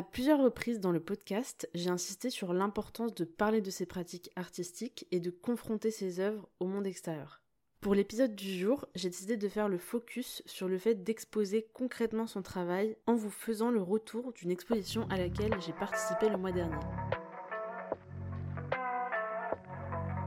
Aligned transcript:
À 0.00 0.02
plusieurs 0.02 0.42
reprises 0.42 0.80
dans 0.80 0.92
le 0.92 1.00
podcast, 1.00 1.68
j'ai 1.74 1.90
insisté 1.90 2.30
sur 2.30 2.54
l'importance 2.54 3.14
de 3.14 3.24
parler 3.24 3.60
de 3.60 3.68
ses 3.68 3.84
pratiques 3.84 4.30
artistiques 4.34 5.06
et 5.12 5.20
de 5.20 5.28
confronter 5.28 5.90
ses 5.90 6.20
œuvres 6.20 6.48
au 6.58 6.64
monde 6.64 6.86
extérieur. 6.86 7.42
Pour 7.82 7.94
l'épisode 7.94 8.34
du 8.34 8.50
jour, 8.50 8.86
j'ai 8.94 9.10
décidé 9.10 9.36
de 9.36 9.46
faire 9.46 9.68
le 9.68 9.76
focus 9.76 10.42
sur 10.46 10.68
le 10.68 10.78
fait 10.78 11.04
d'exposer 11.04 11.66
concrètement 11.74 12.26
son 12.26 12.40
travail 12.40 12.96
en 13.06 13.14
vous 13.14 13.28
faisant 13.28 13.70
le 13.70 13.82
retour 13.82 14.32
d'une 14.32 14.50
exposition 14.50 15.06
à 15.10 15.18
laquelle 15.18 15.54
j'ai 15.60 15.74
participé 15.74 16.30
le 16.30 16.38
mois 16.38 16.52
dernier. 16.52 16.80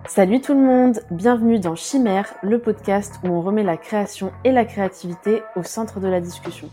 Salut 0.05 0.39
tout 0.39 0.53
le 0.53 0.61
monde, 0.61 0.99
bienvenue 1.09 1.57
dans 1.57 1.73
Chimère, 1.73 2.31
le 2.43 2.61
podcast 2.61 3.15
où 3.23 3.29
on 3.29 3.41
remet 3.41 3.63
la 3.63 3.77
création 3.77 4.33
et 4.43 4.51
la 4.51 4.65
créativité 4.65 5.41
au 5.55 5.63
centre 5.63 5.99
de 5.99 6.07
la 6.07 6.21
discussion. 6.21 6.69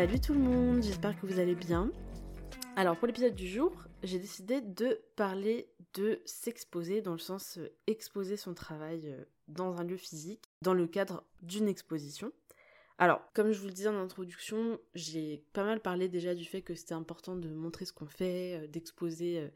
Salut 0.00 0.18
tout 0.18 0.32
le 0.32 0.40
monde, 0.40 0.82
j'espère 0.82 1.20
que 1.20 1.26
vous 1.26 1.38
allez 1.40 1.54
bien. 1.54 1.92
Alors 2.74 2.96
pour 2.96 3.06
l'épisode 3.06 3.34
du 3.34 3.46
jour, 3.46 3.70
j'ai 4.02 4.18
décidé 4.18 4.62
de 4.62 4.98
parler 5.14 5.68
de 5.92 6.22
s'exposer 6.24 7.02
dans 7.02 7.12
le 7.12 7.18
sens 7.18 7.58
euh, 7.58 7.68
exposer 7.86 8.38
son 8.38 8.54
travail 8.54 9.02
euh, 9.04 9.22
dans 9.48 9.76
un 9.76 9.84
lieu 9.84 9.98
physique 9.98 10.42
dans 10.62 10.72
le 10.72 10.86
cadre 10.86 11.22
d'une 11.42 11.68
exposition. 11.68 12.32
Alors, 12.96 13.20
comme 13.34 13.52
je 13.52 13.60
vous 13.60 13.66
le 13.66 13.74
disais 13.74 13.90
en 13.90 14.00
introduction, 14.00 14.80
j'ai 14.94 15.44
pas 15.52 15.64
mal 15.64 15.80
parlé 15.80 16.08
déjà 16.08 16.34
du 16.34 16.46
fait 16.46 16.62
que 16.62 16.74
c'était 16.74 16.94
important 16.94 17.36
de 17.36 17.50
montrer 17.50 17.84
ce 17.84 17.92
qu'on 17.92 18.06
fait, 18.06 18.58
euh, 18.58 18.66
d'exposer 18.68 19.50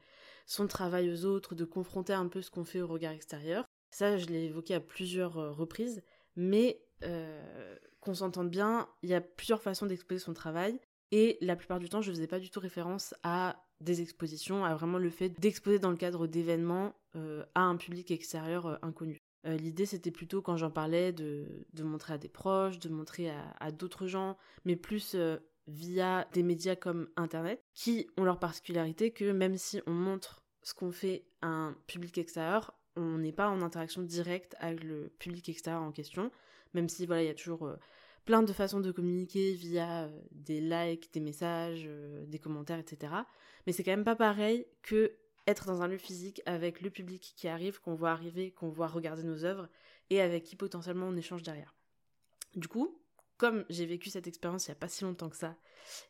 son 0.45 0.67
travail 0.67 1.11
aux 1.11 1.25
autres, 1.25 1.55
de 1.55 1.65
confronter 1.65 2.13
un 2.13 2.29
peu 2.29 2.43
ce 2.43 2.51
qu'on 2.51 2.67
fait 2.67 2.83
au 2.83 2.87
regard 2.87 3.13
extérieur. 3.13 3.65
Ça, 3.93 4.19
je 4.19 4.27
l'ai 4.27 4.45
évoqué 4.45 4.75
à 4.75 4.81
plusieurs 4.81 5.57
reprises, 5.57 6.03
mais 6.37 6.81
qu'on 8.01 8.15
s'entende 8.15 8.51
bien, 8.51 8.89
il 9.03 9.11
y 9.11 9.15
a 9.15 9.21
plusieurs 9.21 9.61
façons 9.61 9.87
d'exposer 9.87 10.21
son 10.21 10.35
travail. 10.35 10.79
Et 11.11 11.39
la 11.41 11.57
plupart 11.57 11.79
du 11.79 11.89
temps, 11.89 12.03
je 12.03 12.11
faisais 12.11 12.27
pas 12.27 12.41
du 12.41 12.51
tout 12.51 12.61
référence 12.61 13.15
à 13.23 13.65
des 13.81 14.01
expositions, 14.01 14.65
à 14.65 14.75
vraiment 14.75 14.99
le 14.99 15.11
fait 15.11 15.29
d'exposer 15.29 15.79
dans 15.79 15.91
le 15.91 15.97
cadre 15.97 16.27
d'événements 16.27 16.95
euh, 17.17 17.45
à 17.55 17.63
un 17.63 17.77
public 17.77 18.11
extérieur 18.11 18.67
euh, 18.67 18.77
inconnu. 18.83 19.19
Euh, 19.47 19.57
l'idée, 19.57 19.87
c'était 19.87 20.11
plutôt 20.11 20.43
quand 20.43 20.57
j'en 20.57 20.71
parlais 20.71 21.13
de, 21.13 21.67
montrer 21.83 22.15
à 22.15 22.19
des 22.19 22.29
proches, 22.29 22.79
de 22.79 22.89
montrer 22.89 23.31
à, 23.61 23.71
d'autres 23.73 24.07
gens, 24.07 24.37
mais 24.65 24.77
plus 24.77 25.17
via 25.67 26.27
des 26.33 26.43
médias 26.43 26.77
comme 26.77 27.09
Internet, 27.17 27.63
qui 27.75 28.09
ont 28.17 28.25
leur 28.25 28.39
particularité 28.39 29.11
que 29.11 29.31
même 29.31 29.57
si 29.57 29.83
on 29.87 29.93
montre 29.93 30.43
ce 30.63 30.73
qu'on 30.73 30.93
fait 30.93 31.27
à 31.43 31.49
un 31.49 31.75
public 31.87 32.17
extérieur, 32.17 32.75
on 32.97 33.19
n'est 33.19 33.33
pas 33.33 33.49
en 33.49 33.63
interaction 33.63 34.03
directe 34.03 34.57
avec 34.61 34.83
le 34.85 35.11
public 35.19 35.49
extérieur 35.49 35.83
en 35.83 35.93
question, 35.93 36.31
même 36.75 36.89
si 36.89 37.07
voilà, 37.07 37.23
il 37.23 37.27
y 37.27 37.31
a 37.31 37.35
toujours 37.35 37.67
euh, 37.67 37.77
plein 38.25 38.43
de 38.43 38.53
façons 38.53 38.81
de 38.81 38.93
communiquer 38.93 39.55
via 39.55 40.05
euh, 40.05 40.21
des 40.31 40.61
likes, 40.61 41.13
des 41.13 41.21
messages, 41.21 41.85
euh, 41.87 42.25
des 42.27 42.39
commentaires, 42.39 42.79
etc. 42.79 43.13
Mais 43.67 43.73
c'est 43.73 43.85
quand 43.85 43.93
même 43.93 44.05
pas 44.05 44.17
pareil 44.17 44.67
que 44.83 45.17
être 45.47 45.67
dans 45.67 45.83
un 45.83 45.89
lieu 45.89 45.99
physique 45.99 46.41
avec 46.47 46.81
le 46.81 46.91
public 46.91 47.35
qui 47.37 47.49
arrive, 47.49 47.81
qu'on 47.81 47.95
voit 47.95 48.11
arriver, 48.11 48.51
qu'on 48.53 48.71
voit 48.71 48.87
regarder 48.87 49.23
nos 49.23 49.45
œuvres 49.45 49.69
et 50.11 50.21
avec 50.21 50.45
qui 50.45 50.57
potentiellement 50.57 51.07
on 51.07 51.17
échange 51.17 51.43
derrière. 51.43 51.75
Du 52.55 52.69
coup, 52.69 52.99
comme 53.37 53.65
j'ai 53.69 53.85
vécu 53.85 54.11
cette 54.11 54.27
expérience 54.27 54.67
il 54.67 54.71
n'y 54.71 54.77
a 54.77 54.79
pas 54.79 54.89
si 54.89 55.05
longtemps 55.05 55.29
que 55.29 55.37
ça, 55.37 55.57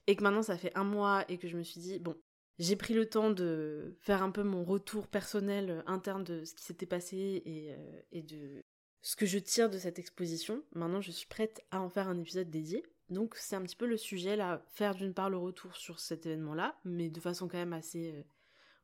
et 0.07 0.15
que 0.15 0.23
maintenant 0.23 0.43
ça 0.43 0.57
fait 0.57 0.77
un 0.77 0.85
mois 0.85 1.25
et 1.29 1.39
que 1.39 1.49
je 1.49 1.57
me 1.57 1.63
suis 1.63 1.81
dit, 1.81 1.99
bon, 1.99 2.17
j'ai 2.59 2.77
pris 2.77 2.95
le 2.95 3.09
temps 3.09 3.31
de 3.31 3.97
faire 4.01 4.23
un 4.23 4.31
peu 4.31 4.43
mon 4.43 4.65
retour 4.65 5.09
personnel 5.09 5.83
interne 5.87 6.25
de 6.25 6.45
ce 6.45 6.55
qui 6.55 6.65
s'était 6.65 6.87
passé 6.87 7.43
et, 7.45 7.75
et, 8.13 8.23
de 8.23 8.63
ce 9.03 9.17
que 9.17 9.27
je 9.27 9.39
tire 9.39 9.71
de 9.71 9.79
cette 9.79 9.99
exposition. 9.99 10.63
Maintenant, 10.75 11.01
je 11.01 11.11
suis 11.11 11.27
prête 11.27 11.65
à 11.71 11.81
en 11.81 11.89
faire 11.89 12.09
un 12.09 12.19
épisode 12.19 12.51
dédié. 12.51 12.85
Donc, 13.11 13.35
c'est 13.37 13.57
un 13.57 13.63
petit 13.63 13.77
peu 13.77 13.87
le 13.87 13.97
sujet 13.97 14.37
là, 14.37 14.65
faire 14.69 14.95
d'une 14.95 15.15
part 15.15 15.31
le 15.31 15.37
retour 15.37 15.77
sur 15.77 16.01
cet 16.01 16.27
événement-là, 16.27 16.79
mais 16.85 17.11
de 17.11 17.21
façon 17.21 17.49
quand 17.49 17.59
même 17.59 17.75
assez 17.75 18.13
euh, 18.13 18.23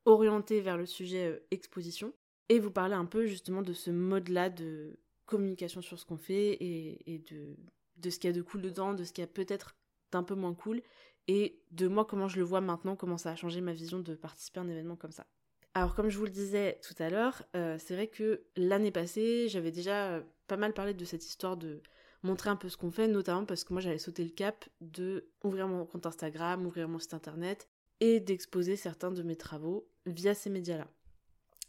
orientée 0.05 0.61
vers 0.61 0.77
le 0.77 0.87
sujet 0.87 1.29
euh, 1.29 1.47
exposition, 1.51 2.13
et 2.49 2.59
vous 2.59 2.71
parler 2.71 2.95
un 2.95 3.07
peu 3.07 3.27
justement 3.27 3.63
de 3.63 3.73
ce 3.73 3.91
mode-là 3.91 4.51
de 4.51 4.99
communication 5.25 5.81
sur 5.81 5.99
ce 5.99 6.05
qu'on 6.05 6.17
fait 6.17 6.59
et, 6.61 7.25
de 7.97 8.11
ce 8.11 8.19
qu'il 8.19 8.29
y 8.29 8.33
a 8.33 8.37
de 8.37 8.43
cool 8.43 8.61
dedans, 8.61 8.93
de 8.93 9.05
ce 9.05 9.13
qu'il 9.13 9.23
y 9.23 9.25
a 9.25 9.29
peut-être 9.29 9.77
d'un 10.11 10.25
peu 10.25 10.35
moins 10.35 10.55
cool, 10.55 10.83
et 11.29 11.61
de 11.71 11.89
moi 11.89 12.05
comment 12.05 12.29
je 12.29 12.39
le 12.39 12.45
vois 12.45 12.61
maintenant, 12.61 12.97
comment 12.97 13.19
ça 13.19 13.31
a 13.31 13.37
changé 13.37 13.61
ma 13.61 13.73
vision 13.73 14.01
de 14.01 14.15
participer 14.15 14.61
à 14.61 14.63
un 14.63 14.69
événement 14.69 14.97
comme 14.97 15.13
ça. 15.13 15.27
Alors 15.75 15.95
comme 15.95 16.09
je 16.09 16.19
vous 16.19 16.25
le 16.25 16.31
disais 16.31 16.81
tout 16.83 17.01
à 17.01 17.11
l'heure, 17.11 17.43
euh, 17.55 17.77
c'est 17.79 17.95
vrai 17.95 18.09
que 18.09 18.43
l'année 18.57 18.91
passée, 18.91 19.49
j'avais 19.49 19.71
déjà 19.71 20.11
euh, 20.11 20.23
pas 20.49 20.57
mal 20.57 20.73
parlé 20.73 20.95
de 20.95 21.05
cette 21.05 21.25
histoire 21.25 21.57
de 21.57 21.81
montrer 22.23 22.51
un 22.51 22.57
peu 22.57 22.69
ce 22.69 22.77
qu'on 22.77 22.91
fait, 22.91 23.09
notamment 23.09 23.45
parce 23.45 23.65
que 23.65 23.73
moi 23.73 23.81
j'avais 23.81 23.99
sauté 23.99 24.25
le 24.25 24.31
cap 24.31 24.69
de 24.81 25.29
ouvrir 25.43 25.69
mon 25.69 25.87
compte 25.87 26.07
Instagram, 26.07 26.67
ouvrir 26.67 26.89
mon 26.89 26.99
site 26.99 27.15
internet 27.15 27.69
et 28.01 28.21
d'exposer 28.21 28.77
certains 28.77 29.11
de 29.11 29.23
mes 29.23 29.37
travaux 29.37 29.89
via 30.07 30.35
ces 30.35 30.51
médias-là. 30.51 30.89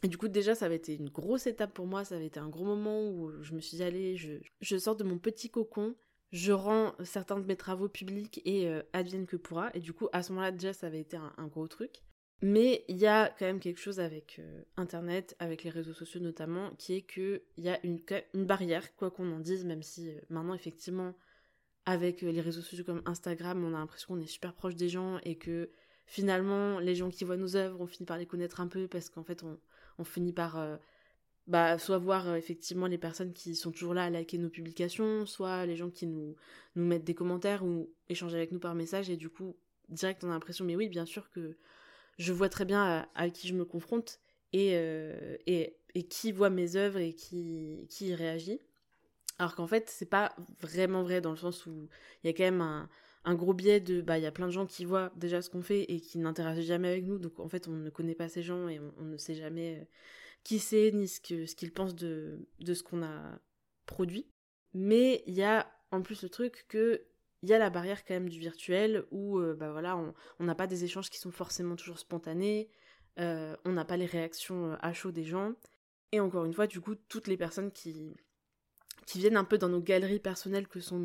Et 0.02 0.08
du 0.08 0.18
coup 0.18 0.28
déjà 0.28 0.54
ça 0.54 0.66
avait 0.66 0.76
été 0.76 0.96
une 0.96 1.08
grosse 1.08 1.46
étape 1.46 1.72
pour 1.72 1.86
moi, 1.86 2.04
ça 2.04 2.16
avait 2.16 2.26
été 2.26 2.40
un 2.40 2.48
gros 2.48 2.64
moment 2.64 3.08
où 3.08 3.30
je 3.42 3.54
me 3.54 3.60
suis 3.60 3.76
dit 3.76 3.84
allez, 3.84 4.16
je, 4.16 4.76
sors 4.76 4.96
de 4.96 5.04
mon 5.04 5.18
petit 5.18 5.48
cocon, 5.48 5.94
je 6.32 6.52
rends 6.52 6.94
certains 7.04 7.38
de 7.38 7.46
mes 7.46 7.56
travaux 7.56 7.88
publics 7.88 8.40
et 8.44 8.66
euh, 8.66 8.82
advienne 8.92 9.26
que 9.26 9.36
pourra. 9.36 9.70
Et 9.74 9.80
du 9.80 9.92
coup 9.92 10.08
à 10.12 10.22
ce 10.22 10.32
moment-là 10.32 10.50
déjà 10.52 10.72
ça 10.72 10.88
avait 10.88 11.00
été 11.00 11.16
un 11.16 11.46
gros 11.46 11.68
truc. 11.68 12.02
Mais 12.42 12.84
il 12.88 12.96
y 12.96 13.06
a 13.06 13.28
quand 13.28 13.46
même 13.46 13.60
quelque 13.60 13.80
chose 13.80 14.00
avec 14.00 14.40
euh, 14.40 14.62
Internet, 14.76 15.36
avec 15.38 15.62
les 15.62 15.70
réseaux 15.70 15.92
sociaux 15.92 16.20
notamment, 16.20 16.70
qui 16.76 16.94
est 16.94 17.02
qu'il 17.02 17.40
y 17.56 17.68
a 17.68 17.78
une, 17.86 18.00
une, 18.34 18.46
barrière, 18.46 18.96
quoi 18.96 19.12
qu'on 19.12 19.30
en 19.30 19.38
dise, 19.38 19.64
même 19.64 19.84
si 19.84 20.10
euh, 20.10 20.20
maintenant, 20.28 20.54
effectivement, 20.54 21.14
avec 21.86 22.20
les 22.20 22.40
réseaux 22.40 22.60
sociaux 22.60 22.84
comme 22.84 23.02
Instagram, 23.06 23.64
on 23.64 23.74
a 23.74 23.78
l'impression 23.78 24.08
qu'on 24.08 24.20
est 24.20 24.26
super 24.26 24.54
proche 24.54 24.74
des 24.74 24.88
gens 24.88 25.18
et 25.22 25.36
que 25.36 25.70
finalement, 26.04 26.80
les 26.80 26.96
gens 26.96 27.10
qui 27.10 27.22
voient 27.22 27.36
nos 27.36 27.54
œuvres, 27.54 27.80
on 27.80 27.86
finit 27.86 28.06
par 28.06 28.18
les 28.18 28.26
connaître 28.26 28.60
un 28.60 28.66
peu 28.66 28.88
parce 28.88 29.08
qu'en 29.08 29.22
fait, 29.22 29.44
on, 29.44 29.56
on, 29.98 30.04
finit 30.04 30.32
par 30.32 30.56
bah, 31.52 31.78
soit 31.78 31.98
voir 31.98 32.34
effectivement 32.34 32.86
les 32.86 32.96
personnes 32.96 33.34
qui 33.34 33.54
sont 33.54 33.70
toujours 33.70 33.92
là 33.92 34.04
à 34.04 34.10
liker 34.10 34.38
nos 34.38 34.48
publications, 34.48 35.26
soit 35.26 35.66
les 35.66 35.76
gens 35.76 35.90
qui 35.90 36.06
nous, 36.06 36.34
nous 36.76 36.84
mettent 36.86 37.04
des 37.04 37.14
commentaires 37.14 37.62
ou 37.62 37.92
échangent 38.08 38.34
avec 38.34 38.52
nous 38.52 38.58
par 38.58 38.74
message 38.74 39.10
et 39.10 39.18
du 39.18 39.28
coup, 39.28 39.54
direct, 39.90 40.24
on 40.24 40.30
a 40.30 40.32
l'impression, 40.32 40.64
mais 40.64 40.76
oui, 40.76 40.88
bien 40.88 41.04
sûr 41.04 41.28
que 41.30 41.58
je 42.16 42.32
vois 42.32 42.48
très 42.48 42.64
bien 42.64 43.06
à, 43.14 43.28
qui 43.28 43.48
je 43.48 43.52
me 43.52 43.66
confronte 43.66 44.18
euh, 44.54 45.36
et, 45.46 45.76
et, 45.94 46.04
qui 46.04 46.32
voit 46.32 46.48
mes 46.48 46.76
œuvres 46.76 47.00
et 47.00 47.12
qui, 47.12 47.86
qui 47.90 48.14
réagit. 48.14 48.58
Alors 49.38 49.54
qu'en 49.54 49.66
fait, 49.66 49.90
c'est 49.90 50.08
pas 50.08 50.34
vraiment 50.62 51.02
vrai 51.02 51.20
dans 51.20 51.32
le 51.32 51.36
sens 51.36 51.66
où 51.66 51.86
il 52.24 52.28
y 52.28 52.30
a 52.30 52.32
quand 52.32 52.44
même 52.44 52.88
un, 53.24 53.34
gros 53.34 53.52
biais 53.52 53.80
de 53.80 54.00
bah 54.00 54.16
il 54.16 54.24
y 54.24 54.26
a 54.26 54.32
plein 54.32 54.46
de 54.46 54.52
gens 54.52 54.64
qui 54.64 54.86
voient 54.86 55.12
déjà 55.16 55.42
ce 55.42 55.50
qu'on 55.50 55.60
fait 55.60 55.82
et 55.82 56.00
qui 56.00 56.18
n'interagissent 56.18 56.66
jamais 56.66 56.88
avec 56.88 57.04
nous 57.04 57.18
donc 57.18 57.38
en 57.38 57.48
fait 57.48 57.68
on 57.68 57.72
ne 57.72 57.90
connaît 57.90 58.14
pas 58.14 58.28
ces 58.28 58.42
gens 58.42 58.68
et 58.68 58.80
on, 58.98 59.04
ne 59.04 59.16
sait 59.16 59.34
jamais 59.34 59.78
euh, 59.80 59.84
qui 60.44 60.58
c'est 60.58 60.90
ni 60.92 61.08
ce 61.08 61.20
que 61.20 61.46
ce 61.46 61.66
pensent 61.66 61.94
de, 61.94 62.48
de 62.60 62.74
ce 62.74 62.82
qu'on 62.82 63.02
a 63.02 63.38
produit 63.86 64.26
mais 64.74 65.22
il 65.26 65.34
y 65.34 65.42
a 65.42 65.70
en 65.90 66.02
plus 66.02 66.22
le 66.22 66.28
truc 66.28 66.64
que 66.68 67.04
il 67.42 67.48
y 67.48 67.54
a 67.54 67.58
la 67.58 67.70
barrière 67.70 68.04
quand 68.04 68.14
même 68.14 68.28
du 68.28 68.38
virtuel 68.38 69.04
où 69.10 69.38
euh, 69.38 69.54
bah 69.54 69.72
voilà, 69.72 69.96
on 69.96 70.44
n'a 70.44 70.54
pas 70.54 70.68
des 70.68 70.84
échanges 70.84 71.10
qui 71.10 71.18
sont 71.18 71.32
forcément 71.32 71.74
toujours 71.74 71.98
spontanés, 71.98 72.70
euh, 73.18 73.56
on 73.64 73.72
n'a 73.72 73.84
pas 73.84 73.96
les 73.96 74.06
réactions 74.06 74.72
euh, 74.72 74.76
à 74.80 74.92
chaud 74.92 75.10
des 75.10 75.24
gens. 75.24 75.52
Et 76.12 76.20
encore 76.20 76.44
une 76.44 76.54
fois, 76.54 76.66
du 76.66 76.80
coup, 76.80 76.94
toutes 76.94 77.26
les 77.26 77.36
personnes 77.36 77.72
qui, 77.72 78.16
qui 79.06 79.18
viennent 79.18 79.36
un 79.36 79.44
peu 79.44 79.58
dans 79.58 79.68
nos 79.68 79.80
galeries 79.80 80.18
personnelles 80.18 80.68
que 80.68 80.80
sont 80.80 80.98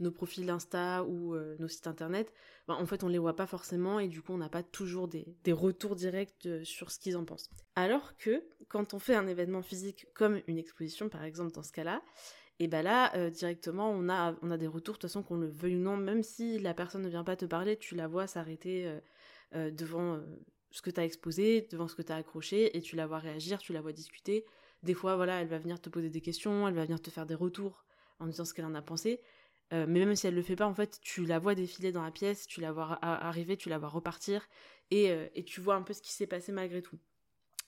nos, 0.00 0.10
profils 0.10 0.48
Insta 0.48 1.04
ou 1.04 1.36
nos 1.58 1.68
sites 1.68 1.86
internet, 1.86 2.32
bah, 2.66 2.74
en 2.74 2.86
fait 2.86 3.04
on 3.04 3.08
les 3.08 3.18
voit 3.18 3.36
pas 3.36 3.46
forcément 3.46 4.00
et 4.00 4.08
du 4.08 4.22
coup 4.22 4.32
on 4.32 4.38
n'a 4.38 4.48
pas 4.48 4.62
toujours 4.62 5.08
des, 5.08 5.26
retours 5.52 5.94
directs 5.96 6.48
sur 6.62 6.90
ce 6.90 6.98
qu'ils 6.98 7.16
en 7.16 7.24
pensent. 7.24 7.50
Alors 7.76 8.16
que 8.16 8.44
quand 8.68 8.94
on 8.94 8.98
fait 8.98 9.14
un 9.14 9.26
événement 9.26 9.62
physique 9.62 10.06
comme 10.14 10.40
une 10.46 10.58
exposition 10.58 11.08
par 11.08 11.24
exemple 11.24 11.52
dans 11.52 11.62
ce 11.62 11.72
cas-là, 11.72 12.02
et 12.60 12.68
ben 12.68 12.82
là, 12.82 13.14
euh, 13.16 13.30
directement, 13.30 13.90
on 13.90 14.08
a, 14.08 14.32
des 14.56 14.66
retours, 14.66 14.94
de 14.94 14.98
toute 15.00 15.02
façon, 15.02 15.22
qu'on 15.22 15.36
le 15.36 15.48
veuille 15.48 15.76
ou 15.76 15.80
non, 15.80 15.96
même 15.96 16.22
si 16.22 16.58
la 16.60 16.72
personne 16.72 17.02
ne 17.02 17.08
vient 17.08 17.24
pas 17.24 17.36
te 17.36 17.44
parler, 17.44 17.76
tu 17.76 17.96
la 17.96 18.06
vois 18.06 18.26
s'arrêter 18.26 18.86
euh, 18.86 19.00
euh, 19.56 19.70
devant 19.70 20.20
ce 20.70 20.80
que 20.80 20.90
tu 20.90 21.00
as 21.00 21.04
exposé, 21.04 21.66
devant 21.70 21.88
ce 21.88 21.96
que 21.96 22.02
tu 22.02 22.12
as 22.12 22.16
accroché, 22.16 22.76
et 22.76 22.80
tu 22.80 22.94
la 22.94 23.06
vois 23.06 23.18
réagir, 23.18 23.58
tu 23.58 23.72
la 23.72 23.80
vois 23.80 23.92
discuter. 23.92 24.44
Des 24.84 24.94
fois, 24.94 25.16
voilà, 25.16 25.40
elle 25.40 25.48
va 25.48 25.58
venir 25.58 25.80
te 25.80 25.88
poser 25.88 26.10
des 26.10 26.20
questions, 26.20 26.68
elle 26.68 26.74
va 26.74 26.84
venir 26.84 27.00
te 27.00 27.10
faire 27.10 27.26
des 27.26 27.34
retours 27.34 27.84
en 28.20 28.26
disant 28.26 28.44
ce 28.44 28.54
qu'elle 28.54 28.66
en 28.66 28.74
a 28.74 28.82
pensé. 28.82 29.20
mais 29.72 29.86
même 29.86 30.14
si 30.14 30.26
elle 30.26 30.34
le 30.34 30.42
fait 30.42 30.56
pas, 30.56 30.66
en 30.66 30.74
fait, 30.74 31.00
tu 31.00 31.24
la 31.24 31.38
vois 31.38 31.54
défiler 31.54 31.90
dans 31.90 32.02
la 32.02 32.12
pièce, 32.12 32.46
tu 32.46 32.60
la 32.60 32.70
vois 32.70 32.98
arriver, 33.02 33.56
tu 33.56 33.68
la 33.68 33.78
vois 33.78 33.88
repartir, 33.88 34.46
et, 34.90 35.12
et 35.34 35.44
tu 35.44 35.60
vois 35.60 35.74
un 35.74 35.82
peu 35.82 35.92
ce 35.92 36.02
qui 36.02 36.12
s'est 36.12 36.26
passé 36.26 36.52
malgré 36.52 36.80
tout. 36.80 36.98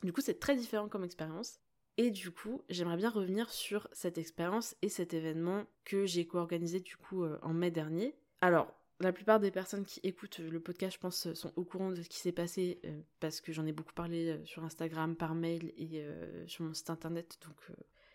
Du 0.02 0.12
coup, 0.12 0.20
c'est 0.20 0.38
très 0.38 0.56
différent 0.56 0.88
comme 0.88 1.04
expérience. 1.04 1.58
Et 1.98 2.10
du 2.10 2.30
coup, 2.30 2.62
j'aimerais 2.68 2.96
bien 2.96 3.08
revenir 3.08 3.50
sur 3.50 3.88
cette 3.92 4.18
expérience 4.18 4.76
et 4.82 4.88
cet 4.88 5.14
événement 5.14 5.64
que 5.84 6.04
j'ai 6.04 6.26
co-organisé 6.26 6.80
du 6.80 6.96
coup 6.96 7.24
euh, 7.24 7.38
en 7.42 7.54
mai 7.54 7.70
dernier. 7.70 8.14
Alors, 8.42 8.74
la 9.00 9.12
plupart 9.12 9.40
des 9.40 9.50
personnes 9.50 9.84
qui 9.84 10.00
écoutent 10.02 10.38
le 10.38 10.60
podcast, 10.60 10.94
je 10.94 11.00
pense, 11.00 11.32
sont 11.34 11.52
au 11.56 11.64
courant 11.64 11.90
de 11.90 12.02
ce 12.02 12.08
qui 12.08 12.18
s'est 12.18 12.32
passé 12.32 12.80
parce 13.20 13.40
que 13.40 13.52
j'en 13.52 13.66
ai 13.66 13.72
beaucoup 13.72 13.92
parlé 13.92 14.40
sur 14.44 14.64
Instagram, 14.64 15.16
par 15.16 15.34
mail 15.34 15.72
et 15.76 16.02
sur 16.46 16.64
mon 16.64 16.72
site 16.72 16.90
internet. 16.90 17.38
Donc 17.42 17.56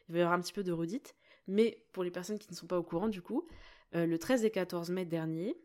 il 0.09 0.13
va 0.13 0.19
y 0.19 0.21
avoir 0.21 0.37
un 0.37 0.41
petit 0.41 0.53
peu 0.53 0.63
de 0.63 0.71
redite. 0.71 1.15
Mais 1.47 1.83
pour 1.91 2.03
les 2.03 2.11
personnes 2.11 2.39
qui 2.39 2.49
ne 2.49 2.55
sont 2.55 2.67
pas 2.67 2.79
au 2.79 2.83
courant, 2.83 3.09
du 3.09 3.21
coup, 3.21 3.47
le 3.93 4.17
13 4.17 4.45
et 4.45 4.51
14 4.51 4.89
mai 4.89 5.05
dernier, 5.05 5.55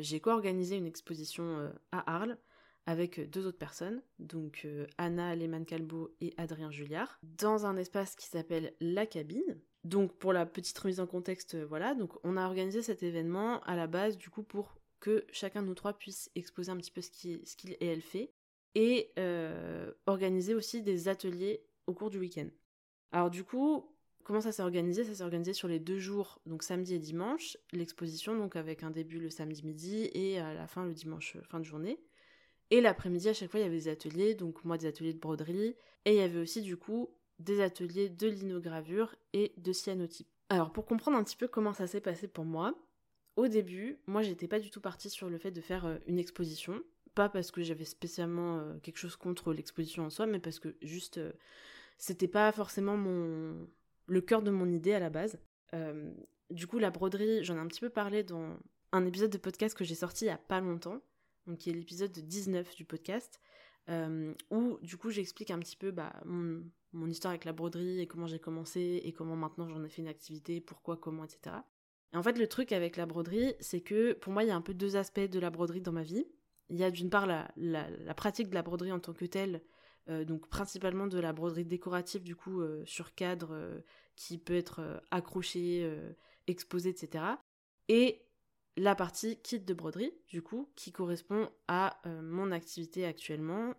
j'ai 0.00 0.20
co-organisé 0.20 0.76
une 0.76 0.86
exposition 0.86 1.70
à 1.90 2.14
Arles 2.14 2.38
avec 2.86 3.30
deux 3.30 3.46
autres 3.46 3.58
personnes, 3.58 4.02
donc 4.18 4.66
Anna 4.98 5.36
Lehmann-Calbo 5.36 6.14
et 6.20 6.34
Adrien 6.36 6.70
Julliard, 6.70 7.20
dans 7.22 7.64
un 7.64 7.76
espace 7.76 8.16
qui 8.16 8.26
s'appelle 8.26 8.74
La 8.80 9.06
Cabine. 9.06 9.60
Donc 9.84 10.12
pour 10.18 10.32
la 10.32 10.46
petite 10.46 10.78
remise 10.78 11.00
en 11.00 11.06
contexte, 11.06 11.56
voilà, 11.56 11.94
donc 11.94 12.12
on 12.24 12.36
a 12.36 12.46
organisé 12.46 12.82
cet 12.82 13.02
événement 13.02 13.60
à 13.62 13.74
la 13.74 13.86
base 13.86 14.16
du 14.16 14.30
coup 14.30 14.42
pour 14.42 14.78
que 15.00 15.24
chacun 15.32 15.62
de 15.62 15.66
nous 15.66 15.74
trois 15.74 15.92
puisse 15.92 16.30
exposer 16.36 16.70
un 16.70 16.76
petit 16.76 16.92
peu 16.92 17.00
ce 17.00 17.10
qu'il 17.10 17.72
et 17.72 17.86
elle 17.86 18.02
fait, 18.02 18.32
et 18.74 19.12
organiser 20.06 20.54
aussi 20.54 20.82
des 20.82 21.08
ateliers 21.08 21.64
au 21.86 21.94
cours 21.94 22.10
du 22.10 22.18
week-end. 22.18 22.48
Alors 23.10 23.30
du 23.30 23.42
coup, 23.42 23.92
Comment 24.24 24.40
ça 24.40 24.52
s'est 24.52 24.62
organisé? 24.62 25.04
Ça 25.04 25.14
s'est 25.14 25.22
organisé 25.24 25.52
sur 25.52 25.66
les 25.66 25.80
deux 25.80 25.98
jours, 25.98 26.40
donc 26.46 26.62
samedi 26.62 26.94
et 26.94 26.98
dimanche, 27.00 27.56
l'exposition, 27.72 28.36
donc 28.36 28.54
avec 28.54 28.84
un 28.84 28.90
début 28.90 29.18
le 29.18 29.30
samedi 29.30 29.66
midi 29.66 30.10
et 30.14 30.38
à 30.38 30.54
la 30.54 30.68
fin 30.68 30.84
le 30.84 30.94
dimanche 30.94 31.36
fin 31.42 31.58
de 31.58 31.64
journée. 31.64 31.98
Et 32.70 32.80
l'après-midi, 32.80 33.28
à 33.28 33.34
chaque 33.34 33.50
fois, 33.50 33.60
il 33.60 33.64
y 33.64 33.66
avait 33.66 33.76
des 33.76 33.88
ateliers, 33.88 34.34
donc 34.34 34.64
moi 34.64 34.78
des 34.78 34.86
ateliers 34.86 35.12
de 35.12 35.18
broderie, 35.18 35.74
et 36.04 36.12
il 36.12 36.14
y 36.14 36.20
avait 36.20 36.38
aussi 36.38 36.62
du 36.62 36.76
coup 36.76 37.10
des 37.38 37.60
ateliers 37.60 38.08
de 38.08 38.28
linogravure 38.28 39.14
et 39.32 39.52
de 39.56 39.72
cyanotype. 39.72 40.28
Alors 40.48 40.72
pour 40.72 40.84
comprendre 40.84 41.16
un 41.16 41.24
petit 41.24 41.36
peu 41.36 41.48
comment 41.48 41.72
ça 41.72 41.86
s'est 41.86 42.00
passé 42.00 42.28
pour 42.28 42.44
moi, 42.44 42.74
au 43.36 43.48
début, 43.48 43.98
moi 44.06 44.22
j'étais 44.22 44.48
pas 44.48 44.60
du 44.60 44.70
tout 44.70 44.80
partie 44.80 45.08
sur 45.08 45.30
le 45.30 45.38
fait 45.38 45.50
de 45.50 45.60
faire 45.60 45.86
euh, 45.86 45.96
une 46.06 46.18
exposition, 46.18 46.82
pas 47.14 47.28
parce 47.28 47.50
que 47.50 47.62
j'avais 47.62 47.84
spécialement 47.84 48.58
euh, 48.58 48.78
quelque 48.82 48.98
chose 48.98 49.16
contre 49.16 49.52
l'exposition 49.52 50.04
en 50.04 50.10
soi, 50.10 50.26
mais 50.26 50.38
parce 50.38 50.58
que 50.58 50.76
juste 50.82 51.18
euh, 51.18 51.32
c'était 51.96 52.28
pas 52.28 52.52
forcément 52.52 52.96
mon 52.96 53.66
le 54.06 54.20
cœur 54.20 54.42
de 54.42 54.50
mon 54.50 54.70
idée 54.70 54.92
à 54.92 54.98
la 54.98 55.10
base. 55.10 55.38
Du 56.50 56.66
coup, 56.66 56.78
la 56.78 56.90
broderie, 56.90 57.42
j'en 57.44 57.56
ai 57.56 57.60
un 57.60 57.66
petit 57.66 57.80
peu 57.80 57.88
parlé 57.88 58.24
dans 58.24 58.58
un 58.90 59.06
épisode 59.06 59.30
de 59.30 59.38
podcast 59.38 59.74
que 59.74 59.84
j'ai 59.84 59.94
sorti 59.94 60.26
il 60.26 60.28
y 60.28 60.30
a 60.30 60.36
pas 60.36 60.60
longtemps, 60.60 61.00
donc 61.46 61.58
qui 61.58 61.70
est 61.70 61.72
l'épisode 61.72 62.12
19 62.12 62.76
du 62.76 62.84
podcast, 62.84 63.40
euh, 63.88 64.32
où 64.50 64.78
du 64.82 64.96
coup 64.96 65.10
j'explique 65.10 65.50
un 65.50 65.58
petit 65.58 65.76
peu 65.76 65.90
bah, 65.90 66.12
mon, 66.24 67.06
histoire 67.08 67.30
avec 67.30 67.44
la 67.44 67.52
broderie 67.52 68.00
et 68.00 68.06
comment 68.06 68.26
j'ai 68.26 68.38
commencé 68.38 69.00
et 69.02 69.12
comment 69.12 69.36
maintenant 69.36 69.68
j'en 69.68 69.82
ai 69.84 69.88
fait 69.88 70.02
une 70.02 70.08
activité, 70.08 70.60
pourquoi, 70.60 70.96
comment, 70.96 71.24
etc. 71.24 71.56
Et 72.12 72.16
en 72.16 72.22
fait, 72.22 72.38
le 72.38 72.46
truc 72.46 72.72
avec 72.72 72.96
la 72.96 73.06
broderie, 73.06 73.54
c'est 73.60 73.80
que 73.80 74.12
pour 74.12 74.32
moi, 74.32 74.44
il 74.44 74.48
y 74.48 74.50
a 74.50 74.56
un 74.56 74.60
peu 74.60 74.74
deux 74.74 74.96
aspects 74.96 75.20
de 75.20 75.38
la 75.38 75.50
broderie 75.50 75.80
dans 75.80 75.92
ma 75.92 76.02
vie. 76.02 76.26
Il 76.68 76.76
y 76.76 76.84
a 76.84 76.90
d'une 76.90 77.10
part 77.10 77.26
la, 77.26 78.14
pratique 78.14 78.48
de 78.48 78.54
la 78.54 78.62
broderie 78.62 78.92
en 78.92 79.00
tant 79.00 79.12
que 79.12 79.24
telle, 79.24 79.62
euh, 80.08 80.24
donc 80.24 80.48
principalement 80.48 81.06
de 81.06 81.18
la 81.18 81.32
broderie 81.32 81.64
décorative 81.64 82.22
du 82.22 82.34
coup 82.34 82.60
euh, 82.60 82.82
sur 82.86 83.14
cadre 83.14 83.50
euh, 83.52 83.80
qui 84.16 84.38
peut 84.38 84.54
être 84.54 85.02
accroché, 85.10 85.90
exposé, 86.46 86.90
etc. 86.90 87.24
Et 87.88 88.22
la 88.76 88.94
partie 88.94 89.36
kit 89.42 89.60
de 89.60 89.74
broderie 89.74 90.12
du 90.28 90.42
coup 90.42 90.70
qui 90.76 90.92
correspond 90.92 91.50
à 91.68 92.00
mon 92.22 92.52
activité 92.52 93.04
actuellement 93.04 93.74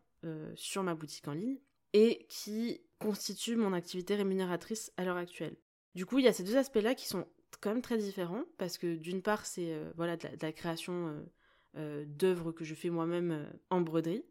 sur 0.56 0.84
ma 0.84 0.96
boutique 0.96 1.28
en 1.28 1.34
ligne 1.34 1.60
et 1.94 2.26
qui 2.30 2.82
constitue 3.00 3.56
mon 3.56 3.74
activité 3.74 4.16
rémunératrice 4.16 4.92
à 4.98 5.04
l'heure 5.04 5.18
actuelle. 5.18 5.58
Du 5.96 6.06
coup, 6.06 6.20
il 6.20 6.26
y 6.26 6.28
a 6.28 6.34
ces 6.34 6.44
deux 6.44 6.58
aspects-là 6.58 6.96
qui 6.96 7.08
sont 7.08 7.28
quand 7.60 7.72
même 7.72 7.82
très 7.82 7.98
différents 7.98 8.44
parce 8.58 8.78
que 8.78 8.96
d'une 8.96 9.22
part, 9.22 9.46
c'est 9.46 9.78
voilà 9.96 10.16
de 10.16 10.28
la 10.42 10.52
création 10.54 11.26
d'œuvres 11.76 12.52
que 12.52 12.64
je 12.64 12.76
fais 12.76 12.90
moi-même 12.90 13.52
en 13.70 13.82
broderie 13.82 14.24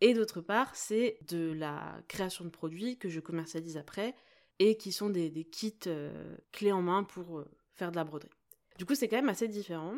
et 0.00 0.14
d'autre 0.14 0.40
part, 0.40 0.74
c'est 0.74 1.18
de 1.28 1.52
la 1.52 2.02
création 2.08 2.44
de 2.44 2.50
produits 2.50 2.96
que 2.98 3.08
je 3.08 3.20
commercialise 3.20 3.76
après 3.76 4.14
et 4.58 4.76
qui 4.76 4.92
sont 4.92 5.10
des, 5.10 5.30
kits 5.44 5.74
euh, 5.86 6.36
clés 6.52 6.72
en 6.72 6.82
main 6.82 7.04
pour 7.04 7.38
euh, 7.38 7.50
faire 7.74 7.90
de 7.90 7.96
la 7.96 8.04
broderie. 8.04 8.30
Du 8.80 8.86
coup, 8.86 8.94
c'est 8.94 9.08
quand 9.08 9.16
même 9.16 9.28
assez 9.28 9.46
différent. 9.46 9.92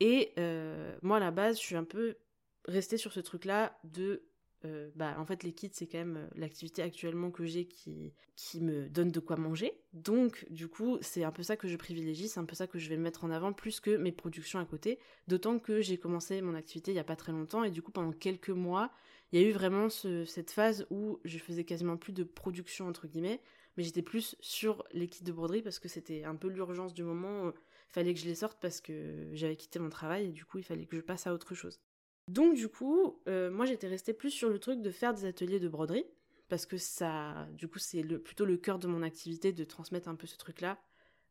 Et 0.00 0.34
euh, 0.38 0.94
moi, 1.00 1.16
à 1.16 1.20
la 1.20 1.30
base, 1.30 1.56
je 1.56 1.62
suis 1.62 1.76
un 1.76 1.84
peu 1.84 2.18
restée 2.66 2.98
sur 2.98 3.10
ce 3.10 3.20
truc-là 3.20 3.78
de 3.84 4.22
euh, 4.66 4.90
bah, 4.96 5.16
en 5.18 5.24
fait, 5.24 5.44
les 5.44 5.54
kits, 5.54 5.70
c'est 5.72 5.86
quand 5.86 5.96
même 5.96 6.18
euh, 6.18 6.26
l'activité 6.34 6.82
actuellement 6.82 7.30
que 7.30 7.46
j'ai 7.46 7.64
qui, 7.64 8.12
qui 8.36 8.60
me 8.60 8.90
donne 8.90 9.10
de 9.10 9.18
quoi 9.18 9.36
manger. 9.38 9.72
Donc, 9.94 10.46
du 10.50 10.68
coup, 10.68 10.98
c'est 11.00 11.24
un 11.24 11.32
peu 11.32 11.42
ça 11.42 11.56
que 11.56 11.68
je 11.68 11.76
privilégie, 11.78 12.28
c'est 12.28 12.38
un 12.38 12.44
peu 12.44 12.54
ça 12.54 12.66
que 12.66 12.78
je 12.78 12.90
vais 12.90 12.98
mettre 12.98 13.24
en 13.24 13.30
avant 13.30 13.54
plus 13.54 13.80
que 13.80 13.96
mes 13.96 14.12
productions 14.12 14.58
à 14.58 14.66
côté. 14.66 14.98
D'autant 15.26 15.58
que 15.58 15.80
j'ai 15.80 15.96
commencé 15.96 16.42
mon 16.42 16.54
activité 16.54 16.90
il 16.90 16.94
n'y 16.94 17.00
a 17.00 17.04
pas 17.04 17.16
très 17.16 17.32
longtemps 17.32 17.64
et 17.64 17.70
du 17.70 17.80
coup, 17.80 17.92
pendant 17.92 18.12
quelques 18.12 18.50
mois, 18.50 18.92
il 19.32 19.40
y 19.40 19.42
a 19.42 19.48
eu 19.48 19.52
vraiment 19.52 19.88
cette 19.88 20.50
phase 20.50 20.86
où 20.90 21.18
je 21.24 21.38
faisais 21.38 21.64
quasiment 21.64 21.96
plus 21.96 22.12
de 22.12 22.24
production, 22.24 22.88
entre 22.88 23.06
guillemets, 23.06 23.40
mais 23.78 23.84
j'étais 23.84 24.02
plus 24.02 24.36
sur 24.40 24.84
les 24.92 25.06
kits 25.06 25.24
de 25.24 25.32
broderie 25.32 25.62
parce 25.62 25.78
que 25.78 25.88
c'était 25.88 26.24
un 26.24 26.36
peu 26.36 26.48
l'urgence 26.48 26.92
du 26.92 27.04
moment. 27.04 27.54
Fallait 27.88 28.14
que 28.14 28.20
je 28.20 28.26
les 28.26 28.34
sorte 28.34 28.58
parce 28.60 28.80
que 28.80 29.28
j'avais 29.32 29.56
quitté 29.56 29.78
mon 29.78 29.88
travail 29.88 30.26
et 30.26 30.32
du 30.32 30.44
coup, 30.44 30.58
il 30.58 30.64
fallait 30.64 30.86
que 30.86 30.96
je 30.96 31.00
passe 31.00 31.26
à 31.26 31.32
autre 31.32 31.54
chose. 31.54 31.80
Donc 32.28 32.54
du 32.54 32.68
coup, 32.68 33.22
euh, 33.26 33.50
moi 33.50 33.64
j'étais 33.64 33.88
restée 33.88 34.12
plus 34.12 34.30
sur 34.30 34.50
le 34.50 34.58
truc 34.58 34.82
de 34.82 34.90
faire 34.90 35.14
des 35.14 35.24
ateliers 35.24 35.58
de 35.58 35.68
broderie, 35.68 36.04
parce 36.48 36.66
que 36.66 36.76
ça, 36.76 37.48
du 37.52 37.68
coup, 37.68 37.78
c'est 37.78 38.02
plutôt 38.02 38.44
le 38.44 38.56
cœur 38.56 38.78
de 38.78 38.86
mon 38.86 39.02
activité 39.02 39.52
de 39.52 39.64
transmettre 39.64 40.08
un 40.08 40.14
peu 40.14 40.26
ce 40.26 40.36
truc-là, 40.36 40.78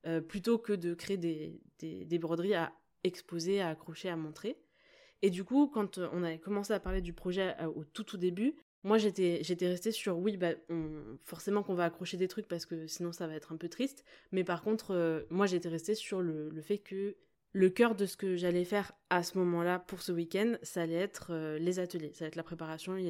euh, 0.06 0.22
plutôt 0.22 0.58
que 0.58 0.74
de 0.74 0.94
créer 0.94 1.18
des, 1.18 1.62
des, 1.80 2.20
broderies 2.20 2.54
à 2.54 2.74
exposer, 3.04 3.62
à 3.62 3.70
accrocher, 3.70 4.10
à 4.10 4.16
montrer. 4.16 4.58
Et 5.24 5.32
du 5.32 5.44
coup, 5.44 5.68
quand 5.68 5.98
on 5.98 6.24
avait 6.24 6.40
commencé 6.40 6.74
à 6.74 6.80
parler 6.80 7.02
du 7.02 7.14
projet 7.14 7.56
euh, 7.60 7.68
au 7.68 7.84
tout 7.84 8.04
tout 8.04 8.18
début, 8.18 8.56
moi 8.84 8.98
j'étais 8.98 9.40
j'étais 9.42 9.68
restée 9.68 9.92
sur 9.92 10.18
oui 10.18 10.38
bah 10.38 10.52
forcément 11.24 11.64
qu'on 11.64 11.74
va 11.74 11.86
accrocher 11.86 12.18
des 12.18 12.28
trucs 12.28 12.48
parce 12.48 12.66
que 12.66 12.88
sinon 12.88 13.12
ça 13.12 13.28
va 13.28 13.34
être 13.34 13.52
un 13.52 13.58
peu 13.58 13.70
triste 13.70 14.06
mais 14.32 14.44
par 14.44 14.62
contre 14.62 15.26
moi 15.30 15.46
j'étais 15.46 15.70
restée 15.70 15.96
sur 15.96 16.22
le, 16.22 16.50
le, 16.50 16.62
fait 16.62 16.78
que 16.78 17.16
le 17.58 17.70
cœur 17.70 17.96
de 17.96 18.06
ce 18.06 18.18
que 18.18 18.36
j'allais 18.36 18.66
faire 18.66 18.92
à 19.10 19.24
ce 19.24 19.38
moment-là 19.40 19.80
pour 19.80 20.02
ce 20.02 20.12
week-end, 20.12 20.56
ça 20.62 20.84
allait 20.84 20.94
être 20.94 21.28
euh, 21.32 21.58
les 21.58 21.80
ateliers, 21.80 22.12
ça 22.14 22.26
allait 22.26 22.30
être 22.30 22.36
la 22.36 22.44
préparation 22.44 22.98
et 22.98 23.10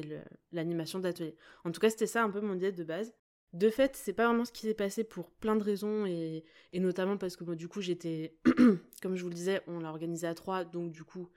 l'animation 0.52 0.98
d'ateliers. 0.98 1.36
En 1.64 1.70
tout 1.70 1.80
cas, 1.80 1.90
c'était 1.90 2.06
ça 2.06 2.22
un 2.22 2.30
peu 2.30 2.40
mon 2.40 2.54
idée 2.54 2.72
de 2.72 2.84
base. 2.84 3.14
De 3.52 3.70
fait, 3.70 3.96
c'est 3.96 4.12
pas 4.12 4.26
vraiment 4.26 4.44
ce 4.44 4.52
qui 4.52 4.62
s'est 4.62 4.74
passé 4.74 5.04
pour 5.04 5.30
plein 5.30 5.56
de 5.56 5.62
raisons 5.62 6.06
et, 6.06 6.44
notamment 6.74 7.16
parce 7.16 7.36
que 7.36 7.44
moi, 7.44 7.56
du 7.56 7.68
coup, 7.68 7.80
j'étais, 7.80 8.36
comme 9.02 9.16
je 9.16 9.22
vous 9.22 9.28
le 9.28 9.34
disais, 9.34 9.62
on 9.66 9.80
l'a 9.80 9.90
organisé 9.90 10.26
à 10.26 10.34
trois, 10.34 10.64
donc 10.64 10.92
du 10.92 11.04
coup, 11.04 11.28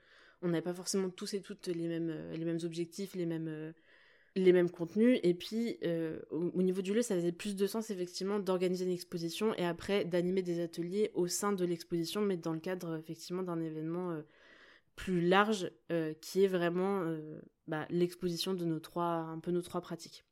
on 0.42 0.48
n'avait 0.48 0.62
pas 0.62 0.74
forcément 0.74 1.08
tous 1.08 1.34
et 1.34 1.40
toutes 1.40 1.68
les 1.68 1.88
mêmes, 1.88 2.10
euh, 2.10 2.36
les 2.36 2.44
mêmes 2.44 2.58
objectifs, 2.64 3.14
les 3.14 3.26
mêmes, 3.26 3.48
euh, 3.48 3.72
les 4.34 4.52
mêmes 4.52 4.70
contenus. 4.70 5.20
Et 5.22 5.34
puis, 5.34 5.78
euh, 5.84 6.20
au, 6.30 6.62
niveau 6.62 6.82
du 6.82 6.94
lieu, 6.94 7.02
ça 7.02 7.14
faisait 7.14 7.32
plus 7.32 7.56
de 7.56 7.66
sens, 7.66 7.90
effectivement, 7.90 8.38
d'organiser 8.38 8.84
une 8.84 8.90
exposition 8.90 9.54
et 9.54 9.64
après 9.64 10.04
d'animer 10.04 10.42
des 10.42 10.60
ateliers 10.60 11.10
au 11.14 11.26
sein 11.26 11.52
de 11.52 11.64
l'exposition, 11.64 12.20
mais 12.20 12.36
dans 12.36 12.52
le 12.52 12.60
cadre, 12.60 12.96
effectivement, 12.96 13.42
d'un 13.42 13.60
événement 13.60 14.12
euh, 14.12 14.22
plus 14.96 15.20
large 15.20 15.70
euh, 15.90 16.14
qui 16.20 16.44
est 16.44 16.48
vraiment 16.48 17.04
bah, 17.66 17.86
l'exposition 17.90 18.54
de 18.54 18.64
nos 18.64 18.80
trois, 18.80 19.04
un 19.04 19.38
peu 19.38 19.50
nos 19.50 19.62
trois 19.62 19.80
pratiques. 19.80 20.24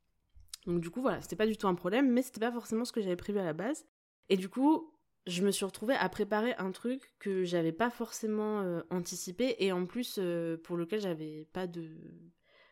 Donc, 0.66 0.80
du 0.80 0.90
coup, 0.90 1.00
voilà, 1.00 1.20
c'était 1.22 1.36
pas 1.36 1.46
du 1.46 1.56
tout 1.56 1.68
un 1.68 1.74
problème, 1.74 2.10
mais 2.10 2.22
c'était 2.22 2.40
pas 2.40 2.52
forcément 2.52 2.84
ce 2.84 2.92
que 2.92 3.00
j'avais 3.00 3.16
prévu 3.16 3.38
à 3.38 3.44
la 3.44 3.54
base. 3.54 3.86
Et 4.28 4.36
du 4.36 4.48
coup, 4.48 4.94
je 5.26 5.42
me 5.42 5.50
suis 5.50 5.64
retrouvée 5.64 5.94
à 5.94 6.08
préparer 6.08 6.54
un 6.54 6.70
truc 6.70 7.14
que 7.18 7.44
j'avais 7.44 7.72
pas 7.72 7.90
forcément 7.90 8.80
anticipé 8.90 9.56
et 9.58 9.72
en 9.72 9.86
plus 9.86 10.20
pour 10.62 10.76
lequel 10.76 11.00
j'avais 11.00 11.46
pas 11.52 11.66
de 11.66 11.88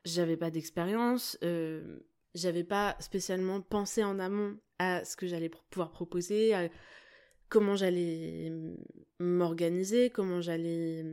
j'avais 0.08 0.36
pas 0.36 0.50
d'expérience, 0.50 1.38
euh, 1.42 2.00
j'avais 2.34 2.64
pas 2.64 2.96
spécialement 3.00 3.60
pensé 3.60 4.04
en 4.04 4.18
amont 4.18 4.58
à 4.78 5.04
ce 5.04 5.16
que 5.16 5.26
j'allais 5.26 5.50
pouvoir 5.70 5.90
proposer, 5.90 6.54
à 6.54 6.68
comment 7.48 7.76
j'allais 7.76 8.52
m'organiser, 9.18 10.10
comment 10.10 10.40
j'allais 10.40 11.04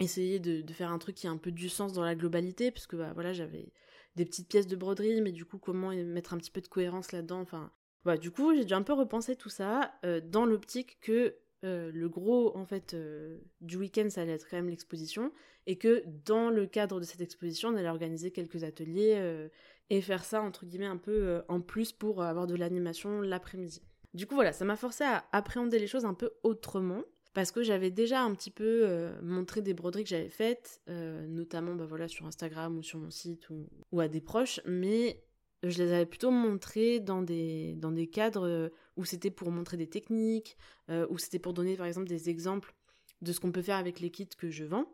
essayer 0.00 0.40
de, 0.40 0.72
faire 0.72 0.90
un 0.90 0.98
truc 0.98 1.16
qui 1.16 1.26
a 1.26 1.30
un 1.30 1.36
peu 1.36 1.52
du 1.52 1.68
sens 1.68 1.92
dans 1.92 2.04
la 2.04 2.14
globalité, 2.14 2.70
parce 2.70 2.86
que 2.86 2.96
bah, 2.96 3.12
voilà, 3.14 3.32
j'avais 3.32 3.72
des 4.16 4.24
petites 4.24 4.48
pièces 4.48 4.66
de 4.66 4.76
broderie, 4.76 5.20
mais 5.20 5.32
du 5.32 5.44
coup, 5.44 5.58
comment 5.58 5.90
mettre 5.90 6.34
un 6.34 6.38
petit 6.38 6.50
peu 6.50 6.60
de 6.60 6.68
cohérence 6.68 7.12
là-dedans, 7.12 7.40
enfin... 7.40 7.72
Voilà, 8.04 8.18
du 8.18 8.32
coup, 8.32 8.52
j'ai 8.52 8.64
dû 8.64 8.74
un 8.74 8.82
peu 8.82 8.94
repenser 8.94 9.36
tout 9.36 9.48
ça 9.48 9.94
euh, 10.04 10.20
dans 10.20 10.44
l'optique 10.44 10.98
que 11.00 11.36
euh, 11.64 11.92
le 11.94 12.08
gros 12.08 12.56
en 12.56 12.64
fait 12.64 12.92
euh, 12.94 13.38
du 13.60 13.76
week-end 13.76 14.08
ça 14.10 14.22
allait 14.22 14.32
être 14.32 14.48
quand 14.50 14.56
même 14.56 14.68
l'exposition 14.68 15.32
et 15.68 15.76
que 15.76 16.02
dans 16.24 16.50
le 16.50 16.66
cadre 16.66 16.98
de 16.98 17.04
cette 17.04 17.20
exposition 17.20 17.68
on 17.68 17.76
allait 17.76 17.88
organiser 17.88 18.32
quelques 18.32 18.64
ateliers 18.64 19.14
euh, 19.16 19.48
et 19.88 20.00
faire 20.00 20.24
ça 20.24 20.42
entre 20.42 20.66
guillemets 20.66 20.86
un 20.86 20.96
peu 20.96 21.42
en 21.46 21.60
plus 21.60 21.92
pour 21.92 22.22
avoir 22.22 22.48
de 22.48 22.56
l'animation 22.56 23.20
l'après-midi. 23.20 23.80
Du 24.12 24.26
coup 24.26 24.34
voilà, 24.34 24.52
ça 24.52 24.64
m'a 24.64 24.74
forcé 24.74 25.04
à 25.04 25.24
appréhender 25.30 25.78
les 25.78 25.86
choses 25.86 26.04
un 26.04 26.14
peu 26.14 26.32
autrement 26.42 27.04
parce 27.32 27.52
que 27.52 27.62
j'avais 27.62 27.90
déjà 27.90 28.22
un 28.22 28.34
petit 28.34 28.50
peu 28.50 29.10
montré 29.22 29.62
des 29.62 29.72
broderies 29.72 30.04
que 30.04 30.10
j'avais 30.10 30.28
faites, 30.28 30.80
notamment 30.88 31.74
bah, 31.74 31.86
voilà, 31.86 32.08
sur 32.08 32.26
Instagram 32.26 32.76
ou 32.78 32.82
sur 32.82 32.98
mon 32.98 33.10
site 33.10 33.48
ou, 33.50 33.68
ou 33.90 34.00
à 34.00 34.08
des 34.08 34.20
proches, 34.20 34.60
mais 34.66 35.22
je 35.62 35.82
les 35.82 35.92
avais 35.92 36.06
plutôt 36.06 36.30
montrées 36.30 37.00
dans 37.00 37.22
des, 37.22 37.74
dans 37.76 37.92
des 37.92 38.08
cadres 38.08 38.70
où 38.96 39.04
c'était 39.04 39.30
pour 39.30 39.50
montrer 39.50 39.76
des 39.76 39.88
techniques, 39.88 40.56
euh, 40.90 41.06
où 41.10 41.18
c'était 41.18 41.38
pour 41.38 41.52
donner 41.52 41.76
par 41.76 41.86
exemple 41.86 42.08
des 42.08 42.28
exemples 42.30 42.74
de 43.22 43.32
ce 43.32 43.40
qu'on 43.40 43.52
peut 43.52 43.62
faire 43.62 43.76
avec 43.76 44.00
les 44.00 44.10
kits 44.10 44.28
que 44.36 44.50
je 44.50 44.64
vends. 44.64 44.86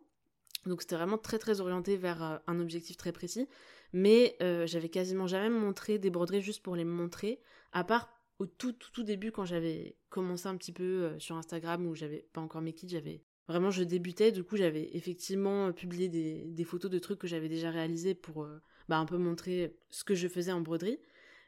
Donc 0.65 0.81
c'était 0.81 0.95
vraiment 0.95 1.17
très 1.17 1.39
très 1.39 1.61
orienté 1.61 1.97
vers 1.97 2.23
euh, 2.23 2.37
un 2.47 2.59
objectif 2.59 2.97
très 2.97 3.11
précis. 3.11 3.47
Mais 3.93 4.35
euh, 4.41 4.67
j'avais 4.67 4.89
quasiment 4.89 5.27
jamais 5.27 5.49
montré 5.49 5.97
des 5.97 6.09
broderies 6.09 6.41
juste 6.41 6.61
pour 6.61 6.75
les 6.75 6.85
montrer, 6.85 7.39
à 7.71 7.83
part 7.83 8.09
au 8.37 8.45
tout 8.45 8.71
tout, 8.71 8.91
tout 8.91 9.03
début 9.03 9.31
quand 9.31 9.45
j'avais 9.45 9.97
commencé 10.09 10.47
un 10.47 10.55
petit 10.55 10.71
peu 10.71 10.83
euh, 10.83 11.19
sur 11.19 11.35
Instagram 11.35 11.85
où 11.87 11.95
j'avais 11.95 12.27
pas 12.33 12.41
encore 12.41 12.61
mes 12.61 12.73
kits, 12.73 12.87
j'avais 12.87 13.23
vraiment 13.47 13.71
je 13.71 13.83
débutais, 13.83 14.31
du 14.31 14.43
coup 14.43 14.57
j'avais 14.57 14.95
effectivement 14.95 15.73
publié 15.73 16.07
des, 16.07 16.63
photos 16.63 16.91
de 16.91 16.99
trucs 16.99 17.17
que 17.17 17.27
j'avais 17.27 17.49
déjà 17.49 17.71
réalisés 17.71 18.13
pour 18.13 18.47
bah, 18.89 18.97
un 18.97 19.05
peu 19.05 19.17
montrer 19.17 19.75
ce 19.89 20.03
que 20.03 20.15
je 20.15 20.27
faisais 20.27 20.51
en 20.51 20.61
broderie. 20.61 20.99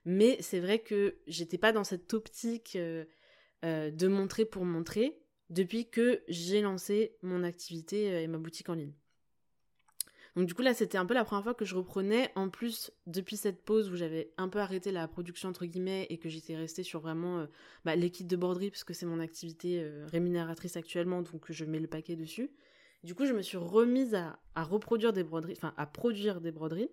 Mais 0.05 0.38
c'est 0.41 0.60
vrai 0.60 0.79
que 0.79 1.17
j'étais 1.27 1.57
pas 1.57 1.71
dans 1.71 1.83
cette 1.83 2.13
optique 2.13 2.77
de 2.77 4.07
montrer 4.07 4.45
pour 4.45 4.65
montrer 4.65 5.19
depuis 5.50 5.89
que 5.89 6.24
j'ai 6.27 6.62
lancé 6.62 7.17
mon 7.21 7.43
activité 7.43 8.24
et 8.24 8.27
ma 8.27 8.38
boutique 8.38 8.69
en 8.69 8.74
ligne. 8.74 8.93
Donc 10.36 10.48
du 10.48 10.53
coup 10.53 10.62
là 10.62 10.74
c'était 10.74 10.98
un 10.98 11.05
peu 11.05 11.13
la 11.13 11.25
première 11.25 11.43
fois 11.43 11.53
que 11.53 11.65
je 11.65 11.75
reprenais. 11.75 12.31
En 12.36 12.50
plus 12.50 12.91
depuis 13.05 13.36
cette 13.36 13.63
pause 13.63 13.89
où 13.91 13.95
j'avais 13.95 14.31
un 14.38 14.48
peu 14.48 14.60
arrêté 14.60 14.91
la 14.91 15.07
production 15.07 15.50
entre 15.50 15.65
guillemets 15.65 16.07
et 16.10 16.17
que 16.17 16.29
j'étais 16.29 16.55
restée 16.55 16.83
sur 16.83 17.01
vraiment 17.01 17.39
euh, 17.39 17.45
bah, 17.83 17.95
les 17.95 18.10
kits 18.10 18.24
de 18.24 18.36
broderie 18.36 18.71
parce 18.71 18.83
que 18.83 18.93
c'est 18.93 19.05
mon 19.05 19.19
activité 19.19 19.81
euh, 19.81 20.05
rémunératrice 20.10 20.77
actuellement 20.77 21.21
donc 21.21 21.51
je 21.51 21.65
mets 21.65 21.79
le 21.79 21.88
paquet 21.88 22.15
dessus. 22.15 22.50
Du 23.03 23.13
coup 23.13 23.25
je 23.25 23.33
me 23.33 23.41
suis 23.41 23.57
remise 23.57 24.15
à, 24.15 24.39
reproduire 24.55 25.12
des 25.12 25.24
broderies, 25.24 25.55
enfin 25.57 25.74
à 25.75 25.86
produire 25.86 26.39
des 26.39 26.51
broderies 26.51 26.89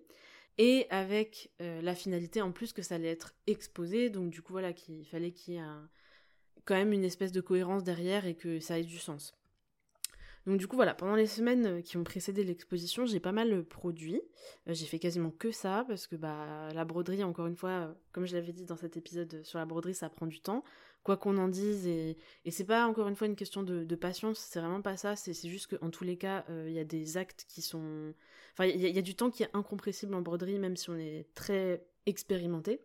et 0.59 0.85
avec 0.91 1.51
euh, 1.61 1.81
la 1.81 1.95
finalité 1.95 2.43
en 2.43 2.51
plus 2.51 2.73
que 2.73 2.83
ça 2.83 2.95
allait 2.95 3.09
être 3.09 3.33
exposé 3.47 4.11
donc 4.11 4.29
du 4.29 4.43
coup 4.43 4.51
voilà 4.53 4.73
qu'il 4.73 5.05
fallait 5.07 5.31
qu'il 5.31 5.55
y 5.55 5.57
ait 5.57 5.63
quand 6.65 6.75
même 6.75 6.93
une 6.93 7.03
espèce 7.03 7.31
de 7.31 7.41
cohérence 7.41 7.83
derrière 7.83 8.27
et 8.27 8.35
que 8.35 8.59
ça 8.59 8.77
ait 8.77 8.83
du 8.83 8.99
sens. 8.99 9.33
Donc 10.45 10.57
du 10.57 10.67
coup 10.67 10.75
voilà, 10.75 10.93
pendant 10.93 11.15
les 11.15 11.27
semaines 11.27 11.65
euh, 11.65 11.81
qui 11.81 11.97
ont 11.97 12.03
précédé 12.03 12.43
l'exposition, 12.43 13.05
j'ai 13.05 13.19
pas 13.19 13.31
mal 13.31 13.51
euh, 13.51 13.63
produit. 13.63 14.21
J'ai 14.67 14.85
fait 14.85 14.99
quasiment 14.99 15.31
que 15.31 15.51
ça 15.51 15.83
parce 15.87 16.07
que 16.07 16.15
bah 16.15 16.69
la 16.73 16.85
broderie, 16.85 17.23
encore 17.23 17.47
une 17.47 17.55
fois, 17.55 17.93
comme 18.11 18.25
je 18.25 18.35
l'avais 18.35 18.53
dit 18.53 18.65
dans 18.65 18.77
cet 18.77 18.97
épisode 18.97 19.43
sur 19.43 19.59
la 19.59 19.65
broderie, 19.65 19.93
ça 19.93 20.09
prend 20.09 20.27
du 20.27 20.41
temps. 20.41 20.63
Quoi 21.03 21.17
qu'on 21.17 21.37
en 21.37 21.47
dise, 21.47 21.87
et, 21.87 22.17
c'est 22.49 22.65
pas 22.65 22.85
encore 22.85 23.07
une 23.07 23.15
fois 23.15 23.27
une 23.27 23.35
question 23.35 23.63
de, 23.63 23.95
patience, 23.95 24.37
c'est 24.37 24.59
vraiment 24.59 24.81
pas 24.81 24.97
ça, 24.97 25.15
c'est 25.15 25.33
juste 25.47 25.77
qu'en 25.77 25.89
tous 25.89 26.03
les 26.03 26.17
cas, 26.17 26.45
il 26.49 26.73
y 26.73 26.79
a 26.79 26.83
des 26.83 27.17
actes 27.17 27.45
qui 27.47 27.61
sont... 27.61 28.13
Enfin, 28.53 28.65
il 28.65 28.81
y, 28.81 28.99
a 28.99 29.01
du 29.01 29.15
temps 29.15 29.31
qui 29.31 29.43
est 29.43 29.49
incompressible 29.53 30.13
en 30.13 30.21
broderie, 30.21 30.59
même 30.59 30.75
si 30.75 30.89
on 30.89 30.97
est 30.97 31.27
très 31.35 31.85
expérimenté. 32.05 32.81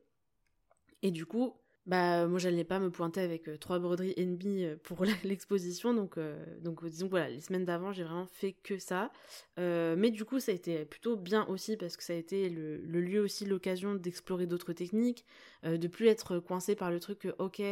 Et 1.02 1.11
du 1.11 1.26
coup, 1.26 1.54
bah 1.87 2.26
moi 2.26 2.38
j'allais 2.38 2.64
pas 2.64 2.79
me 2.79 2.91
pointer 2.91 3.21
avec 3.21 3.47
euh, 3.47 3.59
trois 3.59 3.79
broderies 3.79 4.14
NB 4.17 4.43
euh, 4.47 4.76
pour 4.83 5.05
l'exposition 5.25 5.93
donc 5.93 6.17
euh, 6.17 6.43
donc 6.62 6.83
disons 6.87 7.09
voilà 7.09 7.29
les 7.29 7.41
semaines 7.41 7.67
d'avant 7.67 7.93
j'ai 7.93 8.05
vraiment 8.05 8.26
fait 8.26 8.55
que 8.62 8.79
ça. 8.79 9.11
Mais 9.59 10.11
du 10.11 10.25
coup 10.25 10.41
ça 10.41 10.53
a 10.53 10.55
été 10.55 10.85
plutôt 10.87 11.17
bien 11.17 11.47
aussi 11.47 11.76
parce 11.76 11.97
que 11.97 12.03
ça 12.03 12.14
a 12.14 12.17
été 12.17 12.49
le, 12.49 12.79
lieu 12.79 13.21
aussi 13.21 13.45
l'occasion 13.45 13.95
d'explorer 13.95 14.47
d'autres 14.47 14.73
techniques 14.73 15.25
de 15.64 15.88
plus 15.88 16.09
être 16.09 16.38
coincé 16.38 16.75
par 16.75 16.91
le 16.91 17.00
truc 17.00 17.21
que 17.21 17.35
ok 17.38 17.62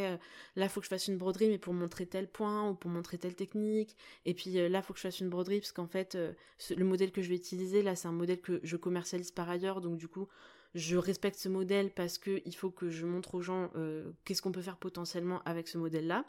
là 0.56 0.68
faut 0.68 0.80
que 0.80 0.84
je 0.84 0.90
fasse 0.90 1.08
une 1.08 1.18
broderie 1.18 1.48
mais 1.48 1.58
pour 1.58 1.74
montrer 1.74 2.06
tel 2.06 2.28
point 2.28 2.68
ou 2.68 2.74
pour 2.74 2.90
montrer 2.90 3.18
telle 3.18 3.34
technique. 3.34 3.96
Et 4.26 4.34
puis 4.34 4.68
là 4.68 4.82
faut 4.82 4.92
que 4.92 4.98
je 4.98 5.02
fasse 5.02 5.20
une 5.20 5.28
broderie 5.28 5.60
parce 5.60 5.72
qu'en 5.72 5.86
fait 5.86 6.16
le 6.16 6.84
modèle 6.84 7.10
que 7.10 7.22
je 7.22 7.28
vais 7.28 7.36
utiliser 7.36 7.82
là 7.82 7.96
c'est 7.96 8.08
un 8.08 8.12
modèle 8.12 8.40
que 8.40 8.60
je 8.62 8.76
commercialise 8.76 9.30
par 9.30 9.50
ailleurs. 9.50 9.80
Donc 9.80 9.96
du 9.96 10.08
coup 10.08 10.28
je 10.74 10.96
respecte 10.96 11.38
ce 11.38 11.48
modèle 11.48 11.90
parce 11.90 12.18
qu'il 12.18 12.54
faut 12.54 12.70
que 12.70 12.90
je 12.90 13.06
montre 13.06 13.34
aux 13.34 13.42
gens 13.42 13.70
euh, 13.76 14.12
qu'est-ce 14.24 14.40
qu'on 14.42 14.52
peut 14.52 14.62
faire 14.62 14.78
potentiellement 14.78 15.42
avec 15.44 15.68
ce 15.68 15.78
modèle-là. 15.78 16.24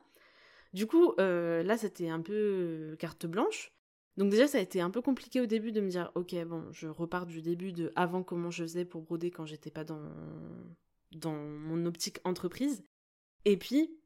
Du 0.74 0.88
coup, 0.88 1.14
euh, 1.20 1.64
là, 1.64 1.78
c'était 1.78 2.10
un 2.10 2.22
peu 2.22 2.34
euh, 2.34 2.96
carte 2.98 3.26
blanche. 3.26 3.72
Donc 4.18 4.30
déjà, 4.30 4.48
ça 4.48 4.58
a 4.58 4.62
été 4.62 4.82
un 4.82 4.90
peu 4.90 5.02
compliqué 5.02 5.40
au 5.42 5.46
début 5.46 5.72
de 5.72 5.82
me 5.82 5.90
dire, 5.90 6.12
ok, 6.16 6.36
bon, 6.46 6.66
je 6.72 6.88
repars 6.88 7.26
du 7.26 7.42
début 7.42 7.72
de 7.72 7.92
avant 7.96 8.24
comment 8.24 8.52
je 8.52 8.64
faisais 8.64 8.86
pour 8.86 9.02
broder 9.02 9.32
quand 9.32 9.46
j'étais 9.46 9.72
pas 9.72 9.84
dans, 9.84 10.12
dans 11.14 11.36
mon 11.36 11.86
optique 11.86 12.20
entreprise. 12.24 12.84
Et 13.46 13.58
puis, 13.58 13.98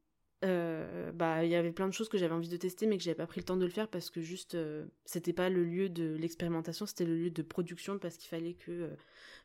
euh, 0.44 1.10
bah 1.10 1.44
il 1.44 1.50
y 1.50 1.56
avait 1.56 1.72
plein 1.72 1.88
de 1.88 1.92
choses 1.92 2.08
que 2.08 2.16
j'avais 2.16 2.34
envie 2.34 2.48
de 2.48 2.56
tester 2.56 2.86
mais 2.86 2.96
que 2.96 3.02
j'avais 3.02 3.16
pas 3.16 3.26
pris 3.26 3.40
le 3.40 3.44
temps 3.44 3.56
de 3.56 3.64
le 3.64 3.70
faire 3.70 3.88
parce 3.88 4.08
que 4.08 4.20
juste 4.20 4.54
euh, 4.54 4.86
c'était 5.04 5.32
pas 5.32 5.48
le 5.48 5.64
lieu 5.64 5.88
de 5.88 6.14
l'expérimentation 6.14 6.86
c'était 6.86 7.04
le 7.04 7.16
lieu 7.16 7.30
de 7.30 7.42
production 7.42 7.98
parce 7.98 8.16
qu'il 8.16 8.28
fallait 8.28 8.52
que 8.52 8.70
euh, 8.70 8.96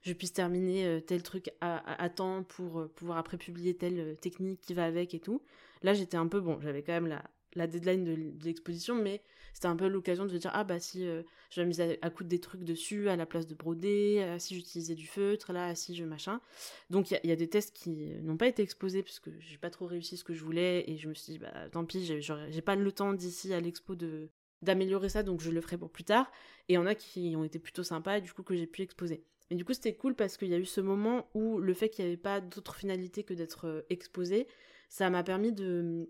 je 0.03 0.13
puisse 0.13 0.33
terminer 0.33 1.01
tel 1.07 1.23
truc 1.23 1.49
à, 1.61 2.09
temps 2.09 2.43
pour 2.43 2.87
pouvoir 2.89 3.17
après 3.17 3.37
publier 3.37 3.75
telle 3.75 4.17
technique 4.17 4.61
qui 4.61 4.73
va 4.75 4.83
avec 4.83 5.15
et 5.15 5.19
tout. 5.19 5.41
Là 5.81 5.93
j'étais 5.93 6.17
un 6.17 6.27
peu 6.27 6.41
bon 6.41 6.59
j'avais 6.61 6.83
quand 6.83 6.93
même 6.93 7.07
la, 7.07 7.23
la 7.55 7.67
deadline 7.67 8.03
de 8.03 8.45
l'exposition 8.45 8.95
mais 8.95 9.21
c'était 9.53 9.67
un 9.67 9.75
peu 9.75 9.87
l'occasion 9.87 10.25
de 10.25 10.29
se 10.29 10.37
dire 10.37 10.51
ah 10.53 10.63
bah 10.63 10.79
si 10.79 11.07
euh, 11.07 11.21
je 11.51 11.57
vais 11.57 11.61
m'amuser 11.61 11.99
à, 12.01 12.09
coudre 12.09 12.29
des 12.29 12.39
trucs 12.39 12.63
dessus 12.63 13.07
à 13.07 13.15
la 13.15 13.25
place 13.25 13.45
de 13.45 13.53
broder, 13.53 14.21
euh, 14.23 14.39
si 14.39 14.55
j'utilisais 14.55 14.95
du 14.95 15.07
feutre, 15.07 15.53
là, 15.53 15.75
si 15.75 15.95
je 15.95 16.03
machin. 16.03 16.41
Donc 16.89 17.11
il 17.11 17.19
y, 17.23 17.31
a 17.31 17.35
des 17.35 17.47
tests 17.47 17.75
qui 17.75 17.91
n'ont 18.23 18.37
pas 18.37 18.47
été 18.47 18.63
exposés 18.63 19.03
parce 19.03 19.19
que 19.19 19.29
j'ai 19.39 19.57
pas 19.57 19.69
trop 19.69 19.85
réussi 19.85 20.17
ce 20.17 20.23
que 20.23 20.33
je 20.33 20.43
voulais 20.43 20.83
et 20.89 20.97
je 20.97 21.07
me 21.07 21.13
suis 21.13 21.33
dit 21.33 21.39
bah 21.39 21.69
tant 21.71 21.85
pis, 21.85 22.03
j'ai 22.05 22.61
pas 22.61 22.75
le 22.75 22.91
temps 22.91 23.13
d'ici 23.13 23.53
à 23.53 23.59
l'expo 23.59 23.95
de 23.95 24.29
d'améliorer 24.63 25.09
ça 25.09 25.23
donc 25.23 25.41
je 25.41 25.51
le 25.51 25.61
ferai 25.61 25.77
pour 25.77 25.91
plus 25.91 26.03
tard. 26.03 26.31
Et 26.67 26.73
il 26.73 26.75
y 26.75 26.79
en 26.79 26.85
a 26.85 26.95
qui 26.95 27.35
ont 27.37 27.43
été 27.43 27.59
plutôt 27.59 27.83
sympas 27.83 28.19
du 28.21 28.33
coup 28.33 28.43
que 28.43 28.55
j'ai 28.55 28.67
pu 28.67 28.81
exposer. 28.81 29.23
Et 29.51 29.55
du 29.55 29.65
coup 29.65 29.73
c'était 29.73 29.93
cool 29.93 30.15
parce 30.15 30.37
qu'il 30.37 30.47
y 30.47 30.55
a 30.55 30.57
eu 30.57 30.65
ce 30.65 30.81
moment 30.81 31.29
où 31.35 31.59
le 31.59 31.73
fait 31.73 31.89
qu'il 31.89 32.05
n'y 32.05 32.11
avait 32.11 32.17
pas 32.17 32.41
d'autre 32.41 32.75
finalité 32.75 33.23
que 33.23 33.33
d'être 33.33 33.67
euh, 33.67 33.81
exposé, 33.89 34.47
ça 34.89 35.09
m'a 35.09 35.23
permis 35.23 35.51
de 35.51 36.09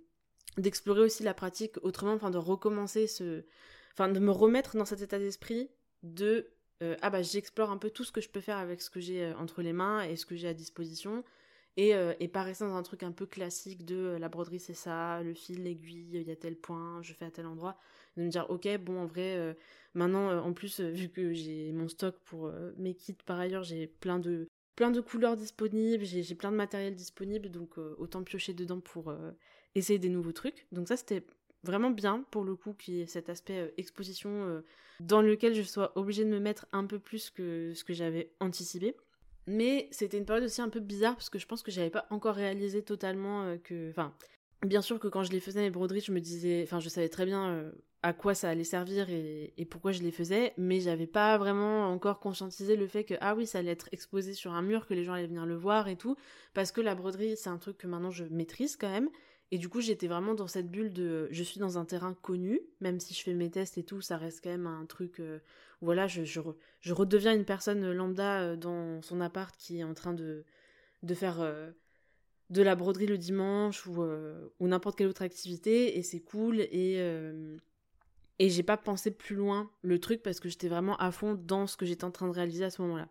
d'explorer 0.57 1.01
aussi 1.01 1.23
la 1.23 1.33
pratique 1.33 1.75
autrement, 1.83 2.13
enfin 2.13 2.31
de 2.31 2.37
recommencer 2.37 3.07
ce, 3.07 3.43
enfin 3.93 4.09
de 4.09 4.19
me 4.19 4.31
remettre 4.31 4.77
dans 4.77 4.85
cet 4.85 5.01
état 5.01 5.19
d'esprit 5.19 5.69
de 6.03 6.53
euh, 6.81 6.95
ah 7.01 7.09
bah 7.09 7.21
j'explore 7.21 7.71
un 7.71 7.77
peu 7.77 7.89
tout 7.89 8.03
ce 8.03 8.11
que 8.11 8.19
je 8.19 8.29
peux 8.29 8.41
faire 8.41 8.57
avec 8.57 8.81
ce 8.81 8.89
que 8.89 8.99
j'ai 8.99 9.23
euh, 9.23 9.37
entre 9.37 9.61
les 9.61 9.73
mains 9.73 10.03
et 10.03 10.15
ce 10.15 10.25
que 10.25 10.35
j'ai 10.35 10.47
à 10.49 10.53
disposition. 10.53 11.23
Et, 11.75 11.95
euh, 11.95 12.13
et 12.19 12.27
pas 12.27 12.43
rester 12.43 12.65
dans 12.65 12.75
un 12.75 12.83
truc 12.83 13.01
un 13.01 13.11
peu 13.11 13.25
classique 13.25 13.83
de 13.83 14.15
la 14.19 14.29
broderie 14.29 14.59
c'est 14.59 14.75
ça, 14.75 15.23
le 15.23 15.33
fil, 15.33 15.63
l'aiguille, 15.63 16.07
il 16.13 16.27
y 16.27 16.31
a 16.31 16.35
tel 16.35 16.55
point, 16.55 17.01
je 17.01 17.13
fais 17.13 17.25
à 17.25 17.31
tel 17.31 17.47
endroit, 17.47 17.79
de 18.15 18.21
me 18.21 18.29
dire 18.29 18.45
ok 18.49 18.77
bon 18.77 18.99
en 18.99 19.05
vrai 19.07 19.57
maintenant 19.95 20.37
en 20.45 20.53
plus 20.53 20.81
vu 20.81 21.09
que 21.09 21.33
j'ai 21.33 21.71
mon 21.71 21.87
stock 21.87 22.15
pour 22.25 22.51
mes 22.77 22.93
kits 22.93 23.17
par 23.25 23.39
ailleurs 23.39 23.63
j'ai 23.63 23.87
plein 23.87 24.19
de 24.19 24.49
plein 24.75 24.91
de 24.91 25.01
couleurs 25.01 25.35
disponibles, 25.35 26.05
j'ai 26.05 26.35
plein 26.35 26.51
de 26.51 26.57
matériel 26.57 26.93
disponible 26.93 27.49
donc 27.49 27.79
autant 27.97 28.21
piocher 28.21 28.53
dedans 28.53 28.79
pour 28.79 29.11
essayer 29.75 29.99
des 29.99 30.09
nouveaux 30.09 30.31
trucs. 30.31 30.65
Donc 30.71 30.87
ça, 30.87 30.97
c'était 30.97 31.23
vraiment 31.63 31.91
bien 31.91 32.25
pour 32.31 32.43
le 32.43 32.55
coup 32.55 32.73
qu'il 32.73 32.95
y 32.95 33.01
ait 33.01 33.05
cet 33.05 33.29
aspect 33.29 33.59
euh, 33.59 33.71
exposition 33.77 34.29
euh, 34.29 34.61
dans 34.99 35.21
lequel 35.21 35.53
je 35.53 35.61
sois 35.61 35.91
obligée 35.97 36.25
de 36.25 36.29
me 36.29 36.39
mettre 36.39 36.65
un 36.71 36.85
peu 36.85 36.99
plus 36.99 37.29
que 37.29 37.73
ce 37.73 37.83
que 37.83 37.93
j'avais 37.93 38.31
anticipé. 38.39 38.95
Mais 39.45 39.87
c'était 39.91 40.17
une 40.17 40.25
période 40.25 40.45
aussi 40.45 40.61
un 40.61 40.69
peu 40.69 40.79
bizarre 40.79 41.15
parce 41.15 41.29
que 41.29 41.39
je 41.39 41.47
pense 41.47 41.63
que 41.63 41.71
j'avais 41.71 41.89
pas 41.89 42.05
encore 42.09 42.35
réalisé 42.35 42.81
totalement 42.81 43.43
euh, 43.43 43.57
que. 43.57 43.89
Enfin, 43.89 44.13
bien 44.65 44.81
sûr 44.81 44.99
que 44.99 45.07
quand 45.07 45.23
je 45.23 45.31
les 45.31 45.39
faisais 45.39 45.61
mes 45.61 45.69
broderies, 45.69 46.01
je 46.01 46.11
me 46.11 46.21
disais. 46.21 46.63
Enfin, 46.63 46.79
je 46.79 46.89
savais 46.89 47.09
très 47.09 47.25
bien 47.25 47.71
à 48.03 48.11
quoi 48.11 48.35
ça 48.35 48.49
allait 48.49 48.65
servir 48.65 49.09
et, 49.09 49.53
et 49.57 49.65
pourquoi 49.65 49.93
je 49.93 50.01
les 50.01 50.11
faisais, 50.11 50.53
mais 50.57 50.81
j'avais 50.81 51.07
pas 51.07 51.37
vraiment 51.37 51.87
encore 51.87 52.19
conscientisé 52.19 52.75
le 52.75 52.85
fait 52.85 53.05
que, 53.05 53.13
ah 53.21 53.33
oui, 53.33 53.47
ça 53.47 53.59
allait 53.59 53.71
être 53.71 53.87
exposé 53.93 54.33
sur 54.33 54.51
un 54.51 54.61
mur, 54.61 54.85
que 54.85 54.93
les 54.93 55.05
gens 55.05 55.13
allaient 55.13 55.25
venir 55.25 55.45
le 55.45 55.55
voir 55.55 55.87
et 55.87 55.95
tout. 55.95 56.17
Parce 56.53 56.73
que 56.73 56.81
la 56.81 56.95
broderie, 56.95 57.37
c'est 57.37 57.49
un 57.49 57.57
truc 57.57 57.77
que 57.77 57.87
maintenant 57.87 58.11
je 58.11 58.25
maîtrise 58.25 58.75
quand 58.75 58.89
même. 58.89 59.09
Et 59.53 59.59
du 59.59 59.69
coup, 59.69 59.81
j'étais 59.81 60.07
vraiment 60.07 60.33
dans 60.33 60.47
cette 60.47 60.71
bulle 60.71 60.91
de 60.91 61.27
je 61.29 61.43
suis 61.43 61.59
dans 61.59 61.77
un 61.77 61.85
terrain 61.85 62.15
connu, 62.15 62.59
même 62.81 62.99
si 62.99 63.13
je 63.13 63.21
fais 63.21 63.35
mes 63.35 63.51
tests 63.51 63.77
et 63.77 63.83
tout, 63.83 64.01
ça 64.01 64.17
reste 64.17 64.43
quand 64.43 64.49
même 64.49 64.65
un 64.65 64.87
truc 64.87 65.19
euh, 65.19 65.37
voilà, 65.79 66.07
je, 66.07 66.39
redeviens 66.89 67.35
une 67.35 67.45
personne 67.45 67.91
lambda 67.91 68.41
euh, 68.41 68.55
dans 68.55 69.03
son 69.03 69.21
appart 69.21 69.55
qui 69.55 69.81
est 69.81 69.83
en 69.83 69.93
train 69.93 70.13
de, 70.13 70.43
de 71.03 71.13
faire 71.13 71.39
euh, 71.39 71.69
de 72.49 72.63
la 72.63 72.73
broderie 72.73 73.05
le 73.05 73.19
dimanche 73.19 73.85
ou, 73.85 74.03
ou 74.59 74.67
n'importe 74.67 74.97
quelle 74.97 75.07
autre 75.07 75.21
activité, 75.21 75.99
et 75.99 76.01
c'est 76.01 76.21
cool, 76.21 76.59
et, 76.59 76.97
et 78.39 78.49
j'ai 78.49 78.63
pas 78.63 78.77
pensé 78.77 79.11
plus 79.11 79.35
loin 79.35 79.69
le 79.83 79.99
truc 79.99 80.23
parce 80.23 80.39
que 80.39 80.49
j'étais 80.49 80.67
vraiment 80.67 80.97
à 80.97 81.11
fond 81.11 81.35
dans 81.35 81.67
ce 81.67 81.77
que 81.77 81.85
j'étais 81.85 82.05
en 82.05 82.11
train 82.11 82.27
de 82.27 82.33
réaliser 82.33 82.65
à 82.65 82.71
ce 82.71 82.81
moment-là. 82.81 83.07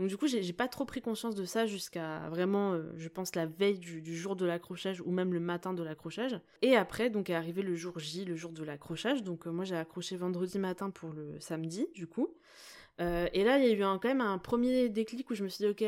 Donc 0.00 0.08
du 0.08 0.16
coup, 0.16 0.26
j'ai 0.26 0.54
pas 0.54 0.66
trop 0.66 0.86
pris 0.86 1.02
conscience 1.02 1.34
de 1.34 1.44
ça 1.44 1.66
jusqu'à 1.66 2.26
vraiment, 2.30 2.72
euh, 2.72 2.90
je 2.96 3.06
pense, 3.10 3.34
la 3.34 3.44
veille 3.44 3.78
du, 3.78 4.16
jour 4.16 4.34
de 4.34 4.46
l'accrochage 4.46 5.02
ou 5.02 5.10
même 5.10 5.34
le 5.34 5.40
matin 5.40 5.74
de 5.74 5.82
l'accrochage. 5.82 6.40
Et 6.62 6.74
après, 6.74 7.10
donc 7.10 7.28
est 7.28 7.34
arrivé 7.34 7.60
le 7.60 7.74
jour 7.74 7.98
J, 7.98 8.24
le 8.24 8.34
jour 8.34 8.50
de 8.50 8.64
l'accrochage. 8.64 9.22
Donc 9.22 9.46
euh, 9.46 9.50
moi, 9.50 9.66
j'ai 9.66 9.76
accroché 9.76 10.16
vendredi 10.16 10.58
matin 10.58 10.88
pour 10.88 11.12
le 11.12 11.38
samedi, 11.38 11.86
du 11.94 12.06
coup. 12.06 12.34
Euh, 13.02 13.28
et 13.34 13.44
là, 13.44 13.58
il 13.58 13.66
y 13.66 13.68
a 13.68 13.74
eu 13.74 13.98
quand 13.98 14.06
même 14.06 14.22
un 14.22 14.38
premier 14.38 14.88
déclic 14.88 15.28
où 15.28 15.34
je 15.34 15.44
me 15.44 15.50
suis 15.50 15.66
dit, 15.66 15.70
ok, 15.70 15.82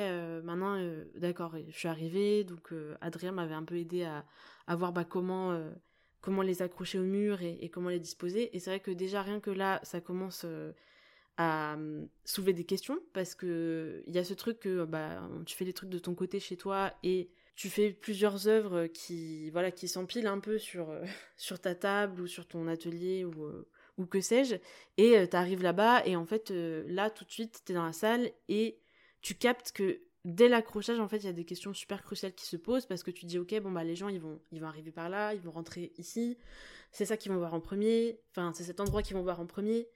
maintenant, 0.44 0.76
d'accord, 1.14 1.56
je 1.70 1.78
suis 1.78 1.88
arrivée. 1.88 2.44
Donc 2.44 2.74
Adrien 3.00 3.32
m'avait 3.32 3.54
un 3.54 3.64
peu 3.64 3.76
aidé 3.76 4.04
à, 4.04 4.76
voir 4.76 4.92
bah, 4.92 5.04
comment 5.04 5.58
comment 6.20 6.42
les 6.42 6.60
accrocher 6.60 6.98
au 6.98 7.04
mur 7.04 7.40
et, 7.40 7.56
et 7.62 7.70
comment 7.70 7.88
les 7.88 7.98
disposer. 7.98 8.54
Et 8.54 8.60
c'est 8.60 8.68
vrai 8.68 8.80
que 8.80 8.90
déjà 8.90 9.22
rien 9.22 9.40
que 9.40 9.50
là, 9.50 9.80
ça 9.84 10.02
commence 10.02 10.44
à 11.36 11.74
hum, 11.74 12.08
soulever 12.24 12.52
des 12.52 12.64
questions 12.64 12.98
parce 13.12 13.34
que 13.34 14.02
il 14.06 14.14
y 14.14 14.18
a 14.18 14.24
ce 14.24 14.34
truc 14.34 14.60
que 14.60 14.84
bah 14.84 15.28
tu 15.46 15.56
fais 15.56 15.64
des 15.64 15.72
trucs 15.72 15.90
de 15.90 15.98
ton 15.98 16.14
côté 16.14 16.40
chez 16.40 16.56
toi 16.56 16.92
et 17.02 17.30
tu 17.54 17.68
fais 17.68 17.92
plusieurs 17.92 18.48
œuvres 18.48 18.86
qui 18.86 19.50
voilà 19.50 19.70
qui 19.70 19.88
s'empilent 19.88 20.26
un 20.26 20.40
peu 20.40 20.58
sur 20.58 20.90
euh, 20.90 21.04
sur 21.36 21.60
ta 21.60 21.74
table 21.74 22.20
ou 22.20 22.26
sur 22.26 22.46
ton 22.46 22.68
atelier 22.68 23.24
ou 23.24 23.44
euh, 23.44 23.68
ou 23.98 24.06
que 24.06 24.20
sais-je, 24.20 24.56
et 24.96 25.28
tu 25.28 25.36
arrives 25.36 25.62
là-bas, 25.62 26.04
et 26.06 26.16
en 26.16 26.24
fait, 26.24 26.50
là, 26.50 27.10
tout 27.10 27.24
de 27.24 27.30
suite, 27.30 27.62
tu 27.64 27.72
es 27.72 27.74
dans 27.74 27.84
la 27.84 27.92
salle, 27.92 28.30
et 28.48 28.80
tu 29.20 29.34
captes 29.34 29.72
que 29.72 30.00
dès 30.24 30.48
l'accrochage, 30.48 31.00
en 31.00 31.08
fait, 31.08 31.18
il 31.18 31.26
y 31.26 31.28
a 31.28 31.32
des 31.32 31.44
questions 31.44 31.74
super 31.74 32.02
cruciales 32.02 32.34
qui 32.34 32.46
se 32.46 32.56
posent, 32.56 32.86
parce 32.86 33.02
que 33.02 33.10
tu 33.10 33.26
dis, 33.26 33.38
ok, 33.38 33.58
bon, 33.60 33.70
bah, 33.70 33.84
les 33.84 33.96
gens, 33.96 34.08
ils 34.08 34.20
vont, 34.20 34.40
ils 34.50 34.60
vont 34.60 34.66
arriver 34.66 34.92
par 34.92 35.08
là, 35.08 35.34
ils 35.34 35.40
vont 35.40 35.50
rentrer 35.50 35.92
ici, 35.98 36.38
c'est 36.90 37.04
ça 37.04 37.16
qu'ils 37.16 37.32
vont 37.32 37.38
voir 37.38 37.54
en 37.54 37.60
premier, 37.60 38.20
enfin, 38.30 38.52
c'est 38.54 38.64
cet 38.64 38.80
endroit 38.80 39.02
qu'ils 39.02 39.16
vont 39.16 39.22
voir 39.22 39.40
en 39.40 39.46
premier, 39.46 39.88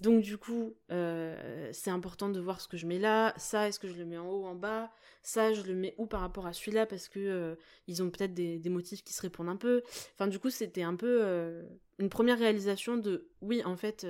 donc 0.00 0.22
du 0.22 0.36
coup, 0.36 0.74
euh, 0.90 1.70
c'est 1.72 1.90
important 1.90 2.28
de 2.28 2.40
voir 2.40 2.60
ce 2.60 2.66
que 2.66 2.76
je 2.76 2.86
mets 2.86 2.98
là. 2.98 3.34
Ça, 3.36 3.68
est-ce 3.68 3.78
que 3.78 3.88
je 3.88 3.94
le 3.94 4.04
mets 4.04 4.18
en 4.18 4.28
haut, 4.28 4.44
en 4.44 4.54
bas? 4.54 4.90
Ça, 5.22 5.52
je 5.52 5.62
le 5.62 5.74
mets 5.74 5.94
où 5.98 6.06
par 6.06 6.20
rapport 6.20 6.46
à 6.46 6.52
celui-là? 6.52 6.86
Parce 6.86 7.08
que 7.08 7.20
euh, 7.20 7.54
ils 7.86 8.02
ont 8.02 8.10
peut-être 8.10 8.34
des, 8.34 8.60
motifs 8.68 9.04
qui 9.04 9.12
se 9.12 9.22
répondent 9.22 9.48
un 9.48 9.56
peu. 9.56 9.82
Enfin, 10.14 10.26
du 10.26 10.38
coup, 10.38 10.50
c'était 10.50 10.82
un 10.82 10.96
peu 10.96 11.20
euh, 11.22 11.62
une 11.98 12.08
première 12.08 12.38
réalisation 12.38 12.96
de 12.96 13.28
oui, 13.42 13.62
en 13.64 13.76
fait, 13.76 14.06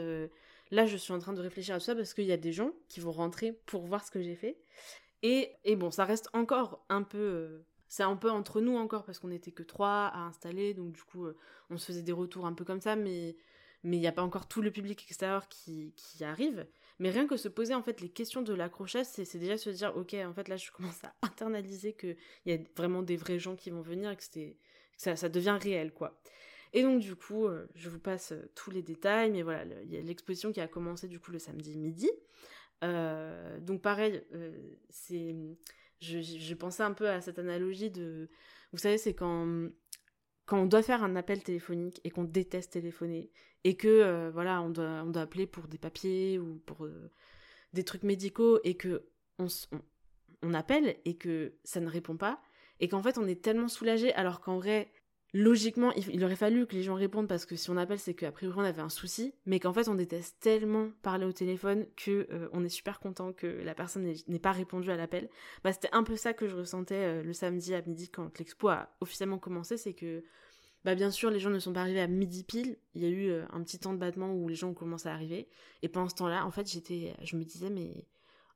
là, 0.71 0.87
je 0.87 0.97
suis 0.97 1.13
en 1.13 1.19
train 1.19 1.35
de 1.35 1.43
réfléchir 1.43 1.75
à 1.75 1.79
tout 1.79 1.85
ça 1.85 1.95
parce 1.95 2.15
qu'il 2.15 2.25
y 2.25 2.33
a 2.33 2.39
des 2.39 2.53
gens 2.53 2.73
qui 2.89 3.01
vont 3.01 3.13
rentrer 3.13 3.53
pour 3.67 3.85
voir 3.85 4.05
ce 4.05 4.11
que 4.11 4.23
j'ai 4.23 4.37
fait. 4.37 4.59
Et, 5.23 5.53
et 5.65 5.77
bon, 5.77 5.91
ça 5.91 6.05
reste 6.05 6.29
encore 6.33 6.85
un 6.89 7.03
peu 7.03 7.65
c'est 7.89 8.03
un 8.03 8.17
peu 8.17 8.31
entre 8.31 8.63
nous 8.63 8.77
encore 8.77 9.05
parce 9.05 9.19
qu'on 9.19 9.29
n'était 9.29 9.51
que 9.53 9.63
trois 9.63 10.07
à 10.07 10.21
installer, 10.21 10.73
donc 10.73 10.93
du 10.93 11.03
coup 11.03 11.27
on 11.69 11.77
se 11.77 11.85
faisait 11.85 12.03
des 12.03 12.13
retours 12.13 12.47
un 12.47 12.55
peu 12.55 12.65
comme 12.65 12.81
ça, 12.81 12.97
mais 12.97 13.37
mais 13.85 13.97
il 13.97 14.01
n'y 14.01 14.07
a 14.07 14.13
pas 14.13 14.23
encore 14.23 14.47
tout 14.47 14.63
le 14.63 14.71
public 14.71 15.05
extérieur 15.09 15.49
qui, 15.49 15.93
qui, 15.97 16.25
arrive. 16.25 16.67
Mais 16.99 17.11
rien 17.11 17.27
que 17.27 17.37
se 17.37 17.49
poser 17.49 17.75
en 17.75 17.83
fait 17.83 18.01
les 18.01 18.09
questions 18.09 18.43
de 18.43 18.55
l'accrochage, 18.55 19.07
c'est 19.07 19.39
déjà 19.39 19.57
se 19.57 19.71
dire 19.71 19.97
ok 19.97 20.15
en 20.15 20.33
fait 20.33 20.49
là 20.49 20.57
je 20.57 20.71
commence 20.71 21.03
à 21.05 21.15
internaliser 21.23 21.95
qu'il 21.95 22.17
y 22.47 22.53
a 22.53 22.59
vraiment 22.77 23.03
des 23.03 23.17
vrais 23.17 23.39
gens 23.39 23.57
qui 23.57 23.71
vont 23.71 23.83
venir 23.83 24.11
et 24.11 24.17
que, 24.17 24.23
ça, 24.97 25.17
ça 25.17 25.29
devient 25.29 25.59
réel 25.61 25.93
quoi. 25.93 26.21
Et 26.75 26.83
donc 26.83 27.01
du 27.01 27.17
coup, 27.17 27.47
euh, 27.47 27.67
je 27.75 27.89
vous 27.89 27.99
passe 27.99 28.33
euh, 28.33 28.51
tous 28.55 28.71
les 28.71 28.83
détails, 28.83 29.31
mais 29.31 29.43
voilà, 29.43 29.65
il 29.85 29.93
y 29.93 29.97
a 29.97 30.01
l'exposition 30.01 30.53
qui 30.53 30.61
a 30.61 30.69
commencé 30.69 31.07
du 31.07 31.21
coup 31.21 31.33
le 31.33 31.39
samedi 31.39 31.77
midi. 31.77 32.11
Euh, 32.83 33.61
donc 33.61 33.83
pareil, 33.83 34.23
c'est, 34.89 35.37
je, 36.01 36.21
je, 36.21 36.55
pensais 36.55 36.83
un 36.83 36.93
peu 36.93 37.09
à 37.09 37.21
cette 37.21 37.39
analogie 37.39 37.91
de, 37.91 38.29
vous 38.73 38.79
savez, 38.79 38.99
c'est 38.99 39.15
quand 39.15 39.71
quand 40.47 40.61
on 40.61 40.67
doit 40.67 40.83
faire 40.83 41.05
un 41.05 41.17
appel 41.17 41.43
téléphonique 41.43 42.01
et 42.05 42.11
qu'on 42.11 42.25
déteste 42.25 42.73
téléphoner 42.73 43.31
et 43.65 43.77
que 43.77 43.89
euh, 43.89 44.31
voilà 44.33 44.63
on 44.63 44.71
doit 44.71 45.03
on 45.05 45.11
doit 45.11 45.23
appeler 45.23 45.47
pour 45.47 45.69
des 45.69 45.79
papiers 45.79 46.39
ou 46.39 46.61
pour 46.67 46.85
euh, 46.85 47.11
des 47.73 47.85
trucs 47.85 48.03
médicaux 48.03 48.59
et 48.65 48.75
que 48.75 49.07
on, 49.39 49.47
on, 50.43 50.55
appelle 50.55 50.97
et 51.05 51.17
que 51.17 51.55
ça 51.65 51.81
ne 51.81 51.89
répond 51.89 52.17
pas 52.17 52.41
et 52.81 52.89
qu'en 52.89 53.03
fait 53.03 53.19
on 53.19 53.27
est 53.27 53.43
tellement 53.43 53.69
soulagé 53.69 54.13
alors 54.15 54.41
qu'en 54.41 54.57
vrai 54.57 54.93
logiquement 55.33 55.93
il, 55.93 56.23
aurait 56.25 56.37
fallu 56.37 56.67
que 56.67 56.75
les 56.75 56.83
gens 56.83 56.95
répondent 56.95 57.29
parce 57.29 57.47
que 57.47 57.57
si 57.57 57.71
on 57.71 57.77
appelle 57.77 57.99
c'est 57.99 58.15
qu'a 58.15 58.31
priori 58.33 58.55
on 58.59 58.65
avait 58.65 58.83
un 58.83 58.89
souci 58.91 59.35
mais 59.47 59.61
qu'en 59.61 59.73
fait 59.73 59.89
on 59.89 59.95
déteste 59.95 60.37
tellement 60.41 60.91
parler 61.03 61.25
au 61.25 61.33
téléphone 61.33 61.87
que 61.97 62.27
euh, 62.31 62.49
on 62.53 62.65
est 62.65 62.69
super 62.69 63.01
content 63.01 63.33
que 63.33 63.47
la 63.47 63.75
personne 63.75 64.13
n'ait 64.29 64.39
pas 64.39 64.53
répondu 64.53 64.91
à 64.91 64.97
l'appel. 64.97 65.29
Bah 65.65 65.73
c'était 65.73 65.89
un 65.93 66.03
peu 66.03 66.17
ça 66.17 66.35
que 66.35 66.47
je 66.47 66.57
ressentais 66.57 67.23
le 67.23 67.33
samedi 67.33 67.75
à 67.75 67.83
midi 67.83 68.11
quand 68.11 68.39
l'expo 68.39 68.69
a 68.69 68.95
officiellement 69.01 69.39
commencé 69.39 69.77
c'est 69.77 69.95
que 69.95 70.23
bah 70.85 70.95
bien 70.95 71.11
sûr 71.11 71.31
les 71.31 71.39
gens 71.39 71.51
ne 71.51 71.59
sont 71.59 71.73
pas 71.73 71.81
arrivés 71.81 72.01
à 72.01 72.09
midi 72.09 72.45
pile. 72.45 72.77
Il 72.95 73.03
y 73.03 73.07
a 73.07 73.09
eu 73.09 73.31
euh, 73.31 73.45
un 73.53 73.63
petit 73.63 73.79
temps 73.79 73.93
de 73.93 73.99
battement 73.99 74.33
où 74.35 74.49
les 74.49 74.55
gens 74.55 74.71
ont 74.71 74.75
commencé 74.75 75.09
à 75.09 75.13
arriver. 75.13 75.49
Et 75.83 75.89
pendant 75.89 76.09
ce 76.09 76.15
temps-là 76.17 76.45
en 76.45 76.51
fait 76.51 76.71
j'étais 76.71 77.15
je 77.23 77.37
me 77.37 77.45
disais 77.45 77.71
mais 77.71 78.07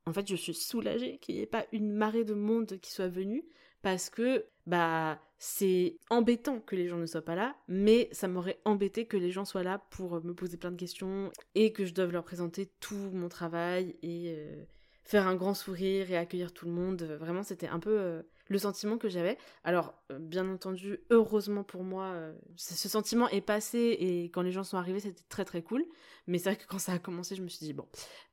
en 0.07 0.13
fait 0.13 0.29
je 0.29 0.37
suis 0.37 0.55
soulagée 0.55 1.19
qu'il 1.19 1.35
n'y 1.37 1.43
ait 1.43 1.47
pas 1.47 1.67
une 1.73 1.93
marée 1.93 2.25
de 2.25 2.35
monde 2.35 2.79
qui 2.81 2.93
soit 2.93 3.09
venue 3.09 3.45
parce 3.83 4.11
que 4.11 4.47
bah 4.67 5.21
c'est 5.39 5.99
embêtant 6.09 6.61
que 6.61 6.77
les 6.77 6.89
gens 6.89 6.97
ne 6.97 7.07
soient 7.07 7.25
pas 7.25 7.35
là 7.35 7.57
mais 7.69 8.09
ça 8.13 8.29
m'aurait 8.29 8.61
embêté 8.65 9.07
que 9.07 9.17
les 9.17 9.31
gens 9.31 9.45
soient 9.45 9.63
là 9.63 9.85
pour 9.91 10.25
me 10.25 10.33
poser 10.33 10.57
plein 10.57 10.71
de 10.71 10.77
questions 10.77 11.31
et 11.55 11.73
que 11.73 11.85
je 11.85 11.93
doive 11.93 12.13
leur 12.13 12.25
présenter 12.25 12.71
tout 12.81 13.11
mon 13.13 13.29
travail 13.29 13.97
et 14.03 14.35
euh, 14.37 14.65
faire 15.05 15.27
un 15.27 15.37
grand 15.37 15.55
sourire 15.55 16.11
et 16.11 16.17
accueillir 16.17 16.53
tout 16.53 16.67
le 16.67 16.73
monde. 16.73 17.03
Vraiment 17.21 17.43
c'était 17.43 17.69
un 17.69 17.81
peu 17.81 17.99
euh, 17.99 18.23
le 18.49 18.59
sentiment 18.59 18.99
que 18.99 19.09
j'avais. 19.09 19.39
Alors, 19.65 19.95
euh, 20.13 20.19
bien 20.19 20.49
entendu, 20.49 21.01
heureusement 21.11 21.65
pour 21.65 21.83
moi, 21.83 22.05
euh, 22.05 22.33
ce 22.57 22.89
sentiment 22.89 23.29
est 23.29 23.41
passé 23.41 23.97
et 23.99 24.25
quand 24.25 24.43
les 24.43 24.53
gens 24.53 24.65
sont 24.65 24.77
arrivés, 24.77 25.01
c'était 25.01 25.25
très 25.29 25.45
très 25.45 25.63
cool. 25.63 25.85
Mais 26.27 26.39
c'est 26.39 26.51
vrai 26.51 26.57
que 26.57 26.67
quand 26.67 26.79
ça 26.79 26.93
a 26.93 26.99
commencé, 26.99 27.35
je 27.35 27.43
me 27.43 27.49
suis 27.49 27.65
dit, 27.67 27.73
bon, 27.73 27.87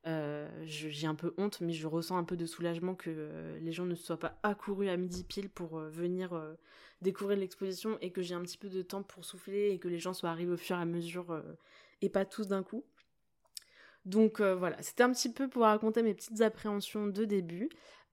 euh, 0.07 0.49
j'ai 0.65 1.07
un 1.07 1.15
peu 1.15 1.33
honte, 1.37 1.61
mais 1.61 1.73
je 1.73 1.87
ressens 1.87 2.17
un 2.17 2.23
peu 2.23 2.37
de 2.37 2.45
soulagement 2.45 2.95
que 2.95 3.57
les 3.59 3.71
gens 3.71 3.85
ne 3.85 3.95
soient 3.95 4.19
pas 4.19 4.39
accourus 4.43 4.89
à 4.89 4.97
midi 4.97 5.23
pile 5.23 5.49
pour 5.49 5.77
venir 5.79 6.31
découvrir 7.01 7.37
l'exposition 7.37 7.97
et 8.01 8.11
que 8.11 8.21
j'ai 8.21 8.33
un 8.33 8.41
petit 8.41 8.57
peu 8.57 8.69
de 8.69 8.81
temps 8.81 9.03
pour 9.03 9.25
souffler 9.25 9.69
et 9.69 9.79
que 9.79 9.87
les 9.87 9.99
gens 9.99 10.13
soient 10.13 10.29
arrivés 10.29 10.53
au 10.53 10.57
fur 10.57 10.75
et 10.75 10.81
à 10.81 10.85
mesure 10.85 11.43
et 12.01 12.09
pas 12.09 12.25
tous 12.25 12.47
d'un 12.47 12.63
coup. 12.63 12.83
Donc 14.05 14.41
voilà, 14.41 14.81
c'était 14.81 15.03
un 15.03 15.11
petit 15.11 15.31
peu 15.31 15.47
pour 15.47 15.63
raconter 15.63 16.01
mes 16.01 16.15
petites 16.15 16.41
appréhensions 16.41 17.05
de 17.05 17.25
début. 17.25 17.69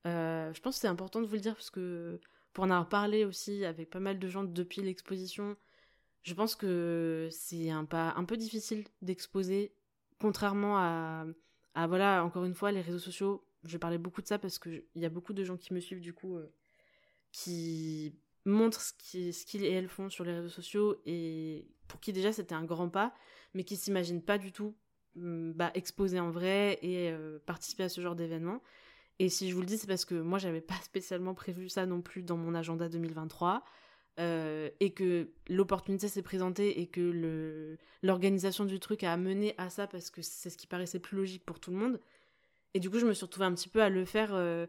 Euh, 0.07 0.53
je 0.53 0.61
pense 0.61 0.77
que 0.77 0.81
c'est 0.81 0.89
important 0.89 1.21
de 1.21 1.27
vous 1.27 1.35
le 1.35 1.41
dire 1.41 1.55
parce 1.55 1.71
que 1.71 2.21
pour 2.53 2.65
en 2.65 2.71
avoir 2.71 2.89
parlé 2.89 3.25
aussi 3.25 3.65
avec 3.65 3.91
pas 3.91 4.01
mal 4.01 4.19
de 4.19 4.29
gens 4.29 4.45
depuis 4.45 4.83
l'exposition, 4.83 5.57
je 6.23 6.35
pense 6.35 6.55
que 6.55 7.29
c'est 7.31 7.71
un 7.71 7.85
pas 7.85 8.13
un 8.17 8.25
peu 8.25 8.37
difficile 8.37 8.85
d'exposer, 9.03 9.73
contrairement 10.21 10.79
à, 10.79 11.27
voilà, 11.87 12.25
encore 12.25 12.45
une 12.45 12.55
fois, 12.55 12.73
les 12.73 12.81
réseaux 12.81 12.99
sociaux. 12.99 13.45
Je 13.65 13.79
parlais 13.79 13.99
beaucoup 13.99 14.23
de 14.23 14.27
ça 14.27 14.39
parce 14.39 14.59
qu'il 14.59 14.85
y 14.97 15.05
a 15.05 15.11
beaucoup 15.11 15.33
de 15.33 15.45
gens 15.45 15.57
qui 15.57 15.75
me 15.75 15.81
suivent 15.81 16.01
du 16.01 16.15
coup, 16.15 16.37
euh, 16.37 16.51
qui 17.31 18.15
montrent 18.47 18.81
ce 18.81 19.45
qu'ils 19.45 19.65
et 19.65 19.71
elles 19.71 19.89
font 19.89 20.09
sur 20.09 20.25
les 20.25 20.33
réseaux 20.33 20.49
sociaux 20.49 21.01
et 21.05 21.69
pour 21.89 22.01
qui 22.01 22.13
déjà 22.13 22.33
c'était 22.33 22.55
un 22.55 22.65
grand 22.65 22.89
pas, 22.89 23.15
mais 23.53 23.65
qui 23.65 23.77
s'imaginent 23.77 24.23
pas 24.23 24.39
du 24.39 24.51
tout 24.51 24.75
mm, 25.17 25.53
bah, 25.53 25.71
exposer 25.75 26.21
en 26.21 26.31
vrai 26.31 26.79
et 26.83 27.11
euh, 27.11 27.39
participer 27.45 27.85
à 27.85 27.89
ce 27.91 28.01
genre 28.01 28.17
d'événement. 28.17 28.63
Et 29.21 29.29
si 29.29 29.51
je 29.51 29.55
vous 29.55 29.61
le 29.61 29.67
dis, 29.67 29.77
c'est 29.77 29.87
parce 29.87 30.07
que 30.07 30.15
moi, 30.15 30.39
j'avais 30.39 30.63
pas 30.63 30.75
spécialement 30.83 31.35
prévu 31.35 31.69
ça 31.69 31.87
non 31.87 32.01
plus 32.01 32.23
dans 32.23 32.37
mon 32.37 32.55
agenda 32.55 32.89
2023. 32.89 33.63
Euh, 34.19 34.69
et 34.81 34.93
que 34.93 35.31
l'opportunité 35.49 36.09
s'est 36.09 36.21
présentée 36.21 36.81
et 36.81 36.89
que 36.89 37.79
l'organisation 38.03 38.65
du 38.65 38.79
truc 38.81 39.03
a 39.05 39.13
amené 39.13 39.55
à 39.57 39.71
ça 39.71 39.87
parce 39.87 40.11
que 40.11 40.21
c'est 40.21 40.51
ce 40.51 40.59
qui 40.59 40.67
paraissait 40.67 40.99
plus 40.99 41.17
logique 41.17 41.45
pour 41.47 41.61
tout 41.61 41.71
le 41.71 41.77
monde. 41.77 42.01
Et 42.75 42.81
du 42.81 42.91
coup, 42.91 42.99
je 42.99 43.07
me 43.07 43.15
suis 43.15 43.25
retrouvée 43.25 43.47
un 43.47 43.55
petit 43.55 43.69
peu 43.69 43.81
à 43.83 43.89
le 43.89 44.05
faire 44.05 44.35
euh, 44.35 44.67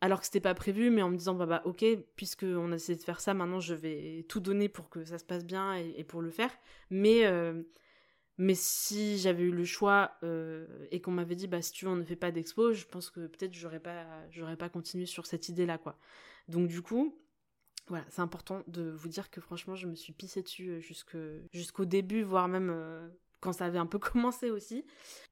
alors 0.00 0.20
que 0.20 0.26
c'était 0.26 0.40
pas 0.40 0.54
prévu, 0.54 0.90
mais 0.90 1.02
en 1.02 1.10
me 1.10 1.16
disant, 1.16 1.34
bah, 1.34 1.46
bah 1.46 1.62
ok, 1.64 1.84
puisqu'on 2.16 2.72
a 2.72 2.74
essayé 2.74 2.98
de 2.98 3.02
faire 3.02 3.20
ça, 3.20 3.32
maintenant 3.32 3.60
je 3.60 3.74
vais 3.74 4.24
tout 4.28 4.40
donner 4.40 4.68
pour 4.68 4.90
que 4.90 5.04
ça 5.04 5.18
se 5.18 5.24
passe 5.24 5.44
bien 5.44 5.74
et, 5.76 6.04
pour 6.04 6.20
le 6.20 6.30
faire. 6.30 6.50
Mais 6.90 7.26
euh, 7.26 7.62
mais 8.40 8.54
si 8.54 9.18
j'avais 9.18 9.42
eu 9.42 9.50
le 9.50 9.66
choix 9.66 10.12
euh, 10.22 10.66
et 10.90 11.02
qu'on 11.02 11.10
m'avait 11.10 11.34
dit, 11.34 11.46
bah, 11.46 11.60
si 11.60 11.72
tu 11.72 11.84
veux, 11.84 11.90
on 11.90 11.96
ne 11.96 12.04
fait 12.04 12.16
pas 12.16 12.30
d'expo, 12.30 12.72
je 12.72 12.86
pense 12.86 13.10
que 13.10 13.26
peut-être 13.26 13.52
j'aurais 13.52 13.80
pas, 13.80 14.06
j'aurais 14.30 14.56
pas 14.56 14.70
continué 14.70 15.04
sur 15.04 15.26
cette 15.26 15.50
idée-là, 15.50 15.76
quoi. 15.76 15.98
Donc, 16.48 16.66
du 16.66 16.80
coup, 16.80 17.14
voilà, 17.88 18.06
c'est 18.08 18.22
important 18.22 18.62
de 18.66 18.92
vous 18.92 19.08
dire 19.08 19.30
que 19.30 19.42
franchement, 19.42 19.74
je 19.74 19.86
me 19.86 19.94
suis 19.94 20.14
pissée 20.14 20.40
dessus 20.40 20.70
euh, 20.70 21.42
jusqu'au 21.52 21.84
début, 21.84 22.22
voire 22.22 22.48
même 22.48 22.70
euh, 22.70 23.10
quand 23.40 23.52
ça 23.52 23.66
avait 23.66 23.78
un 23.78 23.84
peu 23.84 23.98
commencé 23.98 24.48
aussi. 24.48 24.86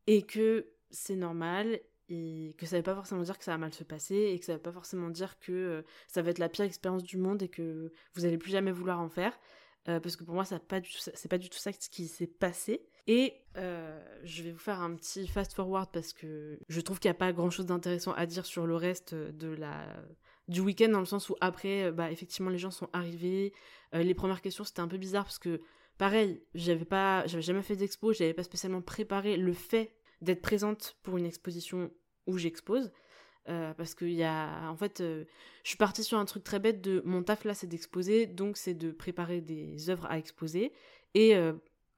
Et 0.06 0.20
que 0.20 0.66
c'est 0.90 1.16
normal 1.16 1.80
et 2.10 2.54
que 2.58 2.66
ça 2.66 2.76
veut 2.76 2.82
pas 2.82 2.94
forcément 2.94 3.22
dire 3.22 3.38
que 3.38 3.44
ça 3.44 3.52
va 3.52 3.58
mal 3.58 3.72
se 3.72 3.84
passer 3.84 4.16
et 4.16 4.38
que 4.38 4.44
ça 4.44 4.52
veut 4.52 4.62
pas 4.62 4.72
forcément 4.72 5.08
dire 5.08 5.38
que 5.38 5.82
ça 6.08 6.20
va 6.20 6.28
être 6.28 6.38
la 6.38 6.50
pire 6.50 6.66
expérience 6.66 7.04
du 7.04 7.16
monde 7.16 7.42
et 7.42 7.48
que 7.48 7.90
vous 8.12 8.26
allez 8.26 8.36
plus 8.36 8.50
jamais 8.50 8.72
vouloir 8.72 9.00
en 9.00 9.08
faire. 9.08 9.38
parce 9.84 10.16
que 10.16 10.24
pour 10.24 10.34
moi, 10.34 10.44
c'est 10.44 10.58
pas, 10.58 10.80
pas 11.30 11.38
du 11.38 11.48
tout 11.48 11.58
ça 11.58 11.72
qui 11.72 12.06
s'est 12.06 12.26
passé. 12.26 12.86
Et 13.08 13.40
euh, 13.56 13.98
je 14.22 14.42
vais 14.42 14.52
vous 14.52 14.58
faire 14.58 14.82
un 14.82 14.94
petit 14.94 15.26
fast 15.26 15.54
forward 15.54 15.88
parce 15.90 16.12
que 16.12 16.58
je 16.68 16.80
trouve 16.82 17.00
qu'il 17.00 17.08
n'y 17.08 17.16
a 17.16 17.18
pas 17.18 17.32
grand 17.32 17.48
chose 17.48 17.64
d'intéressant 17.64 18.12
à 18.12 18.26
dire 18.26 18.44
sur 18.44 18.66
le 18.66 18.76
reste 18.76 19.14
de 19.14 19.48
la 19.48 19.86
du 20.46 20.60
week-end 20.60 20.90
dans 20.90 21.00
le 21.00 21.06
sens 21.06 21.28
où 21.30 21.36
après 21.40 21.90
bah 21.90 22.10
effectivement 22.10 22.50
les 22.50 22.58
gens 22.58 22.70
sont 22.70 22.90
arrivés. 22.92 23.54
Euh, 23.94 24.02
les 24.02 24.14
premières 24.14 24.42
questions 24.42 24.62
c'était 24.62 24.80
un 24.80 24.88
peu 24.88 24.98
bizarre 24.98 25.24
parce 25.24 25.38
que 25.38 25.62
pareil 25.96 26.42
j'avais 26.54 26.84
pas 26.84 27.26
jamais 27.26 27.62
fait 27.62 27.76
d'expo 27.76 28.12
j'avais 28.12 28.34
pas 28.34 28.42
spécialement 28.42 28.82
préparé 28.82 29.38
le 29.38 29.54
fait 29.54 29.94
d'être 30.20 30.42
présente 30.42 30.98
pour 31.02 31.16
une 31.16 31.26
exposition 31.26 31.90
où 32.26 32.36
j'expose. 32.36 32.92
Euh, 33.48 33.72
parce 33.72 33.94
qu'il 33.94 34.12
y 34.12 34.24
a 34.24 34.68
en 34.68 34.76
fait 34.76 34.98
je 34.98 35.24
suis 35.64 35.78
partie 35.78 36.04
sur 36.04 36.18
un 36.18 36.26
truc 36.26 36.44
très 36.44 36.58
bête 36.58 36.82
de 36.82 37.00
mon 37.06 37.22
taf 37.22 37.44
là 37.44 37.54
c'est 37.54 37.66
d'exposer 37.66 38.26
donc 38.26 38.58
c'est 38.58 38.74
de 38.74 38.90
préparer 38.90 39.40
des 39.40 39.88
œuvres 39.88 40.04
à 40.10 40.18
exposer. 40.18 40.74
Et 41.14 41.34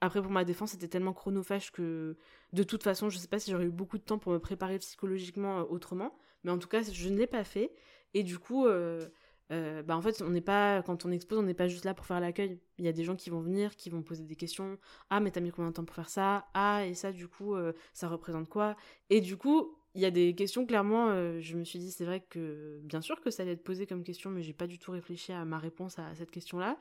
après, 0.01 0.23
pour 0.23 0.31
ma 0.31 0.45
défense, 0.45 0.71
c'était 0.71 0.89
tellement 0.89 1.13
chronophage 1.13 1.73
que 1.73 2.17
de 2.53 2.63
toute 2.63 2.83
façon, 2.83 3.11
je 3.11 3.19
sais 3.19 3.29
pas 3.29 3.39
si 3.39 3.51
j'aurais 3.51 3.67
eu 3.67 3.71
beaucoup 3.71 3.99
de 3.99 4.03
temps 4.03 4.19
pour 4.19 4.33
me 4.33 4.39
préparer 4.39 4.79
psychologiquement 4.79 5.61
euh, 5.61 5.65
autrement. 5.65 6.17
Mais 6.43 6.51
en 6.51 6.59
tout 6.59 6.69
cas, 6.69 6.83
je 6.83 7.09
ne 7.11 7.19
l'ai 7.19 7.27
pas 7.27 7.45
fait. 7.45 7.73
Et 8.15 8.23
du 8.23 8.39
coup, 8.39 8.67
euh, 8.67 9.09
euh, 9.53 9.83
bah 9.83 9.97
en 9.97 10.01
fait, 10.01 10.23
on 10.23 10.31
n'est 10.31 10.41
pas, 10.41 10.83
quand 10.83 11.05
on 11.05 11.11
expose, 11.11 11.39
on 11.39 11.43
n'est 11.43 11.55
pas 11.55 11.69
juste 11.69 11.85
là 11.85 11.93
pour 11.93 12.07
faire 12.07 12.19
l'accueil. 12.19 12.59
Il 12.79 12.85
y 12.87 12.89
a 12.89 12.93
des 12.93 13.05
gens 13.05 13.15
qui 13.15 13.29
vont 13.29 13.41
venir, 13.41 13.77
qui 13.77 13.91
vont 13.91 14.03
poser 14.03 14.25
des 14.25 14.37
questions. 14.37 14.79
Ah, 15.11 15.21
mais 15.21 15.31
t'as 15.31 15.41
mis 15.41 15.51
combien 15.51 15.71
de 15.71 15.75
temps 15.75 15.85
pour 15.85 15.95
faire 15.95 16.09
ça? 16.09 16.47
Ah, 16.55 16.87
et 16.87 16.95
ça, 16.95 17.13
du 17.13 17.29
coup, 17.29 17.55
ça 17.93 18.09
représente 18.09 18.49
quoi? 18.49 18.77
Et 19.11 19.21
du 19.21 19.37
coup, 19.37 19.77
il 19.95 20.01
y 20.01 20.07
a 20.07 20.11
des 20.11 20.35
questions, 20.35 20.65
clairement, 20.65 21.41
je 21.41 21.57
me 21.57 21.65
suis 21.65 21.79
dit, 21.79 21.91
c'est 21.91 22.05
vrai 22.05 22.21
que 22.21 22.81
bien 22.85 23.01
sûr 23.01 23.21
que 23.21 23.31
ça 23.31 23.43
allait 23.43 23.53
être 23.53 23.65
posé 23.65 23.87
comme 23.87 24.03
question, 24.03 24.31
mais 24.31 24.43
j'ai 24.43 24.53
pas 24.53 24.67
du 24.67 24.79
tout 24.79 24.93
réfléchi 24.93 25.33
à 25.33 25.45
ma 25.45 25.59
réponse 25.59 25.99
à 25.99 26.15
cette 26.15 26.31
question-là. 26.31 26.79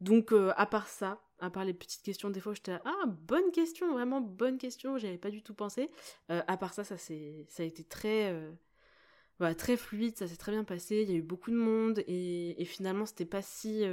Donc, 0.00 0.32
à 0.32 0.66
part 0.66 0.88
ça, 0.88 1.20
À 1.38 1.50
part 1.50 1.64
les 1.64 1.74
petites 1.74 2.02
questions, 2.02 2.30
des 2.30 2.40
fois, 2.40 2.54
j'étais 2.54 2.78
ah, 2.84 3.06
bonne 3.06 3.50
question, 3.52 3.92
vraiment 3.92 4.20
bonne 4.20 4.58
question, 4.58 4.96
j'avais 4.96 5.18
pas 5.18 5.30
du 5.30 5.42
tout 5.42 5.54
pensé. 5.54 5.90
à 6.28 6.56
part 6.56 6.72
ça, 6.72 6.82
ça, 6.84 6.96
ça 6.96 7.62
a 7.62 7.66
été 7.66 7.84
très, 7.84 8.34
très 9.58 9.76
fluide, 9.76 10.16
ça 10.16 10.26
s'est 10.26 10.36
très 10.36 10.52
bien 10.52 10.64
passé, 10.64 11.02
il 11.02 11.10
y 11.10 11.12
a 11.12 11.16
eu 11.16 11.22
beaucoup 11.22 11.50
de 11.50 11.56
monde, 11.56 12.02
et, 12.06 12.64
finalement, 12.64 13.04
c'était 13.04 13.26
pas 13.26 13.42
si 13.42 13.84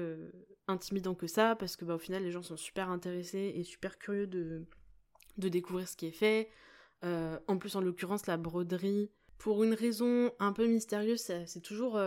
intimidant 0.68 1.16
que 1.16 1.28
ça, 1.28 1.58
parce 1.58 1.76
que 1.76 1.84
bah, 1.84 1.96
au 1.96 2.00
final, 2.00 2.24
les 2.24 2.32
gens 2.32 2.44
sont 2.44 2.56
super 2.56 2.90
intéressés 2.90 3.52
et 3.56 3.64
super 3.64 4.00
curieux 4.00 4.28
de, 4.28 4.66
de 5.38 5.50
découvrir 5.50 5.88
ce 5.90 5.98
qui 5.98 6.08
est 6.08 6.12
fait. 6.12 6.50
en 7.04 7.58
plus, 7.58 7.76
en 7.76 7.82
l'occurrence, 7.82 8.26
la 8.26 8.38
broderie, 8.38 9.12
pour 9.38 9.66
une 9.66 9.74
raison 9.74 10.32
un 10.40 10.54
peu 10.54 10.66
mystérieuse, 10.66 11.20
c'est 11.20 11.62
toujours 11.62 12.00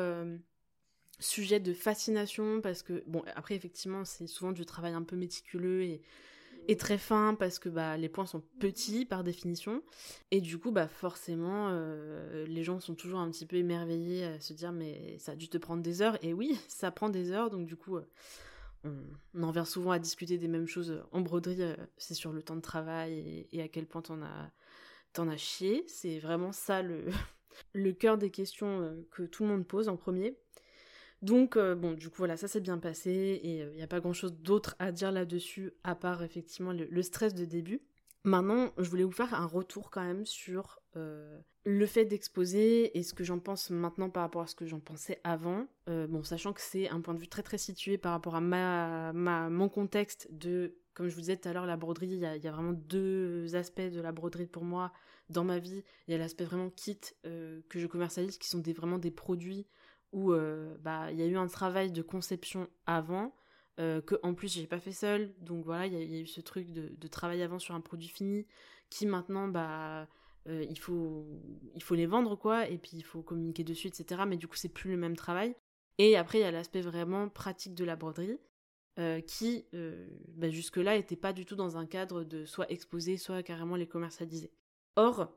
sujet 1.18 1.60
de 1.60 1.72
fascination 1.72 2.60
parce 2.60 2.82
que 2.82 3.02
bon 3.06 3.22
après 3.34 3.54
effectivement 3.54 4.04
c'est 4.04 4.26
souvent 4.26 4.52
du 4.52 4.66
travail 4.66 4.92
un 4.92 5.02
peu 5.02 5.16
méticuleux 5.16 5.82
et, 5.82 6.02
très 6.78 6.98
fin 6.98 7.36
parce 7.38 7.60
que 7.60 7.68
bah 7.68 7.96
les 7.96 8.08
points 8.08 8.26
sont 8.26 8.42
petits 8.58 9.04
par 9.04 9.22
définition. 9.22 9.82
Et 10.32 10.40
du 10.40 10.58
coup 10.58 10.72
bah 10.72 10.88
forcément 10.88 11.68
euh, 11.70 12.44
les 12.46 12.64
gens 12.64 12.80
sont 12.80 12.96
toujours 12.96 13.20
un 13.20 13.30
petit 13.30 13.46
peu 13.46 13.56
émerveillés 13.56 14.24
à 14.24 14.40
se 14.40 14.52
dire 14.52 14.72
mais 14.72 15.16
ça 15.18 15.32
a 15.32 15.36
dû 15.36 15.48
te 15.48 15.58
prendre 15.58 15.82
des 15.82 16.02
heures. 16.02 16.18
Et 16.24 16.32
oui 16.32 16.58
ça 16.68 16.90
prend 16.90 17.08
des 17.08 17.30
heures. 17.30 17.50
Donc 17.50 17.66
du 17.66 17.76
coup 17.76 17.96
euh, 17.96 18.02
on, 19.34 19.42
en 19.44 19.52
vient 19.52 19.64
souvent 19.64 19.92
à 19.92 20.00
discuter 20.00 20.38
des 20.38 20.48
mêmes 20.48 20.66
choses 20.66 21.02
en 21.12 21.20
broderie 21.20 21.62
euh, 21.62 21.76
c'est 21.98 22.14
sur 22.14 22.32
le 22.32 22.42
temps 22.42 22.56
de 22.56 22.60
travail 22.60 23.46
et, 23.52 23.62
à 23.62 23.68
quel 23.68 23.86
point 23.86 24.02
t'en 24.02 24.20
as 24.22 24.50
t'en 25.12 25.28
as 25.28 25.36
chié. 25.36 25.84
C'est 25.86 26.18
vraiment 26.18 26.50
ça 26.50 26.82
le 26.82 27.06
le 27.72 27.92
cœur 27.92 28.18
des 28.18 28.30
questions 28.30 29.04
que 29.12 29.22
tout 29.22 29.44
le 29.44 29.50
monde 29.50 29.66
pose 29.68 29.88
en 29.88 29.96
premier 29.96 30.36
donc, 31.22 31.56
euh, 31.56 31.74
bon, 31.74 31.92
du 31.92 32.08
coup, 32.08 32.16
voilà, 32.18 32.36
ça 32.36 32.48
s'est 32.48 32.60
bien 32.60 32.78
passé 32.78 33.10
et 33.10 33.56
il 33.56 33.62
euh, 33.62 33.74
n'y 33.74 33.82
a 33.82 33.86
pas 33.86 34.00
grand 34.00 34.12
chose 34.12 34.34
d'autre 34.34 34.76
à 34.78 34.92
dire 34.92 35.12
là-dessus, 35.12 35.72
à 35.82 35.94
part 35.94 36.22
effectivement 36.22 36.72
le, 36.72 37.02
stress 37.02 37.34
de 37.34 37.44
début. 37.44 37.80
Maintenant, 38.24 38.72
je 38.76 38.88
voulais 38.90 39.04
vous 39.04 39.12
faire 39.12 39.34
un 39.34 39.46
retour 39.46 39.90
quand 39.90 40.02
même 40.02 40.26
sur 40.26 40.80
euh, 40.96 41.38
le 41.64 41.86
fait 41.86 42.04
d'exposer 42.04 42.98
et 42.98 43.02
ce 43.02 43.14
que 43.14 43.24
j'en 43.24 43.38
pense 43.38 43.70
maintenant 43.70 44.10
par 44.10 44.24
rapport 44.24 44.42
à 44.42 44.46
ce 44.46 44.56
que 44.56 44.66
j'en 44.66 44.80
pensais 44.80 45.20
avant. 45.24 45.66
bon, 45.86 46.22
sachant 46.22 46.52
que 46.52 46.60
c'est 46.60 46.88
un 46.88 47.00
point 47.00 47.14
de 47.14 47.20
vue 47.20 47.28
très 47.28 47.42
très 47.42 47.58
situé 47.58 47.98
par 47.98 48.12
rapport 48.12 48.34
à 48.34 48.40
mon 49.12 49.68
contexte 49.68 50.28
de, 50.32 50.74
comme 50.94 51.08
je 51.08 51.14
vous 51.14 51.20
disais 51.20 51.36
tout 51.36 51.48
à 51.48 51.52
l'heure, 51.52 51.66
la 51.66 51.76
broderie, 51.76 52.08
il 52.08 52.18
y, 52.18 52.26
a, 52.26 52.52
vraiment 52.52 52.72
deux 52.72 53.54
aspects 53.54 53.80
de 53.80 54.00
la 54.00 54.10
broderie 54.10 54.46
pour 54.46 54.64
moi 54.64 54.92
dans 55.30 55.44
ma 55.44 55.60
vie. 55.60 55.84
Il 56.08 56.12
y 56.12 56.14
a 56.14 56.18
l'aspect 56.18 56.44
vraiment 56.44 56.70
kit 56.70 57.00
que 57.22 57.78
je 57.78 57.86
commercialise, 57.86 58.38
qui 58.38 58.48
sont 58.48 58.60
vraiment 58.60 58.98
des 58.98 59.12
produits 59.12 59.66
où 60.12 60.32
euh, 60.32 60.76
bah 60.80 61.10
il 61.12 61.18
y 61.18 61.22
a 61.22 61.26
eu 61.26 61.36
un 61.36 61.46
travail 61.46 61.90
de 61.90 62.02
conception 62.02 62.68
avant 62.86 63.34
euh, 63.78 64.00
que 64.00 64.14
en 64.22 64.34
plus 64.34 64.52
j'ai 64.52 64.66
pas 64.66 64.80
fait 64.80 64.92
seul 64.92 65.34
donc 65.40 65.64
voilà 65.64 65.86
il 65.86 65.92
y, 65.92 66.16
a 66.16 66.20
eu 66.20 66.26
ce 66.26 66.40
truc 66.40 66.70
de, 66.72 67.08
travail 67.08 67.42
avant 67.42 67.58
sur 67.58 67.74
un 67.74 67.80
produit 67.80 68.08
fini 68.08 68.46
qui 68.88 69.06
maintenant 69.06 69.48
bah 69.48 70.08
euh, 70.48 70.64
il 70.68 70.78
faut 70.78 71.26
il 71.74 71.82
faut 71.82 71.94
les 71.94 72.06
vendre 72.06 72.36
quoi 72.36 72.68
et 72.68 72.78
puis 72.78 72.92
il 72.94 73.02
faut 73.02 73.22
communiquer 73.22 73.64
dessus 73.64 73.88
etc 73.88 74.22
mais 74.26 74.36
du 74.36 74.48
coup 74.48 74.56
c'est 74.56 74.68
plus 74.68 74.90
le 74.90 74.96
même 74.96 75.16
travail. 75.16 75.54
Et 75.98 76.16
après 76.16 76.38
il 76.38 76.42
y 76.42 76.44
a 76.44 76.50
l'aspect 76.50 76.82
vraiment 76.82 77.28
pratique 77.28 77.74
de 77.74 77.84
la 77.84 77.96
broderie 77.96 78.38
qui 79.26 79.66
bah, 79.72 80.48
jusque 80.48 80.78
là 80.78 80.96
était 80.96 81.16
pas 81.16 81.34
du 81.34 81.44
tout 81.44 81.56
dans 81.56 81.76
un 81.76 81.84
cadre 81.84 82.24
de 82.24 82.46
soit 82.46 82.70
exposer 82.70 83.18
soit 83.18 83.42
carrément 83.42 83.76
les 83.76 83.86
commercialiser. 83.86 84.50
Or 84.94 85.34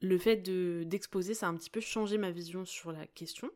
le 0.00 0.18
fait 0.18 0.36
de 0.36 0.84
d'exposer 0.86 1.34
ça 1.34 1.46
a 1.46 1.50
un 1.50 1.56
petit 1.56 1.70
peu 1.70 1.80
changé 1.80 2.16
ma 2.18 2.30
vision 2.30 2.64
sur 2.64 2.92
la 2.92 3.06
question 3.06 3.50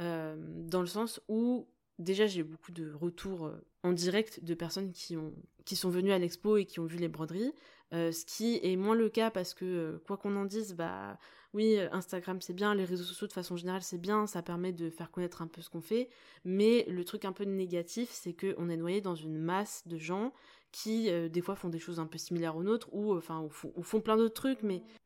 euh, 0.00 0.36
dans 0.38 0.80
le 0.80 0.86
sens 0.86 1.20
où 1.28 1.66
déjà 1.98 2.26
j'ai 2.26 2.42
beaucoup 2.42 2.72
de 2.72 2.92
retours 2.92 3.46
euh, 3.46 3.64
en 3.82 3.92
direct 3.92 4.44
de 4.44 4.54
personnes 4.54 4.92
qui, 4.92 5.16
ont, 5.16 5.34
qui 5.64 5.76
sont 5.76 5.90
venues 5.90 6.12
à 6.12 6.18
l'expo 6.18 6.56
et 6.56 6.64
qui 6.64 6.80
ont 6.80 6.86
vu 6.86 6.98
les 6.98 7.08
broderies, 7.08 7.52
euh, 7.92 8.12
ce 8.12 8.24
qui 8.24 8.60
est 8.62 8.76
moins 8.76 8.94
le 8.94 9.08
cas 9.08 9.30
parce 9.30 9.54
que 9.54 10.00
quoi 10.06 10.16
qu'on 10.16 10.36
en 10.36 10.44
dise, 10.44 10.74
bah 10.74 11.18
oui, 11.54 11.78
Instagram 11.92 12.40
c'est 12.40 12.52
bien, 12.52 12.74
les 12.74 12.84
réseaux 12.84 13.04
sociaux 13.04 13.26
de 13.26 13.32
façon 13.32 13.56
générale 13.56 13.82
c'est 13.82 14.00
bien, 14.00 14.26
ça 14.26 14.42
permet 14.42 14.72
de 14.72 14.90
faire 14.90 15.10
connaître 15.10 15.42
un 15.42 15.46
peu 15.46 15.62
ce 15.62 15.70
qu'on 15.70 15.80
fait, 15.80 16.10
mais 16.44 16.84
le 16.88 17.04
truc 17.04 17.24
un 17.24 17.32
peu 17.32 17.44
négatif 17.44 18.10
c'est 18.12 18.34
qu'on 18.34 18.68
est 18.68 18.76
noyé 18.76 19.00
dans 19.00 19.16
une 19.16 19.38
masse 19.38 19.86
de 19.86 19.96
gens 19.96 20.32
qui 20.72 21.10
euh, 21.10 21.28
des 21.28 21.40
fois 21.40 21.56
font 21.56 21.68
des 21.68 21.78
choses 21.78 22.00
un 22.00 22.06
peu 22.06 22.18
similaires 22.18 22.56
aux 22.56 22.62
nôtres 22.62 22.88
ou 22.92 23.12
euh, 23.12 23.18
enfin 23.18 23.40
ou, 23.40 23.82
font 23.82 24.00
plein 24.00 24.16
d'autres 24.16 24.34
trucs 24.34 24.62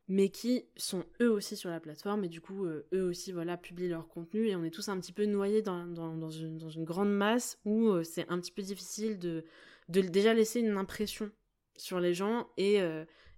mais 0.07 0.29
qui 0.29 0.65
sont 0.75 1.05
eux 1.21 1.31
aussi 1.31 1.55
sur 1.55 1.69
la 1.69 1.79
plateforme 1.79 2.25
et 2.25 2.29
du 2.29 2.41
coup 2.41 2.65
euh, 2.65 2.85
eux 2.93 3.03
aussi 3.03 3.31
voilà 3.31 3.57
publient 3.57 3.87
leur 3.87 4.07
contenu 4.07 4.47
et 4.47 4.55
on 4.55 4.63
est 4.63 4.71
tous 4.71 4.89
un 4.89 4.99
petit 4.99 5.13
peu 5.13 5.25
noyés 5.25 5.61
dans, 5.61 6.29
une, 6.29 6.83
grande 6.83 7.13
masse 7.13 7.59
où 7.65 8.03
c'est 8.03 8.29
un 8.29 8.39
petit 8.39 8.51
peu 8.51 8.61
difficile 8.61 9.19
de 9.19 9.43
déjà 9.89 10.33
laisser 10.33 10.59
une 10.59 10.77
impression 10.77 11.31
sur 11.77 11.99
les 11.99 12.13
gens 12.13 12.47
et 12.57 12.79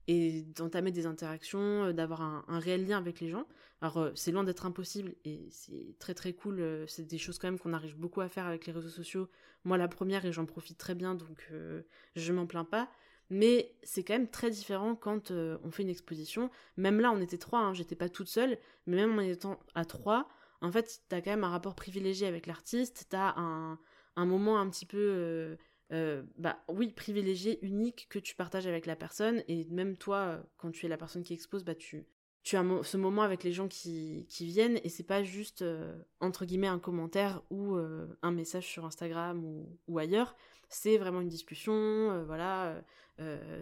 et 0.07 0.43
d'entamer 0.43 0.91
des 0.91 1.05
interactions, 1.05 1.91
d'avoir 1.91 2.21
un, 2.21 2.59
réel 2.59 2.85
lien 2.87 2.97
avec 2.97 3.19
les 3.19 3.29
gens. 3.29 3.47
Alors 3.81 4.11
c'est 4.15 4.31
loin 4.31 4.43
d'être 4.43 4.65
impossible 4.65 5.15
et 5.25 5.47
c'est 5.51 5.95
très 5.99 6.13
très 6.13 6.33
cool, 6.33 6.85
c'est 6.87 7.05
des 7.05 7.17
choses 7.17 7.39
quand 7.39 7.47
même 7.47 7.59
qu'on 7.59 7.73
arrive 7.73 7.97
beaucoup 7.97 8.21
à 8.21 8.29
faire 8.29 8.45
avec 8.45 8.65
les 8.65 8.73
réseaux 8.73 8.89
sociaux 8.89 9.27
moi, 9.65 9.77
la 9.77 9.87
première, 9.87 10.25
et 10.25 10.31
j'en 10.31 10.45
profite 10.45 10.77
très 10.77 10.95
bien, 10.95 11.15
donc 11.15 11.47
euh, 11.51 11.81
je 12.15 12.31
m'en 12.31 12.45
plains 12.45 12.63
pas. 12.63 12.89
Mais 13.31 13.75
c'est 13.81 14.03
quand 14.03 14.13
même 14.13 14.29
très 14.29 14.51
différent 14.51 14.95
quand 14.95 15.31
euh, 15.31 15.57
on 15.63 15.71
fait 15.71 15.81
une 15.81 15.89
exposition. 15.89 16.51
Même 16.77 16.99
là, 16.99 17.11
on 17.11 17.19
était 17.19 17.39
trois, 17.39 17.59
hein, 17.59 17.73
j'étais 17.73 17.95
pas 17.95 18.07
toute 18.07 18.27
seule, 18.27 18.59
mais 18.85 18.95
même 18.97 19.17
en 19.17 19.21
étant 19.21 19.59
à 19.73 19.83
trois, 19.83 20.29
en 20.61 20.71
fait, 20.71 21.01
t'as 21.09 21.21
quand 21.21 21.31
même 21.31 21.43
un 21.43 21.49
rapport 21.49 21.75
privilégié 21.75 22.27
avec 22.27 22.45
l'artiste, 22.45 23.07
t'as 23.09 23.33
un, 23.37 23.79
un 24.15 24.25
moment 24.25 24.59
un 24.59 24.69
petit 24.69 24.85
peu, 24.85 24.97
euh, 24.99 25.55
bah 25.89 26.57
oui, 26.67 26.91
privilégié, 26.91 27.63
unique, 27.65 28.07
que 28.09 28.19
tu 28.19 28.35
partages 28.35 28.67
avec 28.67 28.85
la 28.85 28.95
personne. 28.95 29.43
Et 29.47 29.65
même 29.65 29.97
toi, 29.97 30.43
quand 30.57 30.71
tu 30.71 30.85
es 30.85 30.89
la 30.89 30.97
personne 30.97 31.23
qui 31.23 31.33
expose, 31.33 31.63
bah 31.63 31.75
tu, 31.75 32.05
tu 32.45 32.57
as 32.57 32.83
ce 32.83 32.97
moment 32.97 33.23
avec 33.23 33.43
les 33.43 33.51
gens 33.51 33.67
qui, 33.67 34.27
qui 34.29 34.45
viennent. 34.45 34.79
Et 34.83 34.89
c'est 34.89 35.03
pas 35.03 35.23
juste 35.23 35.63
euh, 35.63 35.97
entre 36.19 36.45
guillemets 36.45 36.67
un 36.67 36.77
commentaire 36.77 37.41
ou 37.49 37.75
euh, 37.75 38.05
un 38.21 38.31
message 38.31 38.67
sur 38.67 38.85
Instagram 38.85 39.43
ou, 39.43 39.67
ou 39.87 39.97
ailleurs. 39.97 40.35
C'est 40.69 40.97
vraiment 40.97 41.21
une 41.21 41.27
discussion 41.27 41.73
euh, 41.73 42.23
voilà 42.23 42.81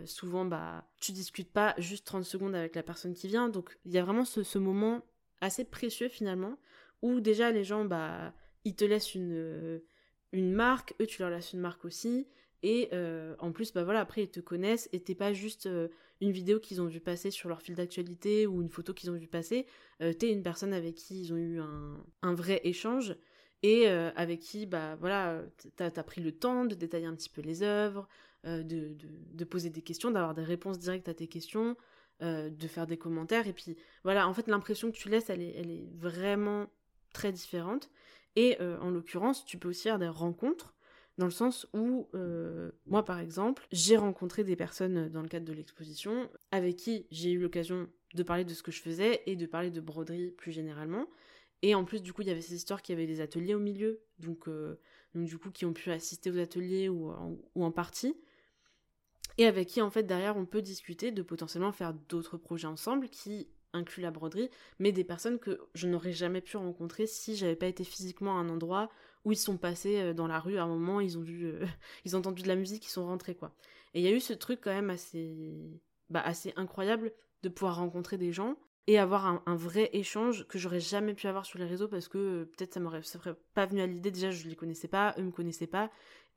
souvent 0.06 0.46
bah 0.46 0.84
tu 1.00 1.12
discutes 1.12 1.54
pas 1.54 1.76
juste 1.78 2.08
30 2.08 2.26
secondes 2.26 2.56
avec 2.56 2.76
la 2.76 2.84
personne 2.84 3.14
qui 3.14 3.28
vient. 3.28 3.48
Donc 3.48 3.78
il 3.86 3.94
y 3.94 3.98
a 3.98 4.04
vraiment 4.04 4.26
ce, 4.26 4.44
ce, 4.44 4.58
moment 4.58 5.06
assez 5.42 5.64
précieux 5.64 6.10
finalement 6.10 6.58
où 7.04 7.22
déjà 7.22 7.52
les 7.52 7.64
gens 7.64 7.86
bah 7.86 8.34
ils 8.66 8.76
te 8.76 8.84
laissent 8.84 9.14
une 9.16 9.80
une 10.34 10.52
marque 10.52 10.94
eux 11.00 11.06
tu 11.06 11.22
leur 11.22 11.32
laisses 11.32 11.54
une 11.54 11.62
marque 11.62 11.86
aussi 11.86 12.28
et 12.62 12.90
en 13.40 13.52
plus 13.52 13.74
bah 13.74 13.84
voilà 13.84 14.02
après 14.02 14.24
ils 14.24 14.30
te 14.30 14.40
connaissent 14.40 14.90
et 14.94 15.00
t'es 15.02 15.16
pas 15.16 15.34
juste 15.34 15.70
une 16.24 16.32
vidéo 16.32 16.60
qu'ils 16.60 16.82
ont 16.82 16.86
vu 16.86 17.00
passer 17.00 17.32
sur 17.32 17.50
leur 17.50 17.62
fil 17.62 17.76
d'actualité 17.76 18.48
ou 18.48 18.62
une 18.62 18.70
photo 18.70 18.94
qu'ils 18.94 19.12
ont 19.12 19.16
vu 19.16 19.28
passer, 19.28 19.68
euh, 20.02 20.14
t'es 20.14 20.32
une 20.32 20.44
personne 20.44 20.74
avec 20.74 20.96
qui 20.96 21.22
ils 21.22 21.34
ont 21.34 21.38
eu 21.38 21.60
un, 21.60 22.34
vrai 22.34 22.62
échange 22.64 23.16
et 23.62 23.88
euh, 23.88 24.12
avec 24.16 24.40
qui, 24.40 24.66
bah 24.66 24.96
voilà, 24.96 25.42
t'as 25.76 25.90
as 25.96 26.04
pris 26.04 26.22
le 26.22 26.32
temps 26.32 26.66
de 26.66 26.76
détailler 26.76 27.06
un 27.06 27.16
petit 27.16 27.30
peu 27.30 27.42
les 27.42 27.64
œuvres, 27.64 28.08
euh, 28.46 28.64
de, 28.64 28.96
de, 29.34 29.46
poser 29.46 29.70
des 29.70 29.82
questions, 29.82 30.12
d'avoir 30.12 30.34
des 30.34 30.44
réponses 30.44 30.80
directes 30.80 31.08
à 31.08 31.14
tes 31.14 31.28
questions, 31.28 31.76
de 32.22 32.68
faire 32.68 32.88
des 32.88 32.96
commentaires. 32.96 33.48
Et 33.48 33.54
puis 33.54 33.76
voilà, 34.06 34.30
en 34.30 34.34
fait, 34.34 34.48
l'impression 34.48 34.92
que 34.92 34.96
tu 34.96 35.10
laisses, 35.10 35.30
elle 35.30 35.42
est 35.42 35.90
vraiment 35.98 36.68
très 37.12 37.34
différente. 37.34 37.90
Et 38.36 38.58
en 38.60 38.90
l'occurrence, 38.90 39.46
tu 39.46 39.58
peux 39.60 39.70
aussi 39.70 39.84
faire 39.84 40.00
des 40.00 40.08
rencontres 40.08 40.74
dans 41.18 41.26
le 41.26 41.32
sens 41.32 41.68
où, 41.74 42.10
euh, 42.16 42.72
moi 42.86 43.06
par 43.06 43.20
exemple, 43.20 43.68
j'ai 43.72 43.98
rencontré 43.98 44.44
des 44.44 44.56
personnes 44.56 45.10
dans 45.10 45.22
le 45.22 45.28
cadre 45.28 45.46
de 45.46 45.54
l'exposition 45.54 46.30
avec 46.52 46.78
qui 46.78 47.06
j'ai 47.12 47.32
eu 47.32 47.40
l'occasion 47.40 47.88
de 48.16 48.24
parler 48.24 48.46
de 48.46 48.54
ce 48.54 48.64
que 48.64 48.72
je 48.72 48.82
faisais 48.82 49.22
et 49.28 49.36
de 49.36 49.46
parler 49.46 49.70
de 49.70 49.82
broderie 49.82 50.32
plus 50.32 50.52
généralement. 50.52 51.08
Et 51.62 51.76
en 51.76 51.86
plus, 51.86 52.02
du 52.02 52.14
coup, 52.14 52.24
il 52.24 52.28
y 52.28 52.32
avait 52.32 52.42
ces 52.42 52.56
histoires 52.56 52.82
qui 52.82 52.92
avaient 52.92 53.08
des 53.08 53.22
ateliers 53.22 53.54
au 53.54 53.60
milieu, 53.60 54.02
donc, 54.20 54.48
euh, 54.48 54.80
donc 55.16 55.26
du 55.26 55.38
coup, 55.38 55.50
qui 55.52 55.66
ont 55.66 55.74
pu 55.74 55.92
assister 55.92 56.30
aux 56.30 56.40
ateliers 56.40 56.90
ou 56.90 57.12
ou 57.56 57.64
en 57.64 57.72
partie. 57.72 58.16
Et 59.38 59.46
avec 59.46 59.68
qui, 59.68 59.82
en 59.82 59.90
fait, 59.90 60.04
derrière, 60.04 60.36
on 60.36 60.46
peut 60.46 60.62
discuter 60.62 61.12
de 61.12 61.22
potentiellement 61.22 61.72
faire 61.72 61.94
d'autres 61.94 62.38
projets 62.38 62.68
ensemble 62.68 63.10
qui 63.10 63.48
incluent 63.74 64.04
la 64.04 64.12
broderie, 64.12 64.50
mais 64.80 64.92
des 64.92 65.04
personnes 65.04 65.40
que 65.40 65.60
je 65.74 65.88
n'aurais 65.88 66.14
jamais 66.14 66.42
pu 66.42 66.58
rencontrer 66.58 67.08
si 67.08 67.36
j'avais 67.36 67.56
pas 67.56 67.68
été 67.68 67.84
physiquement 67.84 68.38
à 68.38 68.42
un 68.42 68.50
endroit 68.50 68.90
où 69.26 69.32
ils 69.32 69.38
sont 69.38 69.58
passés 69.58 70.00
euh, 70.00 70.14
dans 70.14 70.28
la 70.28 70.40
rue 70.40 70.58
à 70.58 70.64
un 70.64 70.68
moment, 70.68 71.00
ils 71.00 71.18
ont 71.18 71.22
vu, 71.22 71.46
euh, 71.46 71.66
ils 72.06 72.16
ont 72.16 72.20
entendu 72.20 72.44
de 72.44 72.48
la 72.48 72.56
musique, 72.56 72.86
ils 72.86 72.90
sont 72.90 73.06
rentrés 73.06 73.36
quoi. 73.36 73.56
Et 73.94 74.00
il 74.00 74.06
y 74.06 74.08
a 74.08 74.12
eu 74.12 74.20
ce 74.20 74.34
truc 74.34 74.60
quand 74.62 74.74
même 74.74 74.90
assez, 74.90 75.82
bah, 76.10 76.22
assez 76.22 76.54
incroyable 76.56 77.14
de 77.44 77.50
pouvoir 77.50 77.78
rencontrer 77.78 78.18
des 78.18 78.32
gens 78.32 78.58
et 78.88 79.00
avoir 79.00 79.42
un, 79.46 79.56
vrai 79.56 79.90
échange 79.94 80.46
que 80.48 80.60
j'aurais 80.60 80.82
jamais 80.82 81.14
pu 81.14 81.28
avoir 81.28 81.46
sur 81.46 81.58
les 81.58 81.66
réseaux 81.66 81.88
parce 81.88 82.10
que 82.10 82.18
euh, 82.18 82.46
peut-être 82.46 82.74
ça 82.74 82.80
m'aurait 82.80 83.02
serait 83.04 83.36
pas 83.54 83.66
venu 83.66 83.82
à 83.82 83.88
l'idée. 83.88 84.12
Déjà 84.12 84.32
je 84.32 84.48
les 84.48 84.56
connaissais 84.56 84.88
pas 84.90 85.16
eux 85.18 85.24
me 85.24 85.32
connaissaient 85.32 85.68
pas. 85.68 85.90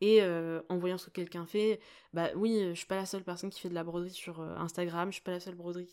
Et 0.02 0.22
en 0.22 0.76
voyant 0.76 0.98
ce 0.98 1.06
que 1.06 1.10
quelqu'un 1.10 1.46
fait 1.46 1.80
bah 2.12 2.28
oui 2.36 2.60
je 2.68 2.74
suis 2.74 2.86
pas 2.86 2.96
la 2.96 3.06
seule 3.06 3.24
personne 3.24 3.48
qui 3.48 3.60
fait 3.60 3.70
de 3.70 3.74
la 3.74 3.82
broderie 3.82 4.10
sur 4.10 4.42
Instagram. 4.42 5.08
Je 5.10 5.14
suis 5.14 5.22
pas 5.22 5.30
la 5.32 5.40
seule 5.40 5.54
broderie 5.54 5.88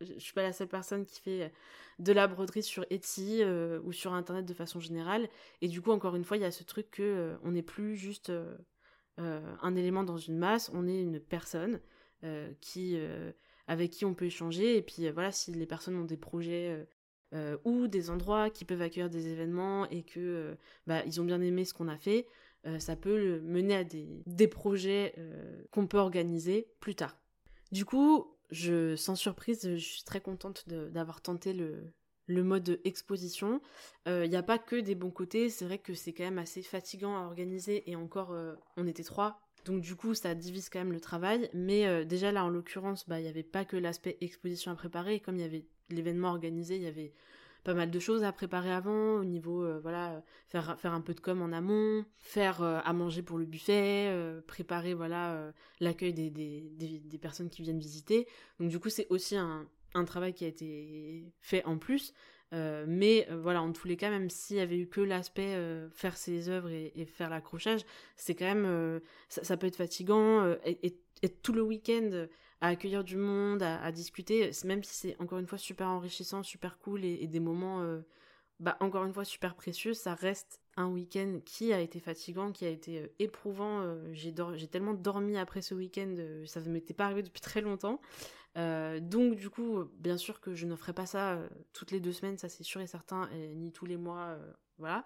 je 0.00 0.18
suis 0.18 0.32
pas 0.32 0.42
la 0.42 0.52
seule 0.52 0.66
personne 0.66 1.06
qui 1.06 1.20
fait 1.20 1.52
de 2.00 2.12
la 2.12 2.26
broderie 2.26 2.64
sur 2.64 2.84
Etsy 2.90 3.42
euh, 3.42 3.80
ou 3.84 3.92
sur 3.92 4.12
internet 4.12 4.44
de 4.44 4.54
façon 4.54 4.80
générale. 4.80 5.28
Et 5.62 5.68
du 5.68 5.80
coup 5.80 5.92
encore 5.92 6.16
une 6.16 6.24
fois 6.24 6.36
il 6.36 6.40
y 6.40 6.46
a 6.46 6.50
ce 6.50 6.64
truc 6.64 6.90
que 6.90 7.02
euh, 7.02 7.36
on 7.44 7.52
n'est 7.52 7.62
plus 7.62 7.96
juste 7.96 8.32
un 9.16 9.76
élément 9.76 10.02
dans 10.02 10.16
une 10.16 10.36
masse, 10.36 10.72
on 10.74 10.88
est 10.88 11.00
une 11.00 11.20
personne 11.20 11.80
qui, 12.60 12.98
avec 13.66 13.90
qui 13.90 14.04
on 14.04 14.14
peut 14.14 14.26
échanger. 14.26 14.76
Et 14.76 14.82
puis 14.82 15.08
voilà, 15.10 15.32
si 15.32 15.52
les 15.52 15.66
personnes 15.66 15.96
ont 15.96 16.04
des 16.04 16.16
projets 16.16 16.86
ou 17.64 17.88
des 17.88 18.10
endroits 18.10 18.50
qui 18.50 18.64
peuvent 18.64 18.82
accueillir 18.82 19.10
des 19.10 19.28
événements 19.28 19.88
et 19.90 20.02
que 20.04 20.56
bah, 20.86 21.02
ils 21.04 21.20
ont 21.20 21.24
bien 21.24 21.40
aimé 21.40 21.64
ce 21.64 21.74
qu'on 21.74 21.88
a 21.88 21.98
fait, 21.98 22.26
ça 22.78 22.94
peut 22.94 23.40
mener 23.40 23.74
à 23.74 23.84
des, 23.84 24.22
des 24.26 24.46
projets 24.46 25.14
qu'on 25.70 25.86
peut 25.86 25.98
organiser 25.98 26.68
plus 26.78 26.94
tard. 26.94 27.16
Du 27.72 27.84
coup, 27.84 28.36
je, 28.50 28.94
sans 28.94 29.16
surprise, 29.16 29.62
je 29.62 29.84
suis 29.84 30.04
très 30.04 30.20
contente 30.20 30.68
d'avoir 30.68 31.22
tenté 31.22 31.52
le, 31.52 31.92
le 32.26 32.42
mode 32.42 32.80
exposition. 32.84 33.60
Il 34.06 34.12
euh, 34.12 34.26
n'y 34.26 34.36
a 34.36 34.42
pas 34.42 34.58
que 34.58 34.76
des 34.76 34.94
bons 34.94 35.10
côtés, 35.10 35.50
c'est 35.50 35.64
vrai 35.64 35.78
que 35.78 35.94
c'est 35.94 36.12
quand 36.12 36.24
même 36.24 36.38
assez 36.38 36.62
fatigant 36.62 37.16
à 37.16 37.26
organiser 37.26 37.90
et 37.90 37.96
encore 37.96 38.32
euh, 38.32 38.54
on 38.76 38.86
était 38.86 39.04
trois. 39.04 39.40
Donc 39.64 39.80
du 39.80 39.94
coup 39.96 40.14
ça 40.14 40.34
divise 40.34 40.68
quand 40.68 40.78
même 40.78 40.92
le 40.92 41.00
travail, 41.00 41.48
mais 41.54 41.86
euh, 41.86 42.04
déjà 42.04 42.32
là 42.32 42.44
en 42.44 42.48
l'occurrence 42.48 43.08
bah, 43.08 43.20
il 43.20 43.22
n'y 43.22 43.28
avait 43.28 43.42
pas 43.42 43.64
que 43.64 43.76
l'aspect 43.76 44.18
exposition 44.20 44.70
à 44.72 44.74
préparer, 44.74 45.20
comme 45.20 45.36
il 45.36 45.42
y 45.42 45.44
avait 45.44 45.64
l'événement 45.90 46.28
organisé, 46.28 46.76
il 46.76 46.82
y 46.82 46.86
avait 46.86 47.12
pas 47.64 47.72
mal 47.74 47.90
de 47.90 47.98
choses 47.98 48.24
à 48.24 48.32
préparer 48.32 48.70
avant 48.70 49.14
au 49.14 49.24
niveau 49.24 49.66
voilà 49.80 50.22
faire 50.48 50.78
faire 50.78 50.92
un 50.92 51.00
peu 51.00 51.14
de 51.14 51.20
com 51.20 51.40
en 51.40 51.50
amont 51.50 52.04
faire 52.18 52.62
à 52.62 52.92
manger 52.92 53.22
pour 53.22 53.38
le 53.38 53.46
buffet 53.46 54.14
préparer 54.46 54.92
voilà 54.92 55.50
l'accueil 55.80 56.12
des, 56.12 56.28
des, 56.28 56.70
des, 56.76 57.18
personnes 57.18 57.48
qui 57.48 57.62
viennent 57.62 57.78
visiter. 57.78 58.28
Donc 58.60 58.68
du 58.68 58.78
coup 58.78 58.90
c'est 58.90 59.06
aussi 59.08 59.34
un, 59.38 59.66
un 59.94 60.04
travail 60.04 60.34
qui 60.34 60.44
a 60.44 60.48
été 60.48 61.32
fait 61.40 61.64
en 61.64 61.78
plus. 61.78 62.12
Euh, 62.54 62.84
mais 62.86 63.26
euh, 63.30 63.40
voilà, 63.40 63.62
en 63.62 63.72
tous 63.72 63.88
les 63.88 63.96
cas, 63.96 64.10
même 64.10 64.30
s'il 64.30 64.56
y 64.56 64.60
avait 64.60 64.78
eu 64.78 64.86
que 64.86 65.00
l'aspect 65.00 65.54
euh, 65.56 65.88
faire 65.90 66.16
ses 66.16 66.48
œuvres 66.48 66.70
et, 66.70 67.04
faire 67.06 67.28
l'accrochage, 67.28 67.84
c'est 68.16 68.34
quand 68.34 68.44
même, 68.44 69.00
ça, 69.28 69.56
peut 69.56 69.66
être 69.66 69.76
fatigant. 69.76 70.54
Et, 70.64 70.96
tout 71.42 71.54
le 71.54 71.62
week-end 71.62 72.26
à 72.60 72.68
accueillir 72.68 73.02
du 73.02 73.16
monde, 73.16 73.62
à, 73.62 73.90
discuter, 73.92 74.50
même 74.64 74.82
si 74.84 74.94
c'est 74.94 75.16
encore 75.20 75.38
une 75.38 75.46
fois 75.46 75.58
super 75.58 75.88
enrichissant, 75.88 76.42
super 76.42 76.78
cool 76.78 77.04
et, 77.04 77.26
des 77.26 77.40
moments, 77.40 77.82
bah, 78.60 78.76
encore 78.80 79.04
une 79.04 79.12
fois, 79.12 79.24
super 79.24 79.54
précieux, 79.54 79.94
ça 79.94 80.14
reste 80.14 80.60
un 80.76 80.88
week-end 80.88 81.40
qui 81.44 81.72
a 81.72 81.80
été 81.80 81.98
fatigant, 81.98 82.52
qui 82.52 82.66
a 82.66 82.68
été 82.68 83.10
éprouvant. 83.18 83.96
j'ai 84.12 84.34
tellement 84.68 84.94
dormi 84.94 85.38
après 85.38 85.62
ce 85.62 85.74
week-end, 85.74 86.14
ça 86.46 86.60
ne 86.60 86.68
m'était 86.68 86.94
pas 86.94 87.06
arrivé 87.06 87.22
depuis 87.22 87.40
très 87.40 87.62
longtemps. 87.62 88.00
Euh, 88.56 89.00
donc 89.00 89.36
du 89.36 89.50
coup, 89.50 89.84
bien 89.98 90.16
sûr 90.16 90.40
que 90.40 90.54
je 90.54 90.66
ne 90.66 90.76
ferai 90.76 90.92
pas 90.92 91.06
ça 91.06 91.34
euh, 91.34 91.48
toutes 91.72 91.90
les 91.90 92.00
deux 92.00 92.12
semaines, 92.12 92.38
ça 92.38 92.48
c'est 92.48 92.62
sûr 92.62 92.80
et 92.80 92.86
certain, 92.86 93.28
ni 93.54 93.72
tous 93.72 93.86
les 93.86 93.96
mois, 93.96 94.36
euh, 94.38 94.52
voilà. 94.78 95.04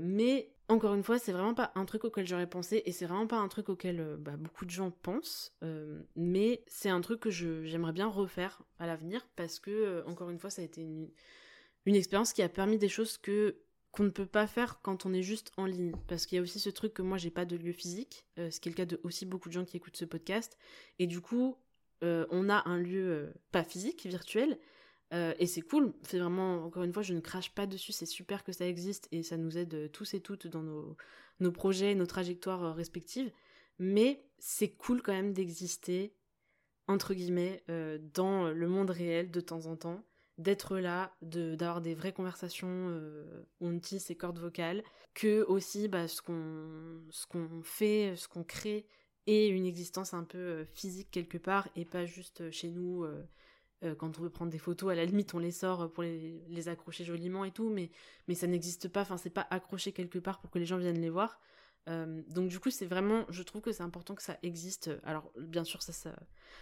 mais 0.00 0.50
encore 0.68 0.94
une 0.94 1.02
fois, 1.02 1.18
c'est 1.18 1.32
vraiment 1.32 1.54
pas 1.54 1.72
un 1.76 1.84
truc 1.84 2.04
auquel 2.04 2.26
j'aurais 2.26 2.48
pensé 2.48 2.82
et 2.84 2.92
c'est 2.92 3.06
vraiment 3.06 3.26
pas 3.26 3.38
un 3.38 3.48
truc 3.48 3.68
auquel 3.68 4.16
bah, 4.18 4.36
beaucoup 4.36 4.64
de 4.64 4.70
gens 4.70 4.90
pensent. 4.90 5.56
mais 6.16 6.62
c'est 6.66 6.90
un 6.90 7.00
truc 7.00 7.20
que 7.20 7.30
j'aimerais 7.30 7.92
bien 7.92 8.08
refaire 8.08 8.62
à 8.78 8.86
l'avenir 8.86 9.26
parce 9.36 9.58
que 9.60 10.02
encore 10.06 10.30
une 10.30 10.38
fois, 10.38 10.50
ça 10.50 10.62
a 10.62 10.64
été 10.64 10.82
une, 10.82 11.10
une 11.86 11.94
expérience 11.94 12.32
qui 12.32 12.42
a 12.42 12.48
permis 12.48 12.78
des 12.78 12.88
choses 12.88 13.18
que 13.18 13.56
qu'on 13.90 14.02
ne 14.02 14.10
peut 14.10 14.26
pas 14.26 14.46
faire 14.46 14.82
quand 14.82 15.06
on 15.06 15.14
est 15.14 15.22
juste 15.22 15.50
en 15.56 15.64
ligne. 15.64 15.92
Parce 16.08 16.26
qu'il 16.26 16.36
y 16.36 16.38
a 16.38 16.42
aussi 16.42 16.60
ce 16.60 16.68
truc 16.68 16.92
que 16.92 17.00
moi 17.00 17.16
j'ai 17.16 17.30
pas 17.30 17.46
de 17.46 17.56
lieu 17.56 17.72
physique, 17.72 18.26
ce 18.36 18.60
qui 18.60 18.68
est 18.68 18.72
le 18.72 18.76
cas 18.76 18.84
de 18.84 19.00
aussi 19.02 19.24
beaucoup 19.24 19.48
de 19.48 19.54
gens 19.54 19.64
qui 19.64 19.78
écoutent 19.78 19.96
ce 19.96 20.04
podcast. 20.04 20.58
Et 20.98 21.06
du 21.06 21.22
coup, 21.22 21.56
euh, 22.04 22.26
on 22.30 22.48
a 22.48 22.68
un 22.68 22.78
lieu 22.78 23.08
euh, 23.08 23.32
pas 23.52 23.64
physique, 23.64 24.06
virtuel, 24.06 24.58
euh, 25.12 25.34
et 25.38 25.46
c'est 25.46 25.62
cool. 25.62 25.92
C'est 26.02 26.18
vraiment, 26.18 26.64
encore 26.64 26.82
une 26.82 26.92
fois, 26.92 27.02
je 27.02 27.14
ne 27.14 27.20
crache 27.20 27.54
pas 27.54 27.66
dessus, 27.66 27.92
c'est 27.92 28.06
super 28.06 28.44
que 28.44 28.52
ça 28.52 28.66
existe 28.66 29.08
et 29.10 29.22
ça 29.22 29.36
nous 29.36 29.56
aide 29.58 29.90
tous 29.92 30.14
et 30.14 30.20
toutes 30.20 30.46
dans 30.46 30.62
nos, 30.62 30.96
nos 31.40 31.52
projets, 31.52 31.94
nos 31.94 32.06
trajectoires 32.06 32.74
respectives. 32.74 33.30
Mais 33.78 34.22
c'est 34.38 34.68
cool 34.68 35.02
quand 35.02 35.12
même 35.12 35.32
d'exister, 35.32 36.14
entre 36.88 37.14
guillemets, 37.14 37.62
dans 38.14 38.50
le 38.50 38.68
monde 38.68 38.90
réel 38.90 39.30
de 39.30 39.40
temps 39.40 39.66
en 39.66 39.76
temps, 39.76 40.04
d'être 40.36 40.78
là, 40.78 41.16
d'avoir 41.22 41.80
des 41.80 41.94
vraies 41.94 42.12
conversations 42.12 43.00
on 43.60 43.72
utilise 43.72 44.04
ses 44.04 44.16
cordes 44.16 44.40
vocales, 44.40 44.82
que 45.14 45.44
aussi 45.44 45.86
bah, 45.86 46.08
ce 46.08 46.20
qu'on 46.22 47.62
fait, 47.62 48.14
ce 48.16 48.26
qu'on 48.26 48.44
crée 48.44 48.86
et 49.28 49.48
une 49.48 49.66
existence 49.66 50.14
un 50.14 50.24
peu 50.24 50.38
euh, 50.38 50.64
physique 50.64 51.10
quelque 51.12 51.36
part 51.36 51.68
et 51.76 51.84
pas 51.84 52.06
juste 52.06 52.40
euh, 52.40 52.50
chez 52.50 52.70
nous 52.70 53.04
euh, 53.04 53.94
quand 53.96 54.18
on 54.18 54.22
veut 54.22 54.30
prendre 54.30 54.50
des 54.50 54.58
photos 54.58 54.90
à 54.90 54.94
la 54.94 55.04
limite 55.04 55.34
on 55.34 55.38
les 55.38 55.52
sort 55.52 55.92
pour 55.92 56.02
les, 56.02 56.68
accrocher 56.68 57.04
joliment 57.04 57.44
et 57.44 57.52
tout 57.52 57.68
mais 57.68 57.90
mais 58.26 58.34
ça 58.34 58.48
n'existe 58.48 58.88
pas 58.88 59.02
enfin 59.02 59.18
c'est 59.18 59.30
pas 59.30 59.46
accroché 59.50 59.92
quelque 59.92 60.18
part 60.18 60.40
pour 60.40 60.50
que 60.50 60.58
les 60.58 60.64
gens 60.64 60.78
viennent 60.78 61.00
les 61.00 61.10
voir. 61.10 61.40
Donc 61.86 62.48
du 62.48 62.58
coup 62.58 62.70
c'est 62.70 62.84
vraiment 62.84 63.24
je 63.30 63.42
trouve 63.42 63.62
que 63.62 63.72
c'est 63.72 63.84
important 63.84 64.14
que 64.14 64.22
ça 64.22 64.36
existe. 64.42 64.90
Alors 65.04 65.32
bien 65.38 65.64
sûr 65.64 65.80
ça, 65.80 65.92
ça 65.92 66.14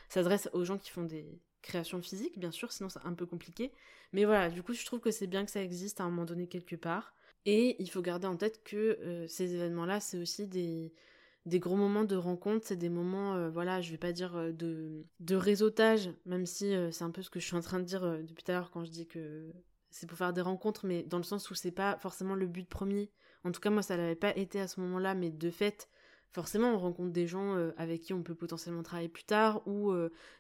s'adresse 0.08 0.48
aux 0.52 0.64
gens 0.64 0.78
qui 0.78 0.90
font 0.90 1.02
des 1.02 1.40
créations 1.62 2.00
physiques 2.00 2.38
bien 2.38 2.52
sûr 2.52 2.70
sinon 2.70 2.90
c'est 2.90 3.00
un 3.02 3.14
peu 3.14 3.24
compliqué. 3.24 3.72
Mais 4.12 4.26
voilà 4.26 4.50
du 4.50 4.62
coup 4.62 4.74
je 4.74 4.84
trouve 4.84 5.00
que 5.00 5.10
c'est 5.10 5.26
bien 5.26 5.46
que 5.46 5.50
ça 5.50 5.62
existe 5.62 6.02
à 6.02 6.04
un 6.04 6.10
moment 6.10 6.26
donné 6.26 6.46
quelque 6.48 6.76
part. 6.76 7.14
Et 7.46 7.82
il 7.82 7.90
faut 7.90 8.02
garder 8.02 8.26
en 8.26 8.36
tête 8.36 8.62
que 8.62 9.26
ces 9.26 9.54
événements 9.54 9.86
là 9.86 10.00
c'est 10.00 10.18
aussi 10.18 10.46
des 10.46 10.92
des 11.46 11.60
gros 11.60 11.76
moments 11.76 12.04
de 12.04 12.16
rencontre, 12.16 12.66
c'est 12.66 12.76
des 12.76 12.88
moments, 12.88 13.34
euh, 13.34 13.48
voilà, 13.50 13.80
je 13.80 13.92
vais 13.92 13.98
pas 13.98 14.12
dire 14.12 14.36
euh, 14.36 14.52
de, 14.52 15.06
de 15.20 15.36
réseautage, 15.36 16.10
même 16.26 16.44
si 16.44 16.74
euh, 16.74 16.90
c'est 16.90 17.04
un 17.04 17.12
peu 17.12 17.22
ce 17.22 17.30
que 17.30 17.38
je 17.38 17.46
suis 17.46 17.56
en 17.56 17.60
train 17.60 17.78
de 17.78 17.84
dire 17.84 18.02
depuis 18.24 18.42
tout 18.42 18.50
à 18.50 18.54
l'heure 18.54 18.70
quand 18.72 18.84
je 18.84 18.90
dis 18.90 19.06
que 19.06 19.52
c'est 19.90 20.08
pour 20.08 20.18
faire 20.18 20.32
des 20.32 20.40
rencontres, 20.40 20.84
mais 20.86 21.04
dans 21.04 21.18
le 21.18 21.22
sens 21.22 21.48
où 21.50 21.54
c'est 21.54 21.70
pas 21.70 21.96
forcément 21.98 22.34
le 22.34 22.46
but 22.48 22.68
premier. 22.68 23.10
En 23.44 23.52
tout 23.52 23.60
cas, 23.60 23.70
moi, 23.70 23.82
ça 23.82 23.96
l'avait 23.96 24.16
pas 24.16 24.36
été 24.36 24.60
à 24.60 24.66
ce 24.66 24.80
moment-là, 24.80 25.14
mais 25.14 25.30
de 25.30 25.50
fait, 25.50 25.88
forcément, 26.32 26.74
on 26.74 26.78
rencontre 26.78 27.12
des 27.12 27.28
gens 27.28 27.54
avec 27.78 28.02
qui 28.02 28.12
on 28.12 28.24
peut 28.24 28.34
potentiellement 28.34 28.82
travailler 28.82 29.08
plus 29.08 29.24
tard, 29.24 29.66
ou 29.68 29.94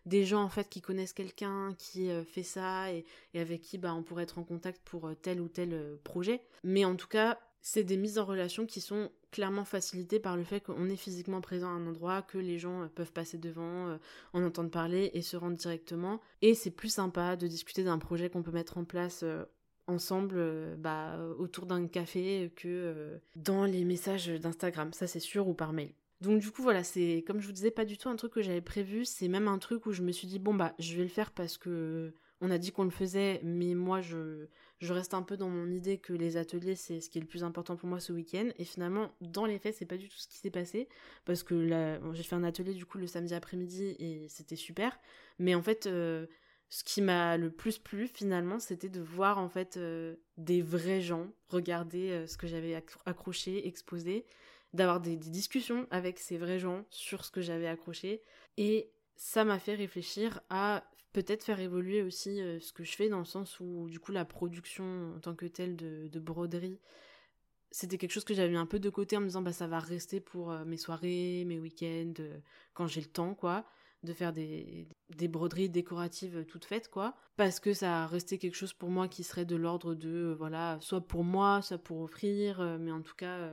des 0.04 0.24
gens 0.24 0.42
en 0.42 0.48
fait 0.48 0.68
qui 0.68 0.82
connaissent 0.82 1.12
quelqu'un 1.12 1.72
qui 1.78 2.10
fait 2.24 2.42
ça 2.42 2.92
et, 2.92 3.06
et, 3.32 3.40
avec 3.40 3.62
qui 3.62 3.78
bah, 3.78 3.94
on 3.94 4.02
pourrait 4.02 4.24
être 4.24 4.38
en 4.38 4.44
contact 4.44 4.82
pour 4.84 5.08
tel 5.22 5.40
ou 5.40 5.48
tel 5.48 5.96
projet. 6.02 6.42
Mais 6.64 6.84
en 6.84 6.96
tout 6.96 7.08
cas, 7.08 7.38
c'est 7.68 7.82
des 7.82 7.96
mises 7.96 8.16
en 8.16 8.24
relation 8.24 8.64
qui 8.64 8.80
sont 8.80 9.10
clairement 9.32 9.64
facilitées 9.64 10.20
par 10.20 10.36
le 10.36 10.44
fait 10.44 10.60
qu'on 10.60 10.88
est 10.88 10.94
physiquement 10.94 11.40
présent 11.40 11.66
à 11.66 11.72
un 11.72 11.84
endroit, 11.88 12.22
que 12.22 12.38
les 12.38 12.60
gens 12.60 12.82
euh, 12.82 12.86
peuvent 12.86 13.10
passer 13.10 13.38
devant, 13.38 13.88
euh, 13.88 13.96
en 14.32 14.44
entendre 14.44 14.70
parler 14.70 15.10
et 15.14 15.20
se 15.20 15.36
rendre 15.36 15.56
directement. 15.56 16.20
Et 16.42 16.54
c'est 16.54 16.70
plus 16.70 16.90
sympa 16.90 17.34
de 17.34 17.48
discuter 17.48 17.82
d'un 17.82 17.98
projet 17.98 18.30
qu'on 18.30 18.44
peut 18.44 18.52
mettre 18.52 18.78
en 18.78 18.84
place 18.84 19.24
euh, 19.24 19.44
ensemble 19.88 20.76
bah, 20.78 21.18
autour 21.40 21.66
d'un 21.66 21.88
café 21.88 22.52
que 22.54 23.18
dans 23.34 23.64
les 23.64 23.84
messages 23.84 24.28
d'Instagram, 24.28 24.92
ça 24.92 25.08
c'est 25.08 25.18
sûr, 25.18 25.48
ou 25.48 25.54
par 25.54 25.72
mail. 25.72 25.92
Donc 26.20 26.40
du 26.40 26.52
coup 26.52 26.62
voilà, 26.62 26.84
c'est 26.84 27.24
comme 27.26 27.40
je 27.40 27.46
vous 27.46 27.52
disais 27.52 27.72
pas 27.72 27.84
du 27.84 27.98
tout 27.98 28.08
un 28.08 28.16
truc 28.16 28.32
que 28.32 28.42
j'avais 28.42 28.60
prévu, 28.60 29.04
c'est 29.04 29.28
même 29.28 29.48
un 29.48 29.58
truc 29.58 29.86
où 29.86 29.92
je 29.92 30.02
me 30.02 30.12
suis 30.12 30.28
dit 30.28 30.38
bon 30.38 30.54
bah 30.54 30.74
je 30.78 30.96
vais 30.96 31.02
le 31.02 31.08
faire 31.08 31.32
parce 31.32 31.58
que 31.58 32.12
on 32.40 32.50
a 32.50 32.58
dit 32.58 32.72
qu'on 32.72 32.84
le 32.84 32.90
faisait, 32.90 33.40
mais 33.42 33.74
moi 33.74 34.00
je 34.00 34.48
reste 34.82 35.14
un 35.14 35.22
peu 35.22 35.36
dans 35.36 35.48
mon 35.48 35.70
idée 35.70 35.98
que 35.98 36.12
les 36.12 36.36
ateliers 36.36 36.74
c'est 36.74 37.00
ce 37.00 37.08
qui 37.08 37.18
est 37.18 37.20
le 37.20 37.26
plus 37.26 37.44
important 37.44 37.76
pour 37.76 37.88
moi 37.88 38.00
ce 38.00 38.12
week-end. 38.12 38.48
Et 38.58 38.64
finalement 38.64 39.10
dans 39.20 39.46
les 39.46 39.58
faits 39.58 39.76
c'est 39.78 39.86
pas 39.86 39.96
du 39.96 40.08
tout 40.08 40.18
ce 40.18 40.28
qui 40.28 40.38
s'est 40.38 40.50
passé. 40.50 40.88
Parce 41.24 41.42
que 41.42 41.98
j'ai 42.12 42.22
fait 42.22 42.36
un 42.36 42.44
atelier 42.44 42.74
du 42.74 42.84
coup 42.84 42.98
le 42.98 43.06
samedi 43.06 43.34
après-midi 43.34 43.96
et 43.98 44.28
c'était 44.28 44.56
super. 44.56 44.98
Mais 45.38 45.54
en 45.54 45.62
fait 45.62 45.86
euh, 45.86 46.26
ce 46.68 46.84
qui 46.84 47.00
m'a 47.00 47.36
le 47.38 47.50
plus 47.50 47.78
plu 47.78 48.06
finalement 48.06 48.58
c'était 48.58 48.90
de 48.90 49.00
voir 49.00 49.38
en 49.38 49.48
fait 49.48 49.76
euh, 49.78 50.16
des 50.36 50.60
vrais 50.60 51.00
gens 51.00 51.28
regarder 51.48 52.10
euh, 52.10 52.26
ce 52.26 52.36
que 52.36 52.46
j'avais 52.46 52.74
accroché 53.06 53.66
exposé. 53.66 54.26
D'avoir 54.74 55.00
des 55.00 55.16
discussions 55.16 55.86
avec 55.90 56.18
ces 56.18 56.36
vrais 56.36 56.58
gens 56.58 56.84
sur 56.90 57.24
ce 57.24 57.30
que 57.30 57.40
j'avais 57.40 57.68
accroché. 57.68 58.20
Et 58.58 58.90
ça 59.14 59.44
m'a 59.44 59.58
fait 59.58 59.74
réfléchir 59.74 60.40
à 60.50 60.84
peut-être 61.22 61.44
faire 61.44 61.60
évoluer 61.60 62.02
aussi 62.02 62.42
euh, 62.42 62.60
ce 62.60 62.74
que 62.74 62.84
je 62.84 62.94
fais 62.94 63.08
dans 63.08 63.18
le 63.18 63.24
sens 63.24 63.58
où 63.58 63.88
du 63.88 63.98
coup 63.98 64.12
la 64.12 64.26
production 64.26 65.14
en 65.16 65.18
tant 65.18 65.34
que 65.34 65.46
telle 65.46 65.74
de, 65.74 66.20
broderie 66.20 66.78
c'était 67.70 67.96
quelque 67.96 68.12
chose 68.12 68.24
que 68.24 68.34
j'avais 68.34 68.54
un 68.54 68.66
peu 68.66 68.78
de 68.78 68.90
côté 68.90 69.16
en 69.16 69.20
me 69.20 69.26
disant 69.26 69.40
bah 69.40 69.54
ça 69.54 69.66
va 69.66 69.78
rester 69.78 70.20
pour 70.20 70.50
euh, 70.52 70.66
mes 70.66 70.76
soirées, 70.76 71.44
mes 71.46 71.58
week-ends, 71.58 72.12
euh, 72.20 72.38
quand 72.74 72.86
j'ai 72.86 73.00
le 73.00 73.06
temps 73.06 73.34
quoi, 73.34 73.64
de 74.02 74.12
faire 74.12 74.34
des, 74.34 74.88
des, 75.08 75.26
broderies 75.26 75.70
décoratives 75.70 76.44
toutes 76.44 76.66
faites 76.66 76.90
quoi, 76.90 77.16
parce 77.36 77.60
que 77.60 77.72
ça 77.72 78.02
a 78.02 78.06
resté 78.06 78.36
quelque 78.36 78.54
chose 78.54 78.74
pour 78.74 78.90
moi 78.90 79.08
qui 79.08 79.24
serait 79.24 79.46
de 79.46 79.56
l'ordre 79.56 79.94
de 79.94 80.34
voilà 80.38 80.76
soit 80.82 81.00
pour 81.00 81.24
moi, 81.24 81.62
soit 81.62 81.78
pour 81.78 82.02
offrir, 82.02 82.60
mais 82.78 82.92
en 82.92 83.00
tout 83.00 83.14
cas 83.16 83.50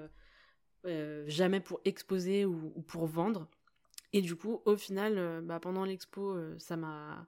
jamais 1.27 1.61
pour 1.61 1.79
exposer 1.85 2.43
ou, 2.43 2.73
ou, 2.75 2.81
pour 2.81 3.05
vendre. 3.07 3.47
Et 4.11 4.21
du 4.21 4.35
coup 4.35 4.61
au 4.65 4.75
final 4.75 5.41
bah, 5.45 5.61
pendant 5.61 5.85
l'expo 5.85 6.37
ça 6.57 6.75
m'a 6.75 7.25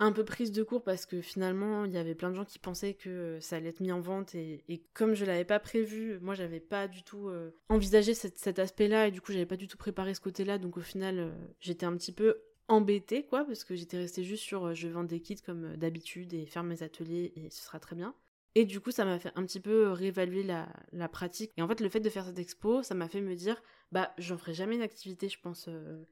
un 0.00 0.12
peu 0.12 0.24
prise 0.24 0.52
de 0.52 0.62
court 0.62 0.82
parce 0.82 1.06
que 1.06 1.20
finalement 1.20 1.84
il 1.84 1.92
y 1.92 1.96
avait 1.96 2.14
plein 2.14 2.30
de 2.30 2.34
gens 2.34 2.44
qui 2.44 2.58
pensaient 2.58 2.94
que 2.94 3.38
ça 3.40 3.56
allait 3.56 3.70
être 3.70 3.80
mis 3.80 3.92
en 3.92 4.00
vente 4.00 4.34
et, 4.34 4.84
comme 4.94 5.14
je 5.14 5.24
l'avais 5.24 5.44
pas 5.44 5.58
prévu, 5.58 6.18
moi 6.20 6.34
j'avais 6.34 6.60
pas 6.60 6.88
du 6.88 7.02
tout 7.02 7.28
euh, 7.28 7.50
envisagé 7.68 8.14
cet, 8.14 8.58
aspect-là 8.58 9.08
et 9.08 9.10
du 9.10 9.20
coup 9.20 9.32
j'avais 9.32 9.46
pas 9.46 9.56
du 9.56 9.68
tout 9.68 9.76
préparé 9.76 10.14
ce 10.14 10.20
côté-là 10.20 10.58
donc 10.58 10.76
au 10.76 10.82
final 10.82 11.18
euh, 11.18 11.30
j'étais 11.60 11.86
un 11.86 11.96
petit 11.96 12.12
peu 12.12 12.38
embêtée 12.68 13.24
quoi 13.24 13.44
parce 13.44 13.64
que 13.64 13.74
j'étais 13.74 13.98
restée 13.98 14.24
juste 14.24 14.44
sur 14.44 14.66
euh, 14.66 14.74
je 14.74 14.88
vends 14.88 15.04
des 15.04 15.20
kits 15.20 15.36
comme 15.36 15.76
d'habitude 15.76 16.32
et 16.34 16.46
faire 16.46 16.62
mes 16.62 16.82
ateliers 16.82 17.32
et 17.36 17.50
ce 17.50 17.62
sera 17.62 17.80
très 17.80 17.96
bien. 17.96 18.14
Et 18.54 18.64
du 18.64 18.80
coup, 18.80 18.90
ça 18.90 19.04
m'a 19.04 19.20
fait 19.20 19.30
un 19.36 19.44
petit 19.44 19.60
peu 19.60 19.92
réévaluer 19.92 20.42
la, 20.42 21.08
pratique. 21.08 21.52
Et 21.56 21.62
en 21.62 21.68
fait, 21.68 21.80
le 21.80 21.88
fait 21.88 22.00
de 22.00 22.10
faire 22.10 22.24
cette 22.24 22.40
expo, 22.40 22.82
ça 22.82 22.94
m'a 22.94 23.08
fait 23.08 23.20
me 23.20 23.36
dire, 23.36 23.62
bah, 23.92 24.12
j'en 24.18 24.36
ferai 24.36 24.52
jamais 24.52 24.74
une 24.74 24.82
activité, 24.82 25.28
je 25.28 25.38
pense, 25.40 25.66
euh, 25.68 26.04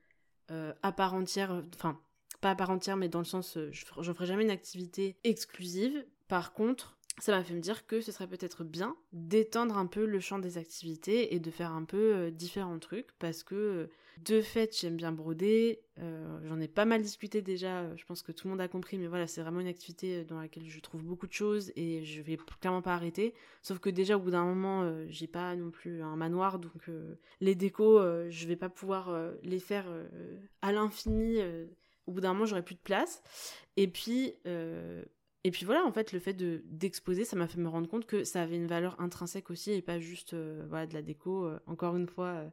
euh, 0.52 0.72
à 0.82 0.92
part 0.92 1.14
entière. 1.14 1.62
Enfin, 1.74 2.00
pas 2.40 2.50
à 2.50 2.54
part 2.54 2.70
entière, 2.70 2.96
mais 2.96 3.08
dans 3.08 3.18
le 3.18 3.24
sens, 3.24 3.58
j'en 3.70 4.14
ferai 4.14 4.26
jamais 4.26 4.44
une 4.44 4.50
activité 4.50 5.16
exclusive. 5.24 6.04
Par 6.28 6.52
contre, 6.52 6.96
ça 7.18 7.32
m'a 7.32 7.42
fait 7.42 7.54
me 7.54 7.60
dire 7.60 7.86
que 7.86 8.00
ce 8.00 8.12
serait 8.12 8.26
peut-être 8.26 8.62
bien 8.62 8.94
d'étendre 9.12 9.78
un 9.78 9.86
peu 9.86 10.04
le 10.04 10.20
champ 10.20 10.38
des 10.38 10.58
activités 10.58 11.34
et 11.34 11.40
de 11.40 11.50
faire 11.50 11.72
un 11.72 11.84
peu 11.84 12.14
euh, 12.14 12.30
différents 12.30 12.78
trucs 12.78 13.12
parce 13.18 13.42
que 13.42 13.54
euh, 13.54 13.86
de 14.22 14.42
fait 14.42 14.76
j'aime 14.78 14.96
bien 14.96 15.12
broder, 15.12 15.80
euh, 15.98 16.38
j'en 16.46 16.60
ai 16.60 16.68
pas 16.68 16.84
mal 16.84 17.02
discuté 17.02 17.40
déjà, 17.40 17.94
je 17.96 18.04
pense 18.04 18.22
que 18.22 18.32
tout 18.32 18.46
le 18.46 18.52
monde 18.52 18.60
a 18.60 18.68
compris 18.68 18.98
mais 18.98 19.06
voilà 19.06 19.26
c'est 19.26 19.40
vraiment 19.40 19.60
une 19.60 19.66
activité 19.66 20.24
dans 20.24 20.38
laquelle 20.38 20.68
je 20.68 20.80
trouve 20.80 21.02
beaucoup 21.02 21.26
de 21.26 21.32
choses 21.32 21.72
et 21.74 22.02
je 22.04 22.20
vais 22.20 22.38
clairement 22.60 22.82
pas 22.82 22.94
arrêter 22.94 23.34
sauf 23.62 23.78
que 23.78 23.90
déjà 23.90 24.16
au 24.16 24.20
bout 24.20 24.30
d'un 24.30 24.44
moment 24.44 24.90
j'ai 25.08 25.26
pas 25.26 25.54
non 25.54 25.70
plus 25.70 26.02
un 26.02 26.16
manoir 26.16 26.58
donc 26.58 26.88
les 27.42 27.54
décos 27.54 28.00
je 28.30 28.46
vais 28.46 28.56
pas 28.56 28.70
pouvoir 28.70 29.14
les 29.42 29.58
faire 29.58 29.84
à 30.62 30.72
l'infini 30.72 31.42
au 32.06 32.12
bout 32.12 32.20
d'un 32.20 32.32
moment 32.32 32.46
j'aurai 32.46 32.62
plus 32.62 32.74
de 32.74 32.80
place 32.80 33.22
et 33.76 33.88
puis 33.88 34.34
et 35.46 35.52
puis 35.52 35.64
voilà, 35.64 35.84
en 35.84 35.92
fait, 35.92 36.10
le 36.10 36.18
fait 36.18 36.32
de 36.32 36.64
d'exposer, 36.64 37.24
ça 37.24 37.36
m'a 37.36 37.46
fait 37.46 37.60
me 37.60 37.68
rendre 37.68 37.88
compte 37.88 38.04
que 38.04 38.24
ça 38.24 38.42
avait 38.42 38.56
une 38.56 38.66
valeur 38.66 39.00
intrinsèque 39.00 39.48
aussi 39.48 39.70
et 39.70 39.80
pas 39.80 40.00
juste 40.00 40.34
euh, 40.34 40.86
de 40.86 40.92
la 40.92 41.02
déco. 41.02 41.46
Euh, 41.46 41.60
encore 41.68 41.94
une 41.94 42.08
fois, 42.08 42.26
euh, 42.26 42.48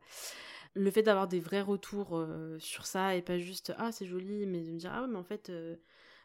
le 0.75 0.91
fait 0.91 1.01
d'avoir 1.01 1.27
des 1.27 1.39
vrais 1.39 1.61
retours 1.61 2.23
sur 2.59 2.85
ça 2.85 3.15
et 3.15 3.23
pas 3.23 3.39
juste 3.39 3.73
ah 3.79 3.91
c'est 3.91 4.05
joli, 4.05 4.45
mais 4.45 4.61
de 4.61 4.69
me 4.69 4.77
dire 4.77 4.91
ah 4.93 5.07
mais 5.07 5.17
en 5.17 5.23
fait 5.23 5.51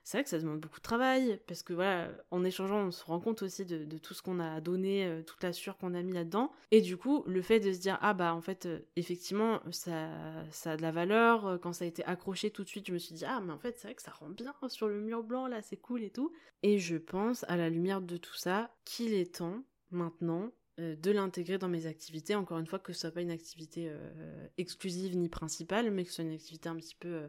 c'est 0.04 0.16
vrai 0.16 0.24
que 0.24 0.30
ça 0.30 0.38
demande 0.38 0.60
beaucoup 0.60 0.78
de 0.78 0.82
travail 0.82 1.40
parce 1.46 1.62
que 1.62 1.72
voilà, 1.72 2.10
en 2.30 2.44
échangeant, 2.44 2.86
on 2.86 2.90
se 2.90 3.04
rend 3.04 3.20
compte 3.20 3.42
aussi 3.42 3.64
de, 3.64 3.98
tout 3.98 4.14
ce 4.14 4.22
qu'on 4.22 4.40
a 4.40 4.60
donné, 4.60 5.04
euh, 5.04 5.22
toute 5.22 5.42
la 5.42 5.52
sueur 5.52 5.76
qu'on 5.76 5.94
a 5.94 6.02
mis 6.02 6.12
là-dedans. 6.12 6.50
Et 6.70 6.80
du 6.80 6.96
coup, 6.96 7.24
le 7.26 7.42
fait 7.42 7.60
de 7.60 7.72
se 7.72 7.78
dire 7.78 7.98
ah 8.00 8.14
bah 8.14 8.34
en 8.34 8.40
fait 8.40 8.66
euh, 8.66 8.80
effectivement 8.96 9.60
ça 9.70 10.08
ça 10.50 10.72
a 10.72 10.76
de 10.76 10.82
la 10.82 10.92
valeur. 10.92 11.46
Euh, 11.46 11.58
quand 11.58 11.72
ça 11.72 11.84
a 11.84 11.88
été 11.88 12.04
accroché 12.04 12.50
tout 12.50 12.64
de 12.64 12.68
suite, 12.68 12.86
je 12.86 12.92
me 12.92 12.98
suis 12.98 13.14
dit 13.14 13.24
ah 13.26 13.40
mais 13.44 13.52
en 13.52 13.58
fait 13.58 13.78
c'est 13.78 13.88
vrai 13.88 13.94
que 13.94 14.02
ça 14.02 14.12
rend 14.12 14.30
bien 14.30 14.54
sur 14.68 14.88
le 14.88 15.00
mur 15.00 15.22
blanc 15.22 15.46
là, 15.46 15.62
c'est 15.62 15.76
cool 15.76 16.02
et 16.02 16.10
tout. 16.10 16.32
Et 16.62 16.78
je 16.78 16.96
pense 16.96 17.44
à 17.48 17.56
la 17.56 17.68
lumière 17.68 18.00
de 18.00 18.16
tout 18.16 18.34
ça 18.34 18.74
qu'il 18.84 19.12
est 19.14 19.34
temps 19.34 19.62
maintenant 19.90 20.52
de 20.78 21.10
l'intégrer 21.10 21.58
dans 21.58 21.68
mes 21.68 21.86
activités. 21.86 22.36
Encore 22.36 22.58
une 22.58 22.66
fois, 22.66 22.78
que 22.78 22.92
ce 22.92 23.00
soit 23.00 23.10
pas 23.10 23.20
une 23.20 23.32
activité 23.32 23.92
exclusive 24.58 25.16
ni 25.16 25.28
principale, 25.28 25.90
mais 25.90 26.04
que 26.04 26.10
ce 26.10 26.16
soit 26.16 26.24
une 26.24 26.32
activité 26.32 26.68
un 26.68 26.76
petit 26.76 26.94
peu 26.94 27.28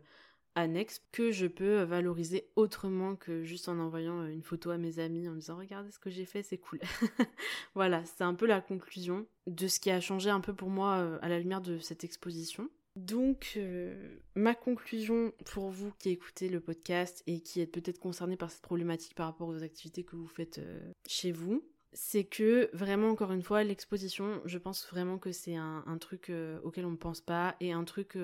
annexe 0.60 1.02
que 1.12 1.32
je 1.32 1.48
peux 1.48 1.82
valoriser 1.84 2.50
autrement 2.56 3.16
que 3.16 3.44
juste 3.44 3.70
en 3.70 3.80
envoyant 3.80 4.26
une 4.26 4.44
photo 4.44 4.70
à 4.70 4.78
mes 4.78 5.00
amis 5.00 5.28
en 5.28 5.36
disant 5.36 5.58
regardez 5.58 5.92
ce 5.92 6.00
que 6.00 6.10
j'ai 6.10 6.26
fait, 6.26 6.44
c'est 6.44 6.58
cool. 6.58 6.80
voilà, 7.76 8.04
c'est 8.06 8.24
un 8.24 8.34
peu 8.34 8.46
la 8.46 8.62
conclusion 8.62 9.26
de 9.48 9.68
ce 9.68 9.80
qui 9.80 9.92
a 9.92 10.00
changé 10.00 10.30
un 10.30 10.40
peu 10.40 10.54
pour 10.54 10.70
moi 10.70 10.98
euh, 10.98 11.20
à 11.22 11.30
la 11.30 11.40
lumière 11.40 11.62
de 11.62 11.80
cette 11.80 12.04
exposition. 12.04 12.70
Donc, 12.96 13.54
euh, 13.56 14.18
ma 14.36 14.56
conclusion 14.56 15.32
pour 15.46 15.70
vous 15.70 15.94
qui 16.00 16.10
écoutez 16.10 16.50
le 16.50 16.60
podcast 16.60 17.24
et 17.28 17.40
qui 17.42 17.62
êtes 17.62 17.72
peut-être 17.72 18.00
concerné 18.00 18.36
par 18.36 18.52
cette 18.52 18.62
problématique 18.62 19.16
par 19.16 19.28
rapport 19.28 19.48
aux 19.48 19.64
activités 19.64 20.04
que 20.04 20.16
vous 20.16 20.28
faites 20.28 20.58
euh, 20.58 20.92
chez 21.08 21.32
vous, 21.32 21.64
c'est 21.94 22.26
que 22.26 22.70
vraiment, 22.74 23.10
encore 23.10 23.32
une 23.32 23.42
fois, 23.42 23.64
l'exposition, 23.64 24.42
je 24.46 24.58
pense 24.58 24.88
vraiment 24.92 25.18
que 25.18 25.32
c'est 25.32 25.56
un, 25.56 25.98
truc 26.00 26.32
auquel 26.64 26.86
on 26.86 26.92
ne 26.92 26.98
pense 26.98 27.20
pas 27.20 27.56
et 27.60 27.72
un 27.72 27.84
truc 27.84 28.16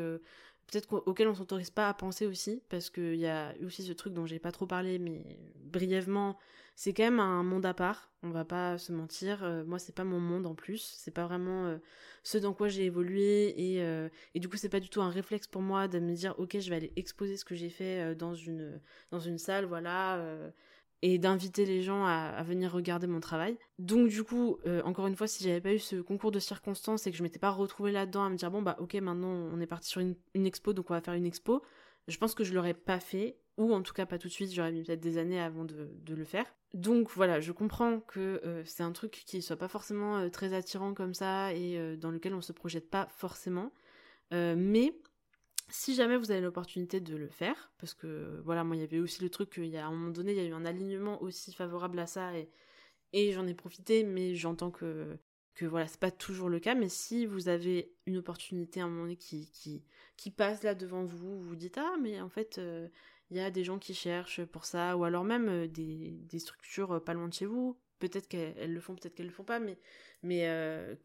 peut-être 0.68 1.04
auquel 1.06 1.28
on 1.28 1.36
s'autorise 1.36 1.70
pas 1.70 1.90
à 1.90 1.94
penser 1.94 2.26
aussi, 2.26 2.62
parce 2.70 2.90
qu'il 2.90 3.16
y 3.16 3.28
a 3.28 3.54
aussi 3.64 3.84
ce 3.84 3.94
truc 3.94 4.14
dont 4.14 4.26
j'ai 4.26 4.40
pas 4.40 4.52
trop 4.52 4.66
parlé, 4.66 5.00
mais 5.00 5.38
brièvement, 5.56 6.38
c'est 6.76 6.94
quand 6.94 7.04
même 7.04 7.20
un 7.20 7.44
monde 7.44 7.66
à 7.66 7.74
part, 7.74 8.12
on 8.24 8.32
va 8.32 8.44
pas 8.44 8.78
se 8.78 8.92
mentir, 8.92 9.44
euh, 9.44 9.64
moi 9.64 9.80
c'est 9.80 9.96
pas 9.96 10.04
mon 10.04 10.20
monde 10.20 10.46
en 10.46 10.56
plus, 10.56 10.96
c'est 10.98 11.14
pas 11.14 11.26
vraiment 11.26 11.68
euh, 11.68 11.78
ce 12.24 12.38
dans 12.38 12.54
quoi 12.54 12.68
j'ai 12.68 12.86
évolué, 12.86 13.54
et, 13.58 13.82
euh, 13.82 14.10
et 14.34 14.40
du 14.40 14.50
coup 14.50 14.58
c'est 14.58 14.70
pas 14.70 14.80
du 14.80 14.90
tout 14.90 15.02
un 15.02 15.10
réflexe 15.10 15.48
pour 15.48 15.62
moi 15.62 15.88
de 15.88 16.00
me 16.00 16.14
dire 16.14 16.36
ok 16.38 16.60
je 16.60 16.70
vais 16.70 16.76
aller 16.76 16.94
exposer 16.96 17.38
ce 17.38 17.46
que 17.46 17.56
j'ai 17.56 17.70
fait 17.70 18.16
dans, 18.16 18.34
une, 18.36 18.82
dans 19.12 19.20
une 19.20 19.38
salle, 19.38 19.66
voilà, 19.66 20.22
et 21.06 21.20
d'inviter 21.20 21.68
les 21.68 21.84
gens 21.84 22.04
à, 22.04 22.42
venir 22.42 22.72
regarder 22.72 23.06
mon 23.06 23.20
travail. 23.20 23.60
Donc 23.78 24.08
du 24.08 24.24
coup, 24.24 24.58
euh, 24.66 24.82
encore 24.86 25.06
une 25.06 25.16
fois, 25.16 25.28
si 25.28 25.44
j'avais 25.44 25.62
pas 25.62 25.72
eu 25.72 25.78
ce 25.78 25.98
concours 25.98 26.32
de 26.32 26.40
circonstances 26.40 27.06
et 27.06 27.12
que 27.12 27.18
je 27.18 27.22
m'étais 27.22 27.38
pas 27.38 27.52
retrouvée 27.52 27.92
là-dedans 27.92 28.24
à 28.24 28.30
me 28.32 28.36
dire 28.36 28.50
bon 28.50 28.64
bah 28.64 28.76
ok 28.80 28.96
maintenant 28.96 29.30
on 29.54 29.62
est 29.62 29.68
parti 29.68 29.88
sur 29.88 30.02
une, 30.02 30.16
expo 30.34 30.74
donc 30.74 30.90
on 30.90 30.96
va 30.96 31.02
faire 31.02 31.14
une 31.14 31.28
expo, 31.28 31.62
je 32.08 32.18
pense 32.18 32.34
que 32.34 32.44
je 32.44 32.56
l'aurais 32.56 32.74
pas 32.74 33.00
fait 33.00 33.38
ou 33.58 33.72
en 33.72 33.84
tout 33.84 33.94
cas 33.94 34.08
pas 34.08 34.18
tout 34.18 34.30
de 34.30 34.34
suite, 34.34 34.52
j'aurais 34.52 34.72
mis 34.72 34.82
peut-être 34.82 35.00
des 35.00 35.20
années 35.20 35.40
avant 35.40 35.64
de, 35.64 35.92
le 36.08 36.24
faire. 36.24 36.48
Donc 36.74 37.12
voilà, 37.12 37.40
je 37.40 37.52
comprends 37.52 38.00
que 38.00 38.42
euh, 38.44 38.64
c'est 38.66 38.82
un 38.82 38.92
truc 38.92 39.12
qui 39.28 39.44
soit 39.44 39.58
pas 39.58 39.68
forcément 39.68 40.18
euh, 40.18 40.30
très 40.30 40.54
attirant 40.54 40.96
comme 40.96 41.14
ça 41.14 41.54
et 41.54 41.98
dans 41.98 42.10
lequel 42.10 42.34
on 42.34 42.42
se 42.42 42.52
projette 42.52 42.90
pas 42.90 43.08
forcément, 43.12 43.72
mais 44.32 44.96
si 45.70 45.96
jamais 45.96 46.18
vous 46.18 46.32
avez 46.32 46.42
l'opportunité 46.42 47.00
de 47.00 47.16
le 47.16 47.28
faire, 47.28 47.72
parce 47.80 47.94
que 47.94 48.42
voilà, 48.44 48.64
moi 48.64 48.76
il 48.76 48.82
y 48.82 48.84
avait 48.84 49.00
aussi 49.00 49.22
le 49.22 49.30
truc 49.30 49.50
qu'il 49.50 49.68
y 49.68 49.78
a 49.78 49.88
un 49.88 49.92
moment 49.92 50.12
donné, 50.12 50.34
il 50.34 50.38
y 50.38 50.42
a 50.42 50.46
eu 50.46 50.54
un 50.54 50.66
alignement 50.66 51.22
aussi 51.24 51.54
favorable 51.54 52.00
à 52.00 52.08
ça 52.08 52.32
et, 53.14 53.32
j'en 53.32 53.48
ai 53.48 53.54
profité, 53.54 54.04
mais 54.04 54.36
j'entends 54.36 54.72
que, 54.72 55.18
que 55.56 55.66
voilà, 55.66 55.88
c'est 55.88 56.00
pas 56.00 56.12
toujours 56.12 56.50
le 56.50 56.60
cas, 56.60 56.76
mais 56.76 56.90
si 56.90 57.26
vous 57.26 57.48
avez 57.48 57.94
une 58.06 58.18
opportunité 58.18 58.82
à 58.82 58.86
un 58.86 58.90
moment 58.90 59.04
donné 59.04 59.16
qui, 59.16 59.84
passe 60.36 60.64
là 60.64 60.76
devant 60.76 61.04
vous, 61.04 61.40
vous 61.40 61.42
vous 61.42 61.56
dites 61.56 61.78
ah 61.78 61.96
mais 62.02 62.20
en 62.20 62.30
fait 62.30 62.58
euh, 62.58 62.88
il 63.32 63.38
y 63.38 63.40
a 63.40 63.50
des 63.52 63.64
gens 63.64 63.80
qui 63.80 63.94
cherchent 63.94 64.44
pour 64.44 64.66
ça, 64.66 64.98
ou 64.98 65.04
alors 65.06 65.24
même 65.24 65.48
euh, 65.50 65.68
des, 65.68 66.40
structures 66.40 66.94
euh, 66.94 67.00
pas 67.00 67.14
loin 67.14 67.28
de 67.28 67.34
chez 67.34 67.46
vous, 67.46 67.80
peut-être 68.00 68.28
qu'elles 68.28 68.74
le 68.74 68.80
font, 68.82 68.96
peut-être 68.96 69.16
qu'elles 69.16 69.28
le 69.28 69.32
font 69.32 69.46
pas, 69.46 69.60
mais, 69.60 69.80
mais 70.24 70.42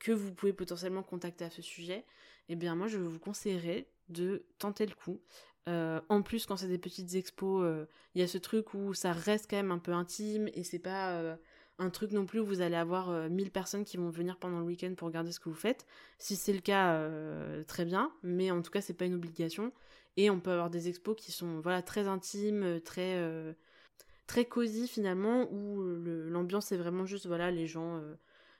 que 0.00 0.12
vous 0.12 0.34
pouvez 0.34 0.52
potentiellement 0.52 1.02
contacter 1.02 1.44
à 1.44 1.50
ce 1.50 1.62
sujet, 1.62 2.04
eh 2.48 2.56
bien 2.56 2.74
moi 2.74 2.88
je 2.88 2.98
vous 2.98 3.20
conseillerais 3.20 3.88
de 4.10 4.44
tenter 4.58 4.86
le 4.86 4.94
coup. 4.94 5.20
Euh, 5.68 6.00
en 6.08 6.22
plus, 6.22 6.46
quand 6.46 6.56
c'est 6.56 6.68
des 6.68 6.78
petites 6.78 7.14
expos, 7.14 7.62
euh, 7.64 7.86
il 8.14 8.20
y 8.20 8.24
a 8.24 8.28
ce 8.28 8.38
truc 8.38 8.74
où 8.74 8.94
ça 8.94 9.12
reste 9.12 9.46
quand 9.48 9.56
même 9.56 9.72
un 9.72 9.78
peu 9.78 9.92
intime 9.92 10.48
et 10.54 10.64
c'est 10.64 10.78
pas 10.78 11.12
euh, 11.12 11.36
un 11.78 11.90
truc 11.90 12.12
non 12.12 12.26
plus 12.26 12.40
où 12.40 12.46
vous 12.46 12.60
allez 12.60 12.76
avoir 12.76 13.30
1000 13.30 13.50
personnes 13.50 13.84
qui 13.84 13.96
vont 13.96 14.10
venir 14.10 14.38
pendant 14.38 14.58
le 14.58 14.66
week-end 14.66 14.94
pour 14.96 15.08
regarder 15.08 15.32
ce 15.32 15.40
que 15.40 15.48
vous 15.48 15.54
faites. 15.54 15.86
Si 16.18 16.36
c'est 16.36 16.52
le 16.52 16.60
cas, 16.60 17.08
très 17.66 17.86
bien, 17.86 18.12
mais 18.22 18.50
en 18.50 18.60
tout 18.60 18.70
cas, 18.70 18.82
c'est 18.82 18.94
pas 18.94 19.06
une 19.06 19.14
obligation. 19.14 19.72
Et 20.16 20.28
on 20.28 20.40
peut 20.40 20.50
avoir 20.50 20.68
des 20.68 20.88
expos 20.88 21.16
qui 21.16 21.32
sont 21.32 21.60
voilà 21.60 21.80
très 21.80 22.06
intimes, 22.06 22.80
très 22.84 23.18
très 24.26 24.44
cosy 24.44 24.88
finalement, 24.88 25.50
où 25.52 25.82
l'ambiance 25.82 26.70
est 26.72 26.76
vraiment 26.76 27.06
juste 27.06 27.26
voilà 27.26 27.50
les 27.50 27.66
gens 27.66 28.02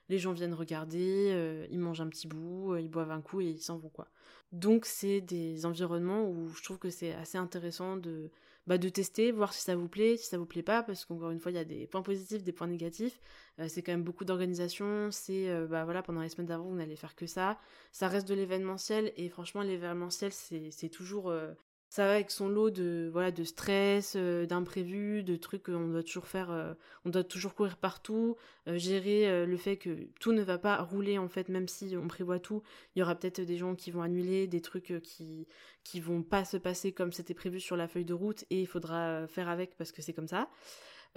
les 0.09 0.19
gens 0.19 0.33
viennent 0.33 0.53
regarder, 0.53 1.67
ils 1.71 1.79
mangent 1.79 2.01
un 2.01 2.09
petit 2.09 2.27
bout, 2.27 2.75
ils 2.77 2.89
boivent 2.89 3.11
un 3.11 3.21
coup 3.21 3.41
et 3.41 3.45
ils 3.45 3.61
s'en 3.61 3.77
vont 3.77 3.89
quoi. 3.89 4.07
Donc 4.51 4.85
c'est 4.85 5.21
des 5.21 5.65
environnements 5.65 6.29
où 6.29 6.49
je 6.49 6.63
trouve 6.63 6.77
que 6.77 6.89
c'est 6.89 7.13
assez 7.13 7.37
intéressant 7.37 7.95
de, 7.95 8.29
bah, 8.67 8.77
tester, 8.77 9.31
voir 9.31 9.53
si 9.53 9.61
ça 9.63 9.75
vous 9.75 9.87
plaît, 9.87 10.17
si 10.17 10.27
ça 10.27 10.37
vous 10.37 10.45
plaît 10.45 10.61
pas, 10.61 10.83
parce 10.83 11.05
qu'encore 11.05 11.31
une 11.31 11.39
fois 11.39 11.51
il 11.51 11.55
y 11.55 11.57
a 11.57 11.65
des 11.65 11.87
points 11.87 12.03
positifs, 12.03 12.43
des 12.43 12.51
points 12.51 12.67
négatifs. 12.67 13.19
Euh, 13.59 13.67
c'est 13.67 13.81
quand 13.81 13.91
même 13.91 14.03
beaucoup 14.03 14.23
d'organisation. 14.23 15.09
C'est 15.11 15.49
euh, 15.49 15.67
bah 15.67 15.83
voilà 15.83 16.03
pendant 16.03 16.21
les 16.21 16.29
semaines 16.29 16.47
d'avant 16.47 16.65
vous 16.65 16.75
n'allez 16.75 16.95
faire 16.95 17.15
que 17.15 17.25
ça. 17.25 17.59
Ça 17.91 18.07
reste 18.07 18.27
de 18.27 18.35
l'événementiel 18.35 19.13
et 19.17 19.29
franchement 19.29 19.61
l'événementiel 19.61 20.31
c'est 20.31 20.89
toujours 20.89 21.29
euh, 21.29 21.53
ça 21.91 22.05
va 22.05 22.13
avec 22.13 22.31
son 22.31 22.47
lot 22.47 22.69
de 22.69 23.09
voilà 23.11 23.31
de 23.31 23.43
stress, 23.43 24.13
euh, 24.15 24.45
d'imprévus, 24.45 25.23
de 25.23 25.35
trucs 25.35 25.63
qu'on 25.63 25.89
doit 25.89 26.03
toujours 26.03 26.25
faire, 26.25 26.49
euh, 26.49 26.73
on 27.03 27.09
doit 27.09 27.25
toujours 27.25 27.53
courir 27.53 27.75
partout, 27.75 28.37
euh, 28.69 28.77
gérer 28.77 29.45
le 29.45 29.57
fait 29.57 29.75
que 29.75 30.07
tout 30.21 30.31
ne 30.31 30.41
va 30.41 30.57
pas 30.57 30.81
rouler 30.81 31.17
en 31.17 31.27
fait, 31.27 31.49
même 31.49 31.67
si 31.67 31.97
on 32.01 32.07
prévoit 32.07 32.39
tout, 32.39 32.63
il 32.95 32.99
y 32.99 33.01
aura 33.03 33.15
peut-être 33.15 33.41
des 33.41 33.57
gens 33.57 33.75
qui 33.75 33.91
vont 33.91 34.01
annuler, 34.01 34.47
des 34.47 34.61
trucs 34.61 35.01
qui 35.03 35.47
qui 35.83 35.99
vont 35.99 36.23
pas 36.23 36.45
se 36.45 36.55
passer 36.55 36.93
comme 36.93 37.11
c'était 37.11 37.33
prévu 37.33 37.59
sur 37.59 37.75
la 37.75 37.89
feuille 37.89 38.05
de 38.05 38.13
route 38.13 38.45
et 38.49 38.61
il 38.61 38.67
faudra 38.67 39.27
faire 39.27 39.49
avec 39.49 39.75
parce 39.75 39.91
que 39.91 40.01
c'est 40.01 40.13
comme 40.13 40.29
ça. 40.29 40.49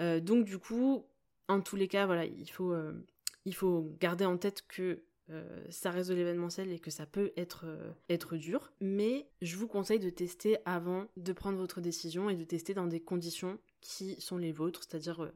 donc 0.01 0.45
du 0.45 0.59
coup, 0.59 1.07
en 1.47 1.61
tous 1.61 1.77
les 1.77 1.87
cas, 1.87 2.07
voilà, 2.07 2.25
il 2.25 2.51
faut 2.51 2.75
il 3.45 3.55
faut 3.55 3.95
garder 4.01 4.25
en 4.25 4.39
tête 4.39 4.65
que 4.67 5.05
euh, 5.31 5.65
ça 5.71 5.91
reste 5.91 6.11
de 6.11 6.15
l'événementiel 6.15 6.71
et 6.71 6.79
que 6.79 6.91
ça 6.91 7.07
peut 7.07 7.33
être, 7.37 7.65
euh, 7.67 7.93
être 8.09 8.37
dur. 8.37 8.73
Mais 8.81 9.27
je 9.43 9.57
vous 9.57 9.67
conseille 9.67 9.99
de 9.99 10.11
tester 10.11 10.59
avant 10.65 11.07
de 11.17 11.33
prendre 11.33 11.59
votre 11.59 11.81
décision 11.81 12.29
et 12.29 12.37
de 12.37 12.45
tester 12.45 12.75
dans 12.75 12.87
des 12.87 13.01
conditions 13.01 13.59
qui 13.81 14.21
sont 14.21 14.37
les 14.37 14.53
vôtres. 14.53 14.83
C'est-à-dire, 14.83 15.31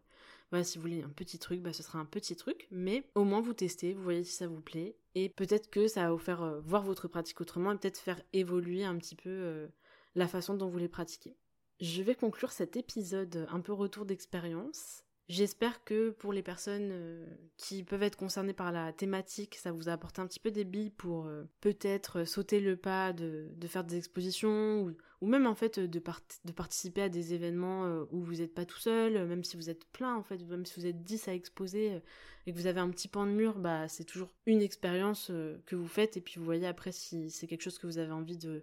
euh, 0.53 0.63
si 0.63 0.79
vous 0.79 0.83
voulez 0.83 1.03
un 1.03 1.09
petit 1.09 1.39
truc, 1.39 1.63
bah, 1.63 1.73
ce 1.73 1.83
sera 1.83 1.99
un 1.99 2.05
petit 2.05 2.37
truc. 2.37 2.69
Mais 2.71 3.05
au 3.15 3.25
moins 3.25 3.41
vous 3.41 3.55
testez, 3.55 3.95
vous 3.95 4.03
voyez 4.03 4.25
si 4.25 4.35
ça 4.35 4.47
vous 4.47 4.61
plaît. 4.61 4.97
Et 5.15 5.29
peut-être 5.29 5.71
que 5.71 5.89
ça 5.89 6.05
va 6.05 6.13
vous 6.13 6.19
faire 6.19 6.61
voir 6.61 6.83
votre 6.83 7.09
pratique 7.09 7.41
autrement 7.41 7.73
et 7.73 7.79
peut-être 7.79 7.99
faire 7.99 8.21
évoluer 8.33 8.85
un 8.85 8.97
petit 8.99 9.17
peu 9.17 9.69
la 10.15 10.29
façon 10.29 10.55
dont 10.55 10.69
vous 10.69 10.79
les 10.79 10.89
pratiquez. 10.89 11.35
Je 11.81 12.03
vais 12.03 12.15
conclure 12.15 12.53
cet 12.53 12.77
épisode 12.77 13.47
un 13.51 13.61
peu 13.61 13.73
retour 13.73 14.05
d'expérience 14.05 15.05
J'espère 15.29 15.85
que 15.85 16.09
pour 16.09 16.33
les 16.33 16.43
personnes 16.43 16.89
euh, 16.91 17.27
qui 17.59 17.85
peuvent 17.85 18.03
être 18.03 18.17
concernées 18.17 18.55
par 18.55 18.73
la 18.73 18.95
thématique, 18.95 19.57
ça 19.57 19.73
vous 19.73 19.91
a 19.91 19.93
apporté 19.93 20.23
un 20.23 20.27
petit 20.27 20.41
peu 20.41 20.51
des 20.51 20.65
billes 20.65 20.89
pour 20.89 21.27
euh, 21.27 21.45
peut-être 21.61 22.25
sauter 22.25 22.61
le 22.61 22.77
pas 22.77 23.13
de, 23.13 23.51
faire 23.67 23.85
des 23.85 23.99
expositions 23.99 24.95
ou, 25.21 25.27
même 25.27 25.47
en 25.47 25.55
fait 25.55 25.81
de, 25.81 25.99
participer 25.99 27.03
à 27.03 27.09
des 27.11 27.35
événements 27.35 27.85
euh, 27.85 28.05
où 28.11 28.23
vous 28.23 28.37
n'êtes 28.37 28.55
pas 28.55 28.65
tout 28.65 28.79
seul, 28.79 29.27
même 29.27 29.45
si 29.45 29.59
vous 29.59 29.69
êtes 29.69 29.85
plein 29.89 30.17
en 30.17 30.23
fait, 30.23 30.43
même 30.45 30.65
si 30.65 30.81
vous 30.81 30.87
êtes 30.87 31.05
10 31.05 31.29
à 31.29 31.35
exposer 31.35 32.01
et 32.47 32.53
que 32.53 32.57
vous 32.57 32.67
avez 32.67 32.81
un 32.81 32.89
petit 32.89 33.09
pan 33.09 33.27
de 33.27 33.33
mur, 33.33 33.59
bah 33.59 33.87
c'est 33.87 34.05
toujours 34.05 34.33
une 34.47 34.63
expérience 34.63 35.31
que 35.67 35.77
vous 35.77 35.89
faites 35.89 36.17
et 36.17 36.23
puis 36.23 36.37
vous 36.39 36.45
voyez 36.47 36.67
après 36.67 36.93
si 36.93 37.31
c'est 37.31 37.47
quelque 37.47 37.63
chose 37.63 37.79
que 37.79 37.87
vous 37.87 37.99
avez 37.99 38.13
envie 38.13 38.39
de, 38.39 38.63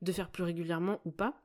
de 0.00 0.12
faire 0.12 0.30
plus 0.30 0.44
régulièrement 0.44 1.00
ou 1.04 1.10
pas. 1.10 1.42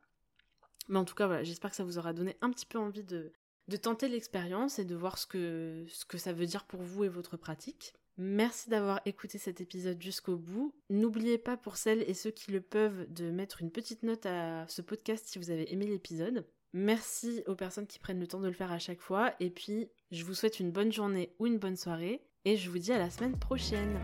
Mais 0.89 0.99
en 0.99 1.05
tout 1.05 1.15
cas, 1.15 1.25
voilà, 1.25 1.43
j'espère 1.43 1.71
que 1.71 1.75
ça 1.75 1.83
vous 1.83 1.97
aura 1.97 2.13
donné 2.13 2.37
un 2.41 2.51
petit 2.51 2.65
peu 2.67 2.77
envie 2.77 3.03
de, 3.03 3.31
de 3.69 3.77
tenter 3.77 4.09
l'expérience 4.09 4.79
et 4.79 4.85
de 4.85 4.95
voir 4.95 5.17
ce 5.17 5.27
que, 5.27 5.85
ce 5.87 6.03
que 6.05 6.17
ça 6.17 6.33
veut 6.33 6.45
dire 6.45 6.65
pour 6.65 6.81
vous 6.81 7.03
et 7.05 7.09
votre 7.09 7.37
pratique. 7.37 7.93
Merci 8.17 8.69
d'avoir 8.69 8.99
écouté 9.05 9.37
cet 9.37 9.61
épisode 9.61 10.01
jusqu'au 10.01 10.35
bout. 10.35 10.73
N'oubliez 10.89 11.37
pas 11.37 11.55
pour 11.55 11.77
celles 11.77 12.01
et 12.09 12.13
ceux 12.13 12.31
qui 12.31 12.51
le 12.51 12.59
peuvent 12.59 13.05
de 13.13 13.31
mettre 13.31 13.61
une 13.61 13.71
petite 13.71 14.03
note 14.03 14.25
à 14.25 14.67
ce 14.67 14.81
podcast 14.81 15.25
si 15.25 15.39
vous 15.39 15.51
avez 15.51 15.71
aimé 15.71 15.85
l'épisode. 15.85 16.45
Merci 16.73 17.43
aux 17.47 17.55
personnes 17.55 17.87
qui 17.87 17.97
prennent 17.97 18.19
le 18.19 18.27
temps 18.27 18.41
de 18.41 18.47
le 18.47 18.53
faire 18.53 18.71
à 18.71 18.79
chaque 18.79 18.99
fois. 18.99 19.33
Et 19.39 19.49
puis, 19.49 19.89
je 20.11 20.25
vous 20.25 20.33
souhaite 20.33 20.59
une 20.59 20.71
bonne 20.71 20.91
journée 20.91 21.33
ou 21.39 21.47
une 21.47 21.59
bonne 21.59 21.77
soirée. 21.77 22.21
Et 22.45 22.57
je 22.57 22.69
vous 22.69 22.79
dis 22.79 22.91
à 22.91 22.99
la 22.99 23.09
semaine 23.09 23.37
prochaine. 23.37 23.97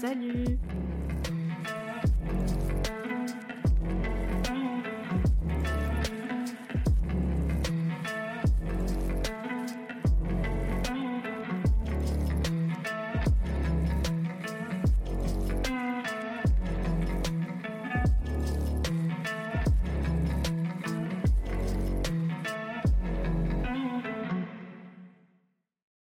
Salut 0.00 0.58